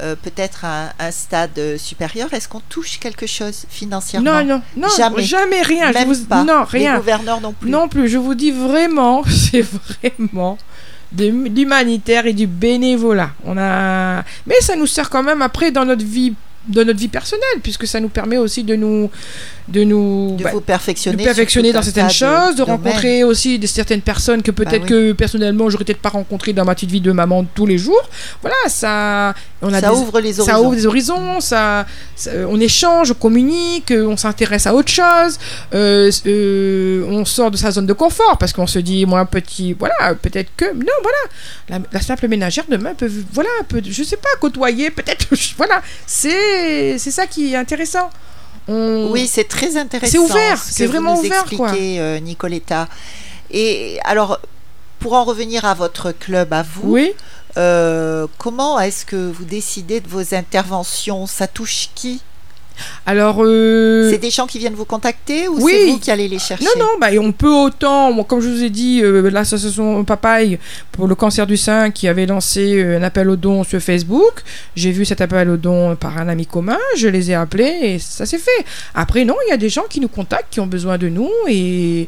euh, 0.02 0.16
peut-être 0.16 0.66
un, 0.66 0.90
un 1.00 1.12
stade 1.12 1.58
euh, 1.58 1.78
supérieur, 1.78 2.34
est-ce 2.34 2.48
qu'on 2.48 2.60
touche 2.62 3.00
quelque 3.00 3.28
chose 3.28 3.66
financièrement? 3.70 4.42
Non, 4.42 4.44
non, 4.46 4.62
non, 4.78 4.88
Jamais. 4.98 5.22
jamais, 5.24 5.62
rien. 5.62 5.90
je 5.90 5.98
Même 5.98 6.12
vous- 6.14 6.26
pas. 6.26 6.44
Non, 6.44 6.66
Les 6.74 6.80
rien. 6.80 6.98
gouverneurs 6.98 7.42
non 7.42 7.54
plus. 7.54 7.70
Non 7.70 7.88
plus, 7.88 8.08
je 8.08 8.18
vous 8.18 8.36
dis 8.36 8.52
vraiment, 8.52 9.24
c'est 9.30 9.62
vraiment 9.62 10.58
de 11.12 11.26
l'humanitaire 11.28 12.26
et 12.26 12.34
du 12.34 12.48
bénévolat. 12.48 13.32
On 13.46 13.58
a, 13.58 14.24
mais 14.48 14.56
ça 14.62 14.76
nous 14.76 14.88
sert 14.88 15.10
quand 15.10 15.24
même 15.24 15.42
après 15.42 15.72
dans 15.72 15.84
notre 15.86 16.06
vie, 16.06 16.34
dans 16.68 16.86
notre 16.86 17.00
vie 17.00 17.08
personnelle, 17.08 17.60
puisque 17.64 17.88
ça 17.88 18.00
nous 18.00 18.10
permet 18.10 18.38
aussi 18.38 18.64
de 18.64 18.76
nous, 18.76 19.10
de 19.68 19.84
nous, 19.84 20.36
De 20.38 20.44
bah, 20.44 20.52
vous 20.54 20.60
de 20.60 20.66
perfectionner. 20.66 21.24
perfectionner 21.24 21.70
sur 21.70 21.76
dans 21.80 21.84
certaines 21.84 22.10
choses, 22.12 22.56
de 22.56 22.62
rencontrer 22.64 23.24
aussi 23.24 23.58
des 23.58 23.68
certaines 23.68 24.02
personnes 24.02 24.42
que 24.44 24.52
peut-être 24.52 24.84
oui. 24.84 24.90
que 24.90 25.12
personnellement 25.14 25.70
j'aurais 25.70 25.86
peut-être 25.86 26.02
pas 26.02 26.10
rencontrées 26.10 26.54
dans 26.54 26.66
ma 26.66 26.76
petite 26.76 26.92
vie 26.92 27.02
de 27.02 27.12
maman 27.12 27.46
tous 27.56 27.66
les 27.66 27.78
jours. 27.78 28.02
Voilà, 28.42 28.56
ça, 28.68 29.34
on 29.62 29.74
a 29.74 29.80
Ça 29.82 29.90
des- 29.90 29.96
ouvre 29.96 30.20
les 30.20 30.34
ça 30.34 30.42
horizons. 30.44 30.66
ouvre 30.68 30.76
des 30.76 30.86
horizons, 30.86 31.40
ça, 31.40 31.86
ça- 32.16 32.32
on 32.50 32.60
échange, 32.60 33.12
on 33.12 33.16
communique, 33.16 33.92
euh, 33.92 34.06
on 34.08 34.18
s'intéresse 34.18 34.68
à 34.68 34.76
autre 34.76 34.92
chose, 34.92 35.40
euh, 35.74 36.12
euh, 36.28 37.06
on 37.10 37.26
sort 37.26 37.50
de 37.52 37.58
sa 37.58 37.72
zone 37.72 37.86
de 37.86 37.94
confort 37.94 38.38
parce 38.38 38.54
qu'on 38.54 38.68
se 38.68 38.80
dit, 38.80 39.06
moi, 39.06 39.26
petit, 39.26 39.74
voilà, 39.74 40.16
peut-être 40.16 40.50
que, 40.56 40.66
non, 40.74 40.98
voilà, 41.02 41.18
la, 41.70 41.80
la 41.92 42.02
simple 42.02 42.28
ménagère 42.28 42.66
demain 42.70 42.94
peut, 42.96 43.10
voilà, 43.34 43.50
peut, 43.68 43.82
je 43.84 44.04
sais 44.04 44.18
pas, 44.18 44.30
côtoyer, 44.40 44.92
peut-être, 44.92 45.28
voilà, 45.58 45.82
c'est, 46.06 46.30
c'est 46.98 47.12
ça 47.12 47.28
qui 47.28 47.54
est 47.54 47.56
intéressant. 47.56 48.10
On- 48.68 49.10
Oui, 49.12 49.28
c'est 49.28 49.48
très 49.48 49.76
intéressant. 49.78 50.12
C'est 50.12 50.18
ouvert, 50.20 50.62
ce 50.62 50.74
c'est 50.74 50.86
vous 50.86 50.92
vraiment 50.92 51.16
nous 51.16 51.20
ouvert, 51.26 51.46
quoi. 51.58 51.72
euh, 52.00 52.20
Nicoletta. 52.20 52.88
Et 53.50 54.00
alors, 54.06 54.40
pour 55.00 55.14
en 55.14 55.24
revenir 55.24 55.66
à 55.66 55.74
votre 55.74 56.12
club, 56.12 56.54
à 56.54 56.62
vous, 56.64 56.94
oui. 56.94 57.12
euh, 57.58 58.28
comment 58.38 58.80
est-ce 58.80 59.06
que 59.06 59.16
vous 59.32 59.46
décidez 59.46 60.00
de 60.00 60.08
vos 60.08 60.34
interventions? 60.36 61.26
Ça 61.28 61.48
touche 61.48 61.90
qui? 61.96 62.22
Alors, 63.06 63.38
euh, 63.40 64.10
C'est 64.12 64.18
des 64.18 64.30
gens 64.30 64.48
qui 64.48 64.60
viennent 64.60 64.74
vous 64.74 64.86
contacter 64.86 65.48
ou 65.48 65.58
oui. 65.60 65.74
c'est 65.74 65.86
vous 65.92 66.00
qui 66.00 66.12
allez 66.12 66.28
les 66.28 66.40
chercher? 66.40 66.64
Non, 66.64 66.72
non, 66.78 66.90
bah, 67.00 67.08
on 67.20 67.32
peut 67.32 67.54
autant, 67.54 68.12
moi, 68.12 68.26
comme 68.26 68.42
je 68.42 68.50
vous 68.50 68.64
ai 68.64 68.70
dit, 68.70 69.02
euh, 69.04 69.30
l'association 69.30 70.04
Papaye 70.04 70.60
pour 70.92 71.08
le 71.08 71.16
cancer 71.16 71.48
du 71.48 71.58
sein 71.58 71.92
qui 71.92 72.08
avait 72.08 72.26
lancé 72.26 72.82
euh, 72.82 73.00
un 73.00 73.04
appel 73.04 73.30
aux 73.30 73.36
dons 73.36 73.64
sur 73.64 73.80
Facebook. 73.82 74.42
J'ai 74.76 74.92
vu 74.92 75.06
cet 75.06 75.22
appel 75.22 75.50
aux 75.50 75.58
dons 75.58 75.96
par 75.96 76.18
un 76.18 76.28
ami 76.28 76.46
commun, 76.46 76.78
je 76.98 77.08
les 77.08 77.32
ai 77.32 77.36
appelés 77.36 77.78
et 77.84 78.00
ça 78.00 78.26
s'est 78.26 78.38
fait. 78.38 78.66
Après, 78.94 79.26
non, 79.26 79.36
il 79.48 79.52
y 79.52 79.54
a 79.54 79.58
des 79.58 79.70
gens 79.70 79.84
qui 79.90 80.00
nous 80.00 80.08
contactent, 80.08 80.52
qui 80.52 80.60
ont 80.60 80.68
besoin 80.68 80.98
de 80.98 81.10
nous 81.10 81.30
et 81.48 82.08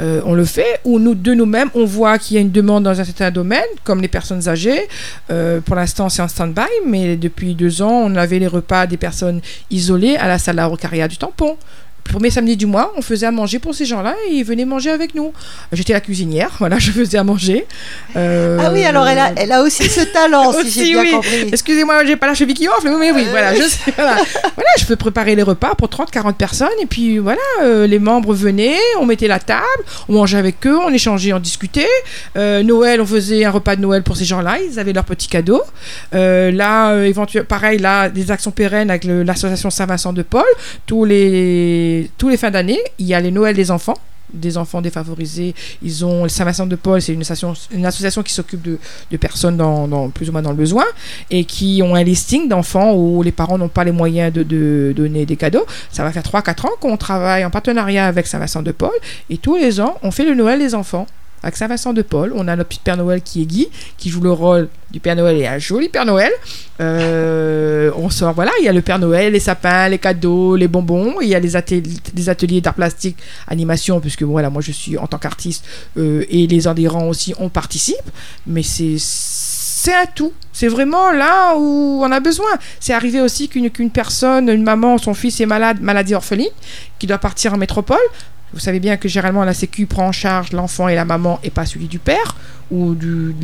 euh, 0.00 0.20
on 0.24 0.34
le 0.34 0.44
fait. 0.44 0.80
Ou 0.84 0.98
nous, 0.98 1.14
de 1.14 1.34
nous-mêmes, 1.34 1.70
on 1.74 1.84
voit 1.84 2.18
qu'il 2.18 2.34
y 2.34 2.38
a 2.38 2.40
une 2.40 2.50
demande 2.50 2.84
dans 2.84 2.98
un 3.00 3.04
certain 3.04 3.30
domaine, 3.30 3.64
comme 3.84 4.00
les 4.00 4.08
personnes 4.08 4.48
âgées. 4.48 4.88
Euh, 5.30 5.60
pour 5.60 5.76
l'instant, 5.76 6.08
c'est 6.08 6.22
en 6.22 6.28
stand-by, 6.28 6.62
mais 6.86 7.16
depuis 7.16 7.54
deux 7.54 7.82
ans, 7.82 8.02
on 8.04 8.14
avait 8.16 8.38
les 8.38 8.46
repas 8.46 8.86
des 8.86 8.96
personnes 8.96 9.40
isolées 9.70 10.16
à 10.16 10.28
la 10.28 10.38
salle 10.38 10.60
Rocaria 10.60 11.08
du 11.08 11.16
Tampon. 11.16 11.56
Premier 12.04 12.30
samedi 12.30 12.56
du 12.56 12.66
mois, 12.66 12.92
on 12.96 13.02
faisait 13.02 13.26
à 13.26 13.30
manger 13.32 13.58
pour 13.58 13.74
ces 13.74 13.84
gens-là 13.86 14.14
et 14.28 14.34
ils 14.34 14.44
venaient 14.44 14.64
manger 14.66 14.90
avec 14.90 15.14
nous. 15.14 15.32
J'étais 15.72 15.94
la 15.94 16.00
cuisinière, 16.00 16.50
voilà, 16.58 16.78
je 16.78 16.90
faisais 16.92 17.18
à 17.18 17.24
manger. 17.24 17.66
Euh, 18.16 18.58
Ah 18.60 18.70
oui, 18.72 18.84
alors 18.84 19.06
elle 19.08 19.18
a, 19.18 19.32
elle 19.36 19.50
a 19.50 19.62
aussi 19.62 19.88
ce 19.88 20.00
talent, 20.02 20.52
si 20.52 20.58
Aussi, 20.58 20.86
j'ai 20.86 20.92
bien 20.92 21.02
oui. 21.02 21.10
compris. 21.10 21.48
Excusez-moi, 21.50 22.04
j'ai 22.04 22.16
pas 22.16 22.26
la 22.28 22.34
cheville 22.34 22.54
qui 22.54 22.68
enfle, 22.68 22.90
mais 23.00 23.10
oui, 23.10 23.22
Euh. 23.26 23.30
voilà, 23.30 23.54
je 23.54 23.62
sais, 23.62 23.90
voilà. 23.96 24.14
Voilà, 24.42 24.70
je 24.78 24.84
peux 24.84 24.96
préparer 24.96 25.34
les 25.34 25.42
repas 25.42 25.74
pour 25.74 25.88
30-40 25.88 26.34
personnes, 26.34 26.68
et 26.80 26.86
puis 26.86 27.18
voilà, 27.18 27.40
euh, 27.62 27.86
les 27.86 27.98
membres 27.98 28.32
venaient, 28.34 28.78
on 29.00 29.06
mettait 29.06 29.26
la 29.28 29.38
table, 29.40 29.62
on 30.08 30.12
mangeait 30.14 30.38
avec 30.38 30.64
eux, 30.66 30.78
on 30.78 30.92
échangeait, 30.92 31.32
on 31.32 31.40
discutait. 31.40 31.88
Euh, 32.36 32.62
Noël, 32.62 33.00
on 33.00 33.06
faisait 33.06 33.44
un 33.44 33.50
repas 33.50 33.76
de 33.76 33.80
Noël 33.80 34.02
pour 34.02 34.16
ces 34.16 34.24
gens-là, 34.24 34.58
ils 34.70 34.78
avaient 34.78 34.92
leurs 34.92 35.04
petits 35.04 35.28
cadeaux. 35.28 35.62
Euh, 36.14 36.50
là, 36.52 36.90
euh, 36.92 37.04
éventuellement, 37.06 37.46
pareil, 37.48 37.78
là, 37.78 38.08
des 38.08 38.30
actions 38.30 38.50
pérennes 38.50 38.90
avec 38.90 39.04
l'association 39.04 39.70
Saint-Vincent 39.70 40.12
de 40.12 40.22
Paul, 40.22 40.44
tous 40.86 41.04
les, 41.04 41.93
tous 42.18 42.28
les 42.28 42.36
fins 42.36 42.50
d'année, 42.50 42.78
il 42.98 43.06
y 43.06 43.14
a 43.14 43.20
les 43.20 43.30
Noëls 43.30 43.56
des 43.56 43.70
enfants 43.70 43.96
des 44.32 44.56
enfants 44.56 44.80
défavorisés. 44.80 45.54
Ils 45.80 46.04
ont 46.04 46.24
le 46.24 46.28
Saint-Vincent 46.28 46.66
de 46.66 46.74
Paul, 46.74 47.00
c'est 47.00 47.12
une 47.12 47.20
association, 47.86 48.22
qui 48.22 48.32
s'occupe 48.32 48.62
de, 48.62 49.16
personnes 49.16 49.56
dans, 49.56 49.86
dans- 49.86 50.08
plus 50.10 50.28
ou 50.28 50.32
moins 50.32 50.42
dans 50.42 50.50
le 50.50 50.56
besoin 50.56 50.84
et 51.30 51.44
qui 51.44 51.82
ont 51.84 51.94
un 51.94 52.02
listing 52.02 52.48
d'enfants 52.48 52.94
où 52.94 53.22
les 53.22 53.30
parents 53.30 53.58
n'ont 53.58 53.68
pas 53.68 53.84
les 53.84 53.92
moyens 53.92 54.32
de, 54.32 54.42
de 54.42 54.92
donner 54.96 55.24
des 55.24 55.36
cadeaux. 55.36 55.64
Ça 55.92 56.02
va 56.02 56.10
faire 56.10 56.22
3-4 56.24 56.66
ans 56.66 56.70
qu'on 56.80 56.96
travaille 56.96 57.44
en 57.44 57.50
partenariat 57.50 58.06
avec 58.06 58.26
Saint-Vincent 58.26 58.62
de 58.62 58.72
Paul 58.72 58.90
et 59.30 59.36
tous 59.38 59.56
les 59.56 59.80
ans, 59.80 59.98
on 60.02 60.10
fait 60.10 60.24
le 60.24 60.34
Noël 60.34 60.58
des 60.58 60.74
enfants. 60.74 61.06
Avec 61.44 61.56
Saint-Vincent 61.56 61.92
de 61.92 62.00
Paul, 62.00 62.32
on 62.34 62.48
a 62.48 62.56
notre 62.56 62.70
petit 62.70 62.80
Père 62.82 62.96
Noël 62.96 63.20
qui 63.20 63.42
est 63.42 63.44
Guy, 63.44 63.68
qui 63.98 64.08
joue 64.08 64.22
le 64.22 64.32
rôle 64.32 64.70
du 64.90 64.98
Père 64.98 65.14
Noël 65.14 65.36
et 65.36 65.46
un 65.46 65.58
joli 65.58 65.90
Père 65.90 66.06
Noël. 66.06 66.32
Euh, 66.80 67.90
on 67.98 68.08
sort, 68.08 68.32
voilà, 68.32 68.50
il 68.60 68.64
y 68.64 68.68
a 68.68 68.72
le 68.72 68.80
Père 68.80 68.98
Noël, 68.98 69.34
les 69.34 69.40
sapins, 69.40 69.90
les 69.90 69.98
cadeaux, 69.98 70.56
les 70.56 70.68
bonbons. 70.68 71.20
Il 71.20 71.28
y 71.28 71.34
a 71.34 71.40
les 71.40 71.54
ateliers, 71.54 72.62
d'art 72.62 72.72
plastique, 72.72 73.18
animation, 73.46 74.00
puisque 74.00 74.22
voilà, 74.22 74.48
moi 74.48 74.62
je 74.62 74.72
suis 74.72 74.96
en 74.96 75.06
tant 75.06 75.18
qu'artiste 75.18 75.66
euh, 75.98 76.24
et 76.30 76.46
les 76.46 76.66
adhérents 76.66 77.08
aussi, 77.08 77.34
on 77.38 77.50
participe. 77.50 78.10
Mais 78.46 78.62
c'est 78.62 78.96
c'est 78.98 79.92
un 79.92 80.06
tout. 80.06 80.32
C'est 80.50 80.68
vraiment 80.68 81.12
là 81.12 81.56
où 81.58 82.00
on 82.02 82.10
a 82.10 82.20
besoin. 82.20 82.48
C'est 82.80 82.94
arrivé 82.94 83.20
aussi 83.20 83.50
qu'une 83.50 83.90
personne, 83.90 84.48
une 84.48 84.62
maman, 84.62 84.96
son 84.96 85.12
fils 85.12 85.42
est 85.42 85.46
malade, 85.46 85.82
maladie 85.82 86.14
orpheline, 86.14 86.48
qui 86.98 87.06
doit 87.06 87.18
partir 87.18 87.52
en 87.52 87.58
métropole. 87.58 87.98
Vous 88.54 88.60
savez 88.60 88.78
bien 88.78 88.96
que 88.96 89.08
généralement 89.08 89.44
la 89.44 89.52
Sécu 89.52 89.86
prend 89.86 90.06
en 90.06 90.12
charge 90.12 90.52
l'enfant 90.52 90.88
et 90.88 90.94
la 90.94 91.04
maman 91.04 91.40
et 91.42 91.50
pas 91.50 91.66
celui 91.66 91.88
du 91.88 91.98
père 91.98 92.36
ou 92.70 92.94
du, 92.94 93.34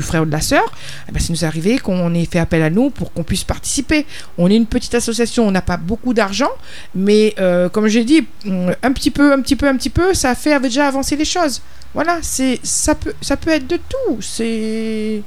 frère 0.00 0.22
ou 0.22 0.26
de 0.26 0.32
la 0.32 0.40
sœur. 0.40 0.64
Eh 1.08 1.12
ben, 1.12 1.20
nous 1.28 1.44
arrivé 1.44 1.78
qu'on 1.78 2.14
ait 2.14 2.24
fait 2.24 2.38
appel 2.38 2.62
à 2.62 2.70
nous 2.70 2.90
pour 2.90 3.12
qu'on 3.12 3.22
puisse 3.22 3.44
participer. 3.44 4.06
On 4.38 4.50
est 4.50 4.56
une 4.56 4.66
petite 4.66 4.94
association, 4.94 5.46
on 5.46 5.50
n'a 5.50 5.62
pas 5.62 5.76
beaucoup 5.76 6.14
d'argent, 6.14 6.50
mais 6.94 7.34
euh, 7.38 7.68
comme 7.68 7.86
j'ai 7.86 8.04
dit, 8.04 8.26
un 8.46 8.92
petit 8.92 9.10
peu, 9.10 9.32
un 9.32 9.40
petit 9.40 9.56
peu, 9.56 9.68
un 9.68 9.76
petit 9.76 9.90
peu, 9.90 10.14
ça 10.14 10.34
fait 10.34 10.58
déjà 10.60 10.88
avancer 10.88 11.16
les 11.16 11.24
choses. 11.24 11.60
Voilà, 11.92 12.18
c'est 12.22 12.58
ça 12.62 12.94
peut, 12.94 13.14
ça 13.20 13.36
peut 13.36 13.50
être 13.50 13.66
de 13.66 13.76
tout. 13.76 14.20
C'est 14.20 15.22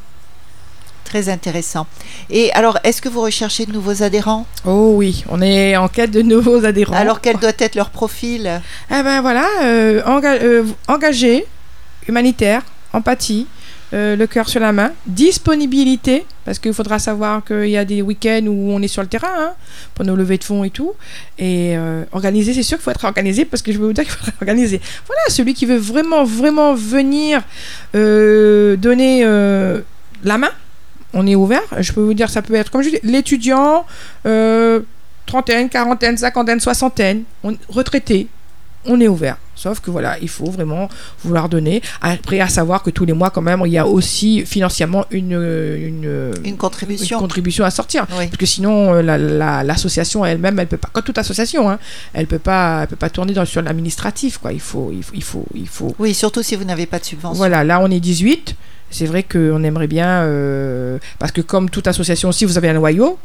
Très 1.07 1.29
intéressant. 1.29 1.87
Et 2.29 2.51
alors, 2.51 2.77
est-ce 2.83 3.01
que 3.01 3.07
vous 3.07 3.21
recherchez 3.21 3.65
de 3.65 3.71
nouveaux 3.71 4.03
adhérents? 4.03 4.45
Oh 4.65 4.91
oui, 4.97 5.23
on 5.29 5.41
est 5.41 5.77
en 5.77 5.87
quête 5.87 6.11
de 6.11 6.21
nouveaux 6.21 6.65
adhérents. 6.65 6.93
Alors, 6.97 7.21
quel 7.21 7.37
doit 7.37 7.53
être 7.57 7.75
leur 7.75 7.91
profil? 7.91 8.61
Eh 8.91 9.03
ben 9.03 9.21
voilà, 9.21 9.45
euh, 9.63 10.01
enga- 10.03 10.37
euh, 10.43 10.65
engagé, 10.89 11.45
humanitaire, 12.09 12.61
empathie, 12.91 13.47
euh, 13.93 14.17
le 14.17 14.27
cœur 14.27 14.49
sur 14.49 14.59
la 14.59 14.73
main, 14.73 14.91
disponibilité, 15.05 16.25
parce 16.43 16.59
qu'il 16.59 16.73
faudra 16.73 16.99
savoir 16.99 17.41
qu'il 17.45 17.69
y 17.69 17.77
a 17.77 17.85
des 17.85 18.01
week-ends 18.01 18.43
où 18.47 18.71
on 18.73 18.81
est 18.81 18.89
sur 18.89 19.01
le 19.01 19.07
terrain 19.07 19.31
hein, 19.33 19.53
pour 19.95 20.03
nos 20.03 20.17
levées 20.17 20.37
de 20.37 20.43
fonds 20.43 20.65
et 20.65 20.71
tout. 20.71 20.91
Et 21.39 21.77
euh, 21.77 22.03
organiser, 22.11 22.53
c'est 22.53 22.63
sûr 22.63 22.77
qu'il 22.77 22.83
faut 22.83 22.91
être 22.91 23.05
organisé, 23.05 23.45
parce 23.45 23.61
que 23.63 23.71
je 23.71 23.77
vais 23.77 23.85
vous 23.85 23.93
dire 23.93 24.03
qu'il 24.03 24.11
faut 24.11 24.27
être 24.27 24.35
organisé. 24.41 24.81
Voilà, 25.07 25.21
celui 25.29 25.53
qui 25.53 25.65
veut 25.65 25.77
vraiment, 25.77 26.25
vraiment 26.25 26.73
venir 26.73 27.43
euh, 27.95 28.75
donner 28.75 29.23
la 30.25 30.37
main, 30.37 30.51
on 31.13 31.25
est 31.27 31.35
ouvert. 31.35 31.61
Je 31.79 31.91
peux 31.93 32.01
vous 32.01 32.13
dire, 32.13 32.29
ça 32.29 32.41
peut 32.41 32.55
être, 32.55 32.69
comme 32.71 32.81
je 32.81 32.89
dis, 32.89 32.99
l'étudiant, 33.03 33.85
euh, 34.25 34.81
trentaine, 35.25 35.69
quarantaine, 35.69 36.17
cinquantaine, 36.17 36.59
soixantaine, 36.59 37.23
on, 37.43 37.55
retraité, 37.69 38.27
on 38.85 38.99
est 39.01 39.07
ouvert. 39.07 39.37
Sauf 39.55 39.79
que 39.79 39.89
voilà, 39.89 40.17
il 40.21 40.29
faut 40.29 40.45
vraiment 40.51 40.87
vouloir 41.23 41.49
donner. 41.49 41.81
Après, 41.99 42.39
à 42.39 42.47
savoir 42.47 42.83
que 42.83 42.91
tous 42.91 43.05
les 43.05 43.13
mois, 43.13 43.31
quand 43.31 43.41
même, 43.41 43.61
il 43.65 43.71
y 43.71 43.77
a 43.79 43.87
aussi 43.87 44.45
financièrement 44.45 45.05
une, 45.09 45.31
une, 45.31 46.31
Une 46.45 46.57
contribution 46.57 47.17
une 47.17 47.21
contribution 47.21 47.65
à 47.65 47.71
sortir. 47.71 48.05
Oui. 48.11 48.27
Parce 48.27 48.37
que 48.37 48.45
sinon, 48.45 48.93
euh, 48.93 49.01
la- 49.01 49.17
la- 49.17 49.63
l'association 49.63 50.23
elle-même, 50.25 50.59
elle 50.59 50.67
peut 50.67 50.77
pas, 50.77 50.89
comme 50.93 51.03
toute 51.03 51.17
association, 51.17 51.69
hein, 51.71 51.79
elle 52.13 52.27
peut 52.27 52.37
pas, 52.39 52.81
elle 52.83 52.87
peut 52.87 52.95
pas 52.95 53.09
tourner 53.09 53.33
dans, 53.33 53.45
sur 53.45 53.63
l'administratif, 53.63 54.37
quoi. 54.37 54.53
Il 54.53 54.59
faut, 54.61 54.91
il 54.93 55.03
faut, 55.03 55.13
il 55.15 55.23
faut, 55.23 55.45
il 55.55 55.67
faut. 55.67 55.95
Oui, 55.97 56.13
surtout 56.13 56.43
si 56.43 56.55
vous 56.55 56.63
n'avez 56.63 56.85
pas 56.85 56.99
de 56.99 57.05
subvention. 57.05 57.35
Voilà, 57.37 57.63
là, 57.63 57.79
on 57.81 57.89
est 57.89 57.99
18. 57.99 58.55
C'est 58.89 59.05
vrai 59.05 59.23
qu'on 59.23 59.63
aimerait 59.63 59.87
bien, 59.87 60.21
euh, 60.23 60.97
parce 61.19 61.31
que 61.31 61.41
comme 61.41 61.69
toute 61.69 61.87
association 61.87 62.29
aussi, 62.29 62.45
vous 62.45 62.57
avez 62.57 62.69
un 62.69 62.73
noyau. 62.73 63.17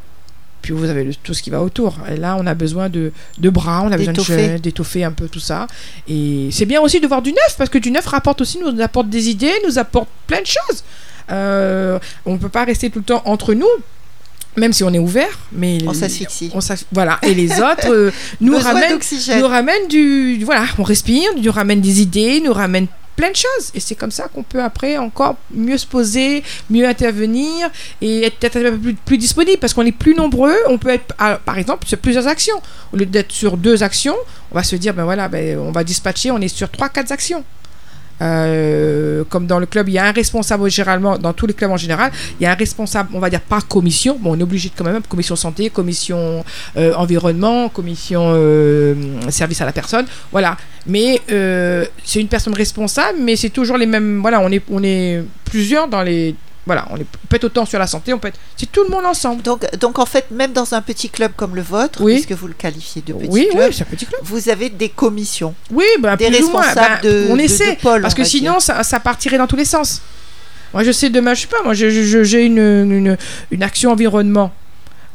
Puis 0.60 0.72
vous 0.72 0.88
avez 0.88 1.02
le- 1.02 1.14
tout 1.14 1.34
ce 1.34 1.42
qui 1.42 1.50
va 1.50 1.60
autour. 1.60 1.96
Et 2.08 2.16
là, 2.16 2.36
on 2.38 2.46
a 2.46 2.54
besoin 2.54 2.88
de, 2.88 3.10
de 3.38 3.50
bras, 3.50 3.82
on 3.84 3.90
a 3.90 3.96
besoin 3.96 4.12
de 4.12 4.58
D'étoffer. 4.58 5.02
un 5.04 5.10
peu 5.10 5.26
tout 5.28 5.40
ça. 5.40 5.66
Et 6.08 6.48
c'est 6.52 6.66
bien 6.66 6.80
aussi 6.80 7.00
de 7.00 7.06
voir 7.08 7.20
du 7.20 7.30
neuf, 7.32 7.56
parce 7.58 7.68
que 7.68 7.78
du 7.78 7.90
neuf 7.90 8.06
rapporte 8.06 8.40
aussi, 8.42 8.58
nous 8.60 8.80
apporte 8.80 9.08
des 9.10 9.28
idées, 9.28 9.52
nous 9.66 9.78
apporte 9.78 10.08
plein 10.28 10.40
de 10.40 10.46
choses. 10.46 10.84
Euh, 11.32 11.98
on 12.26 12.34
ne 12.34 12.38
peut 12.38 12.48
pas 12.48 12.64
rester 12.64 12.90
tout 12.90 13.00
le 13.00 13.04
temps 13.04 13.22
entre 13.24 13.54
nous. 13.54 13.66
même 14.56 14.72
si 14.74 14.84
on 14.84 14.92
est 14.92 14.98
ouvert, 14.98 15.38
mais 15.50 15.78
On 15.86 15.94
s'asphyxie. 15.94 16.50
voilà. 16.92 17.18
Et 17.22 17.32
les 17.34 17.52
autres 17.52 17.90
euh, 17.90 18.10
nous 18.40 18.56
ramènent, 18.58 18.98
nous 19.40 19.46
ramènent 19.48 19.88
du, 19.88 20.36
du- 20.38 20.44
voilà, 20.44 20.66
on 20.78 20.82
respire, 20.82 21.30
nous 21.42 21.50
ramènent 21.50 21.80
des 21.80 22.02
idées, 22.02 22.40
nous 22.44 22.52
ramènent 22.52 22.86
plein 23.16 23.30
de 23.30 23.36
choses. 23.36 23.70
Et 23.74 23.80
c'est 23.80 23.94
comme 23.94 24.10
ça 24.10 24.28
qu'on 24.28 24.42
peut 24.42 24.62
après 24.62 24.98
encore 24.98 25.36
mieux 25.52 25.78
se 25.78 25.86
poser, 25.86 26.42
mieux 26.70 26.86
intervenir 26.86 27.70
et 28.00 28.24
être 28.26 28.36
peut-être 28.38 28.56
un 28.56 28.76
peu 28.76 28.94
plus, 29.04 29.18
disponible 29.18 29.58
parce 29.58 29.74
qu'on 29.74 29.86
est 29.86 29.92
plus 29.92 30.14
nombreux. 30.14 30.56
On 30.68 30.78
peut 30.78 30.90
être, 30.90 31.14
à- 31.18 31.36
par 31.36 31.58
exemple, 31.58 31.86
sur 31.86 31.98
plusieurs 31.98 32.26
actions. 32.26 32.60
Au 32.92 32.96
lieu 32.96 33.06
d'être 33.06 33.32
sur 33.32 33.56
deux 33.56 33.82
actions, 33.82 34.16
on 34.50 34.54
va 34.54 34.62
se 34.62 34.76
dire, 34.76 34.94
ben 34.94 35.04
voilà, 35.04 35.28
ben, 35.28 35.58
on 35.58 35.72
va 35.72 35.84
dispatcher, 35.84 36.30
on 36.30 36.38
est 36.40 36.48
sur 36.48 36.70
trois, 36.70 36.88
quatre 36.88 37.12
actions. 37.12 37.44
Euh, 38.23 39.25
comme 39.29 39.47
dans 39.47 39.59
le 39.59 39.66
club, 39.66 39.89
il 39.89 39.95
y 39.95 39.99
a 39.99 40.05
un 40.05 40.12
responsable 40.12 40.70
généralement, 40.70 41.18
dans 41.18 41.33
tous 41.33 41.47
les 41.47 41.55
clubs 41.55 41.70
en 41.70 41.77
général, 41.77 42.12
il 42.39 42.45
y 42.45 42.47
a 42.47 42.53
un 42.53 42.55
responsable, 42.55 43.11
on 43.14 43.18
va 43.18 43.31
dire 43.31 43.41
par 43.41 43.66
commission. 43.66 44.16
Bon, 44.20 44.37
on 44.37 44.39
est 44.39 44.43
obligé 44.43 44.68
de 44.68 44.75
quand 44.77 44.85
même, 44.85 45.03
commission 45.03 45.37
santé, 45.37 45.70
commission 45.70 46.45
euh, 46.77 46.95
environnement, 46.95 47.68
commission 47.68 48.33
euh, 48.35 48.95
service 49.31 49.61
à 49.61 49.66
la 49.66 49.73
personne, 49.73 50.07
voilà. 50.31 50.57
Mais 50.87 51.20
c'est 52.05 52.20
une 52.20 52.29
personne 52.29 52.55
responsable, 52.55 53.18
mais 53.20 53.37
c'est 53.37 53.51
toujours 53.51 53.77
les 53.77 53.87
mêmes. 53.87 54.20
Voilà, 54.20 54.41
on 54.41 54.51
est, 54.51 54.62
on 54.70 54.83
est 54.83 55.23
plusieurs 55.45 55.89
dans 55.89 56.03
les. 56.03 56.35
Voilà, 56.64 56.86
on, 56.90 56.96
est, 56.96 57.00
on 57.00 57.26
peut 57.28 57.36
être 57.36 57.44
autant 57.44 57.64
sur 57.64 57.78
la 57.80 57.88
santé, 57.88 58.12
on 58.14 58.18
peut 58.20 58.28
être. 58.28 58.38
C'est 58.56 58.70
tout 58.70 58.84
le 58.84 58.88
monde 58.90 59.04
ensemble. 59.04 59.42
Donc, 59.42 59.64
donc 59.78 59.98
en 59.98 60.06
fait, 60.06 60.30
même 60.30 60.52
dans 60.52 60.74
un 60.74 60.80
petit 60.80 61.10
club 61.10 61.32
comme 61.36 61.56
le 61.56 61.62
vôtre, 61.62 62.00
Oui. 62.02 62.14
puisque 62.14 62.32
vous 62.32 62.46
le 62.46 62.54
qualifiez 62.54 63.02
de 63.02 63.12
petit 63.12 63.28
Oui, 63.28 63.48
club, 63.50 63.70
oui, 63.70 63.76
un 63.80 63.84
petit 63.84 64.06
club. 64.06 64.20
vous 64.22 64.48
avez 64.48 64.70
des 64.70 64.88
commissions, 64.88 65.54
Oui, 65.72 65.84
ben, 65.98 66.14
des 66.16 66.30
plus 66.30 66.44
ou 66.44 66.50
moins. 66.50 66.72
Ben, 66.74 67.00
de, 67.02 67.26
on 67.30 67.36
de- 67.36 67.40
essaie. 67.40 67.74
de 67.74 67.80
pôle, 67.80 68.00
Parce 68.02 68.14
on 68.14 68.16
que 68.18 68.24
sinon, 68.24 68.60
ça, 68.60 68.82
ça 68.84 69.00
partirait 69.00 69.38
dans 69.38 69.48
tous 69.48 69.56
les 69.56 69.64
sens. 69.64 70.00
Moi, 70.72 70.84
je 70.84 70.92
sais, 70.92 71.10
demain, 71.10 71.34
je 71.34 71.42
sais 71.42 71.46
pas, 71.48 71.62
moi, 71.64 71.74
j'ai 71.74 72.44
une, 72.46 72.58
une, 72.58 73.18
une 73.50 73.62
action 73.62 73.90
environnement. 73.90 74.52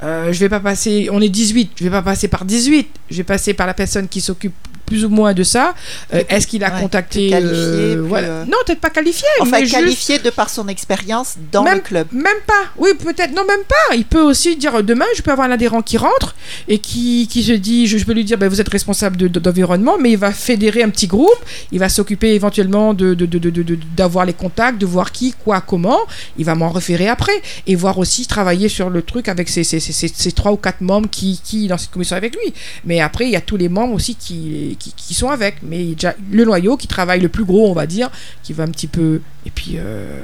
Euh, 0.03 0.31
je 0.31 0.39
vais 0.39 0.49
pas 0.49 0.59
passer, 0.59 1.07
on 1.11 1.21
est 1.21 1.29
18, 1.29 1.71
je 1.77 1.83
vais 1.85 1.89
pas 1.89 2.03
passer 2.03 2.27
par 2.27 2.45
18, 2.45 2.87
je 3.09 3.17
vais 3.17 3.23
passer 3.23 3.53
par 3.55 3.65
la 3.65 3.73
personne 3.73 4.07
qui 4.07 4.21
s'occupe 4.21 4.53
plus 4.87 5.05
ou 5.05 5.09
moins 5.09 5.33
de 5.35 5.43
ça. 5.43 5.75
Euh, 6.13 6.23
Est-ce 6.29 6.47
qu'il 6.47 6.63
a 6.63 6.73
ouais, 6.73 6.81
contacté 6.81 7.29
qualifié, 7.29 7.53
euh, 7.55 8.03
voilà. 8.07 8.27
euh, 8.27 8.45
Non, 8.45 8.57
peut-être 8.65 8.79
pas 8.79 8.89
qualifié, 8.89 9.27
Enfin, 9.41 9.57
mais 9.59 9.65
juste- 9.65 9.73
qualifié 9.75 10.17
de 10.19 10.29
par 10.31 10.49
son 10.49 10.67
expérience 10.69 11.35
dans 11.51 11.63
Même- 11.63 11.75
le 11.75 11.81
club. 11.81 12.07
même 12.11 12.41
pas, 12.47 12.63
oui, 12.77 12.89
peut-être, 12.97 13.31
non, 13.35 13.45
même 13.45 13.63
pas. 13.67 13.95
Il 13.95 14.05
peut 14.05 14.21
aussi 14.21 14.55
dire 14.55 14.81
demain, 14.83 15.05
je 15.15 15.21
peux 15.21 15.31
avoir 15.31 15.47
un 15.47 15.51
adhérent 15.51 15.81
qui 15.81 15.97
rentre 15.97 16.35
et 16.67 16.79
qui, 16.79 17.27
qui 17.29 17.43
se 17.43 17.51
dit, 17.51 17.85
je, 17.85 17.97
je 17.97 18.05
peux 18.05 18.13
lui 18.13 18.23
dire, 18.23 18.37
ben, 18.37 18.47
vous 18.47 18.61
êtes 18.61 18.69
responsable 18.69 19.17
de- 19.17 19.27
de- 19.27 19.39
d'environnement, 19.39 19.97
mais 19.99 20.11
il 20.11 20.17
va 20.17 20.31
fédérer 20.31 20.81
un 20.83 20.89
petit 20.89 21.07
groupe, 21.07 21.37
il 21.73 21.79
va 21.79 21.89
s'occuper 21.89 22.33
éventuellement 22.33 22.93
de, 22.93 23.13
de- 23.13 23.25
de- 23.25 23.39
de- 23.39 23.49
de- 23.49 23.63
de- 23.63 23.79
d'avoir 23.95 24.25
les 24.25 24.33
contacts, 24.33 24.79
de 24.79 24.85
voir 24.85 25.11
qui, 25.11 25.33
quoi, 25.43 25.59
comment. 25.61 25.99
Il 26.37 26.45
va 26.45 26.55
m'en 26.55 26.69
référer 26.69 27.09
après 27.09 27.33
et 27.67 27.75
voir 27.75 27.97
aussi 27.97 28.25
travailler 28.25 28.69
sur 28.69 28.89
le 28.89 29.01
truc 29.01 29.27
avec 29.27 29.49
ces 29.49 30.31
trois 30.31 30.51
ou 30.53 30.57
quatre 30.57 30.79
membres 30.81 31.09
qui, 31.09 31.41
qui 31.43 31.67
dans 31.67 31.77
cette 31.77 31.91
commission 31.91 32.15
avec 32.15 32.35
lui. 32.35 32.53
Mais 32.85 33.01
après, 33.01 33.25
il 33.25 33.31
y 33.31 33.35
a 33.35 33.41
tous 33.41 33.57
les 33.57 33.67
membres 33.69 33.93
aussi 33.93 34.15
qui, 34.15 34.76
qui, 34.79 34.93
qui 34.93 35.13
sont 35.13 35.29
avec. 35.29 35.57
Mais 35.63 35.79
il 35.83 35.89
y 35.89 35.91
a 35.91 35.95
déjà 35.95 36.15
le 36.31 36.45
noyau 36.45 36.77
qui 36.77 36.87
travaille 36.87 37.19
le 37.21 37.29
plus 37.29 37.45
gros, 37.45 37.69
on 37.69 37.73
va 37.73 37.85
dire, 37.85 38.09
qui 38.43 38.53
va 38.53 38.63
un 38.63 38.67
petit 38.69 38.87
peu. 38.87 39.21
Et 39.45 39.49
puis. 39.51 39.75
euh, 39.77 40.21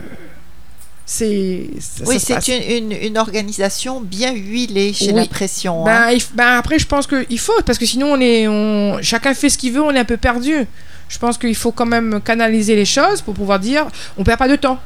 c'est 1.06 1.70
ça- 1.80 2.04
Oui, 2.08 2.18
ça 2.20 2.40
c'est 2.40 2.78
une, 2.80 2.92
une, 2.92 2.98
une 2.98 3.18
organisation 3.18 4.00
bien 4.00 4.32
huilée, 4.34 4.94
j'ai 4.94 5.08
Oui. 5.08 5.14
l'impression. 5.14 5.82
hein. 5.86 5.86
Ben, 5.86 6.12
il 6.14 6.24
ben, 6.34 6.58
après, 6.58 6.80
je 6.80 6.88
pense 6.88 7.08
qu'il 7.08 7.40
faut, 7.40 7.62
parce 7.66 7.78
que 7.78 7.86
sinon, 7.86 8.14
on 8.14 8.20
est, 8.22 8.48
on, 8.48 9.00
chacun 9.02 9.34
fait 9.34 9.50
ce 9.50 9.58
qu'il 9.58 9.74
veut, 9.74 9.82
on 9.82 9.92
est 9.92 10.00
un 10.00 10.06
peu 10.06 10.16
perdu. 10.18 10.66
Je 11.10 11.20
pense 11.20 11.38
qu'il 11.38 11.56
faut 11.56 11.74
quand 11.74 11.86
même 11.86 12.22
canaliser 12.22 12.76
les 12.76 12.86
choses 12.86 13.22
pour 13.22 13.34
pouvoir 13.34 13.60
dire 13.60 13.86
on 14.18 14.24
perd 14.24 14.40
pas 14.40 14.48
de 14.48 14.56
temps. 14.56 14.80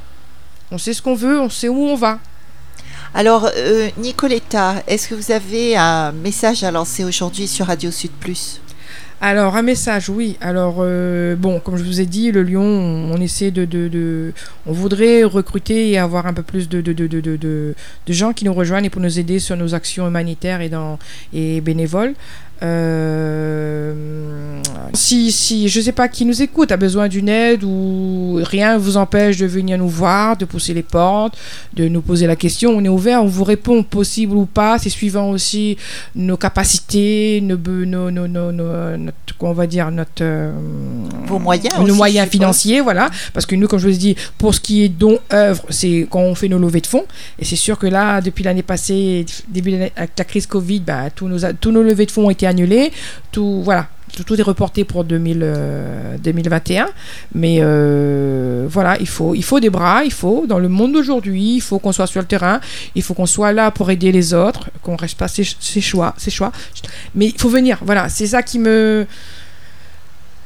On 0.72 0.76
sait 0.76 0.92
ce 0.92 1.00
qu'on 1.00 1.14
veut, 1.14 1.40
on 1.40 1.48
sait 1.48 1.68
où 1.68 1.86
on 1.86 1.94
va. 1.94 2.18
Alors, 3.14 3.48
euh, 3.56 3.88
Nicoletta, 3.96 4.82
est-ce 4.86 5.08
que 5.08 5.14
vous 5.14 5.30
avez 5.32 5.76
un 5.76 6.12
message 6.12 6.62
à 6.64 6.70
lancer 6.70 7.04
aujourd'hui 7.04 7.46
sur 7.48 7.66
Radio 7.66 7.90
Sud 7.90 8.10
Plus? 8.10 8.60
Alors, 9.20 9.56
un 9.56 9.62
message, 9.62 10.08
oui. 10.10 10.36
Alors, 10.40 10.76
euh, 10.78 11.34
bon, 11.34 11.58
comme 11.58 11.76
je 11.76 11.82
vous 11.82 12.00
ai 12.00 12.06
dit, 12.06 12.30
le 12.30 12.42
Lyon, 12.44 12.62
on, 12.62 13.16
essaie 13.20 13.50
de, 13.50 13.64
de, 13.64 13.88
de- 13.88 14.32
On 14.64 14.72
voudrait 14.72 15.24
recruter 15.24 15.90
et 15.90 15.98
avoir 15.98 16.26
un 16.26 16.32
peu 16.34 16.44
plus 16.44 16.68
de- 16.68 16.80
de 16.80 18.12
gens 18.12 18.32
qui 18.32 18.44
nous 18.44 18.54
rejoignent 18.54 18.84
et 18.86 18.90
pour 18.90 19.02
nous 19.02 19.18
aider 19.18 19.40
sur 19.40 19.56
nos 19.56 19.74
actions 19.74 20.06
humanitaires 20.06 20.60
et, 20.60 20.68
dans, 20.68 21.00
et 21.34 21.60
bénévoles. 21.60 22.14
Euh, 22.62 23.94
si, 24.94 25.30
si, 25.30 25.68
je 25.68 25.80
sais 25.80 25.92
pas 25.92 26.08
qui 26.08 26.24
nous 26.24 26.42
écoute, 26.42 26.72
a 26.72 26.76
besoin 26.76 27.08
d'une 27.08 27.28
aide 27.28 27.62
ou 27.62 28.40
rien 28.42 28.78
vous 28.78 28.96
empêche 28.96 29.36
de 29.36 29.46
venir 29.46 29.78
nous 29.78 29.88
voir, 29.88 30.36
de 30.36 30.44
pousser 30.44 30.74
les 30.74 30.82
portes, 30.82 31.38
de 31.74 31.88
nous 31.88 32.02
poser 32.02 32.26
la 32.26 32.36
question, 32.36 32.70
on 32.70 32.84
est 32.84 32.88
ouvert, 32.88 33.22
on 33.22 33.26
vous 33.26 33.44
répond 33.44 33.82
possible 33.82 34.34
ou 34.34 34.46
pas, 34.46 34.78
c'est 34.78 34.88
suivant 34.88 35.30
aussi 35.30 35.76
nos 36.16 36.36
capacités, 36.36 37.40
nos, 37.42 37.56
nos, 37.56 38.10
nos, 38.10 38.28
nos, 38.28 38.52
notre, 38.52 39.14
on 39.40 39.52
va 39.52 39.66
dire, 39.66 39.90
notre, 39.90 40.22
euh, 40.22 40.52
Vos 41.26 41.38
moyens 41.38 41.76
nos 41.78 41.84
aussi, 41.84 41.92
moyens 41.92 42.28
financiers, 42.28 42.80
voilà. 42.80 43.10
Parce 43.32 43.46
que 43.46 43.54
nous, 43.54 43.68
comme 43.68 43.78
je 43.78 43.88
vous 43.88 43.94
ai 43.94 43.98
dit, 43.98 44.16
pour 44.38 44.54
ce 44.54 44.60
qui 44.60 44.84
est 44.84 44.88
don 44.88 45.18
œuvre, 45.32 45.64
c'est 45.68 46.06
quand 46.10 46.20
on 46.20 46.34
fait 46.34 46.48
nos 46.48 46.58
levées 46.58 46.80
de 46.80 46.86
fonds. 46.86 47.04
Et 47.38 47.44
c'est 47.44 47.56
sûr 47.56 47.78
que 47.78 47.86
là, 47.86 48.20
depuis 48.20 48.42
l'année 48.42 48.62
passée, 48.62 49.24
début 49.48 49.72
de 49.72 49.88
avec 49.94 50.10
la 50.18 50.24
crise 50.24 50.46
Covid, 50.46 50.80
bah, 50.80 51.10
tous 51.14 51.28
nos, 51.28 51.38
tous 51.60 51.70
nos 51.70 51.82
levées 51.82 52.06
de 52.06 52.10
fonds 52.10 52.26
ont 52.26 52.30
été 52.30 52.46
annulées. 52.48 52.90
Tout, 53.32 53.62
voilà. 53.62 53.88
Tout, 54.26 54.34
est 54.40 54.42
reporté 54.42 54.84
pour 54.84 55.04
2000, 55.04 55.40
euh, 55.42 56.16
2021. 56.18 56.88
Mais 57.34 57.58
euh, 57.60 58.66
voilà, 58.68 58.96
il 58.98 59.06
faut, 59.06 59.34
il 59.34 59.44
faut 59.44 59.60
des 59.60 59.70
bras, 59.70 60.02
il 60.04 60.10
faut, 60.12 60.44
dans 60.46 60.58
le 60.58 60.68
monde 60.68 60.94
d'aujourd'hui, 60.94 61.56
il 61.56 61.60
faut 61.60 61.78
qu'on 61.78 61.92
soit 61.92 62.06
sur 62.06 62.20
le 62.20 62.26
terrain, 62.26 62.60
il 62.96 63.02
faut 63.02 63.14
qu'on 63.14 63.26
soit 63.26 63.52
là 63.52 63.70
pour 63.70 63.90
aider 63.90 64.10
les 64.10 64.34
autres, 64.34 64.70
qu'on 64.82 64.96
reste 64.96 65.18
pas 65.18 65.28
ses, 65.28 65.44
choix, 65.44 66.14
ses 66.16 66.30
choix. 66.30 66.50
Mais 67.14 67.26
il 67.26 67.38
faut 67.38 67.50
venir, 67.50 67.78
voilà, 67.82 68.08
c'est 68.08 68.26
ça 68.26 68.42
qui 68.42 68.58
me. 68.58 69.06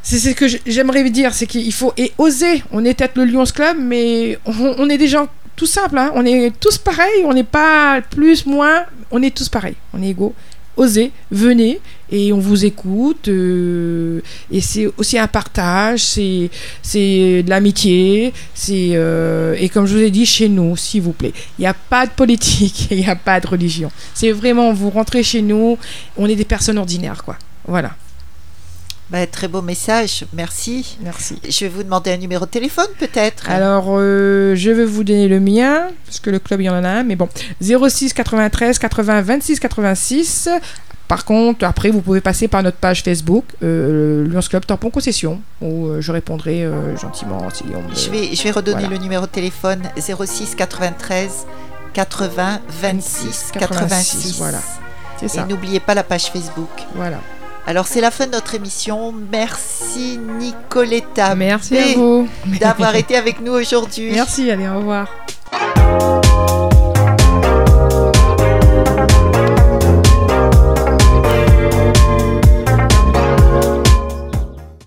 C'est 0.03 0.19
ce 0.19 0.31
que 0.31 0.47
j'aimerais 0.67 1.09
dire, 1.09 1.33
c'est 1.33 1.47
qu'il 1.47 1.73
faut 1.73 1.93
et 1.97 2.13
oser. 2.19 2.65
On 2.73 2.85
est 2.85 2.93
peut-être 2.93 3.17
le 3.17 3.25
Lions 3.25 3.45
Club, 3.45 3.77
mais 3.81 4.39
on, 4.45 4.75
on 4.77 4.89
est 4.91 4.99
des 4.99 5.09
gens 5.09 5.29
tout 5.57 5.67
simples. 5.67 5.99
hein. 5.99 6.11
On 6.15 6.25
est 6.25 6.53
tous 6.59 6.79
pareils. 6.79 7.25
On 7.25 7.33
n'est 7.33 7.45
pas 7.45 8.01
plus, 8.11 8.47
moins. 8.47 8.85
On 9.11 9.23
est 9.23 9.35
tous 9.35 9.49
pareils. 9.49 9.77
On 9.93 10.03
est 10.03 10.09
égaux. 10.09 10.35
Osez, 10.77 11.11
venez 11.31 11.81
et 12.11 12.33
on 12.33 12.39
vous 12.39 12.65
écoute. 12.65 13.29
euh, 13.29 14.21
et 14.51 14.61
c'est 14.61 14.87
aussi 14.97 15.19
un 15.19 15.27
partage, 15.27 16.01
c'est 16.05 16.51
c'est 16.83 17.43
de 17.43 17.51
l'amitié. 17.51 18.33
c'est 18.55 18.91
euh, 18.95 19.55
et 19.59 19.69
comme 19.69 19.87
je 19.87 19.97
vous 19.97 20.03
ai 20.03 20.11
dit, 20.11 20.27
chez 20.27 20.49
nous, 20.49 20.77
s'il 20.77 21.03
vous 21.03 21.13
plaît, 21.13 21.33
il 21.59 21.63
n'y 21.63 21.67
a 21.67 21.75
pas 21.75 22.07
de 22.07 22.13
politique, 22.13 22.89
il 22.91 22.99
n'y 22.99 23.07
a 23.09 23.17
pas 23.17 23.41
de 23.41 23.47
religion. 23.47 23.91
C'est 24.15 24.33
vraiment, 24.33 24.73
vous 24.73 24.91
rentrez 24.91 25.23
chez 25.23 25.43
nous, 25.43 25.79
on 26.17 26.27
est 26.29 26.37
des 26.37 26.45
personnes 26.45 26.79
ordinaires, 26.79 27.23
quoi. 27.25 27.37
Voilà. 27.67 27.93
Bah, 29.13 29.27
Très 29.27 29.47
beau 29.47 29.61
message, 29.61 30.25
merci. 30.33 30.97
Merci. 31.03 31.39
Je 31.47 31.67
vais 31.67 31.69
vous 31.69 31.83
demander 31.83 32.13
un 32.13 32.17
numéro 32.17 32.47
de 32.47 32.51
téléphone 32.51 32.87
peut-être. 32.99 33.51
Alors, 33.51 33.85
euh, 33.89 34.55
je 34.57 34.71
vais 34.71 34.87
vous 34.87 35.05
donner 35.05 35.29
le 35.29 35.39
mien, 35.39 35.89
parce 36.07 36.19
que 36.19 36.31
le 36.31 36.39
club, 36.39 36.63
il 36.63 36.65
y 36.65 36.71
en 36.71 36.83
a 36.83 36.89
un, 36.89 37.03
mais 37.03 37.15
bon. 37.15 37.29
06 37.61 38.15
93 38.15 38.79
80 38.79 39.21
26 39.21 39.61
86. 39.61 40.49
Par 41.09 41.27
contre, 41.27 41.67
après, 41.67 41.91
vous 41.91 42.01
pouvez 42.01 42.23
passer 42.23 42.49
par 42.49 42.63
notre 42.63 42.79
page 42.79 43.03
Facebook, 43.03 43.45
euh, 43.63 44.27
Lions 44.27 44.41
Club 44.41 44.65
Tampon 44.65 44.89
Concession, 44.89 45.43
où 45.61 45.89
euh, 45.89 46.01
je 46.01 46.11
répondrai 46.11 46.65
euh, 46.65 46.97
gentiment 46.97 47.51
si 47.53 47.65
on 47.65 47.87
me... 47.87 47.95
Je 47.95 48.09
vais, 48.09 48.35
je 48.35 48.43
vais 48.43 48.51
redonner 48.51 48.85
voilà. 48.85 48.97
le 48.97 49.03
numéro 49.03 49.27
de 49.27 49.31
téléphone 49.31 49.83
06 49.99 50.55
93 50.55 51.45
80 51.93 52.61
26 52.81 53.53
86. 53.59 54.39
voilà. 54.39 54.59
C'est 55.19 55.27
Et 55.27 55.29
ça. 55.29 55.45
n'oubliez 55.45 55.81
pas 55.81 55.93
la 55.93 56.03
page 56.03 56.31
Facebook. 56.33 56.71
Voilà. 56.95 57.19
Alors 57.67 57.87
c'est 57.87 58.01
la 58.01 58.11
fin 58.11 58.27
de 58.27 58.33
notre 58.33 58.55
émission. 58.55 59.15
Merci 59.31 60.19
Nicoletta 60.39 61.35
Merci 61.35 61.79
à 61.79 61.95
vous. 61.95 62.29
d'avoir 62.61 62.95
été 62.97 63.17
avec 63.17 63.41
nous 63.41 63.53
aujourd'hui. 63.53 64.13
Merci, 64.13 64.51
allez, 64.51 64.69
au 64.69 64.79
revoir. 64.79 65.09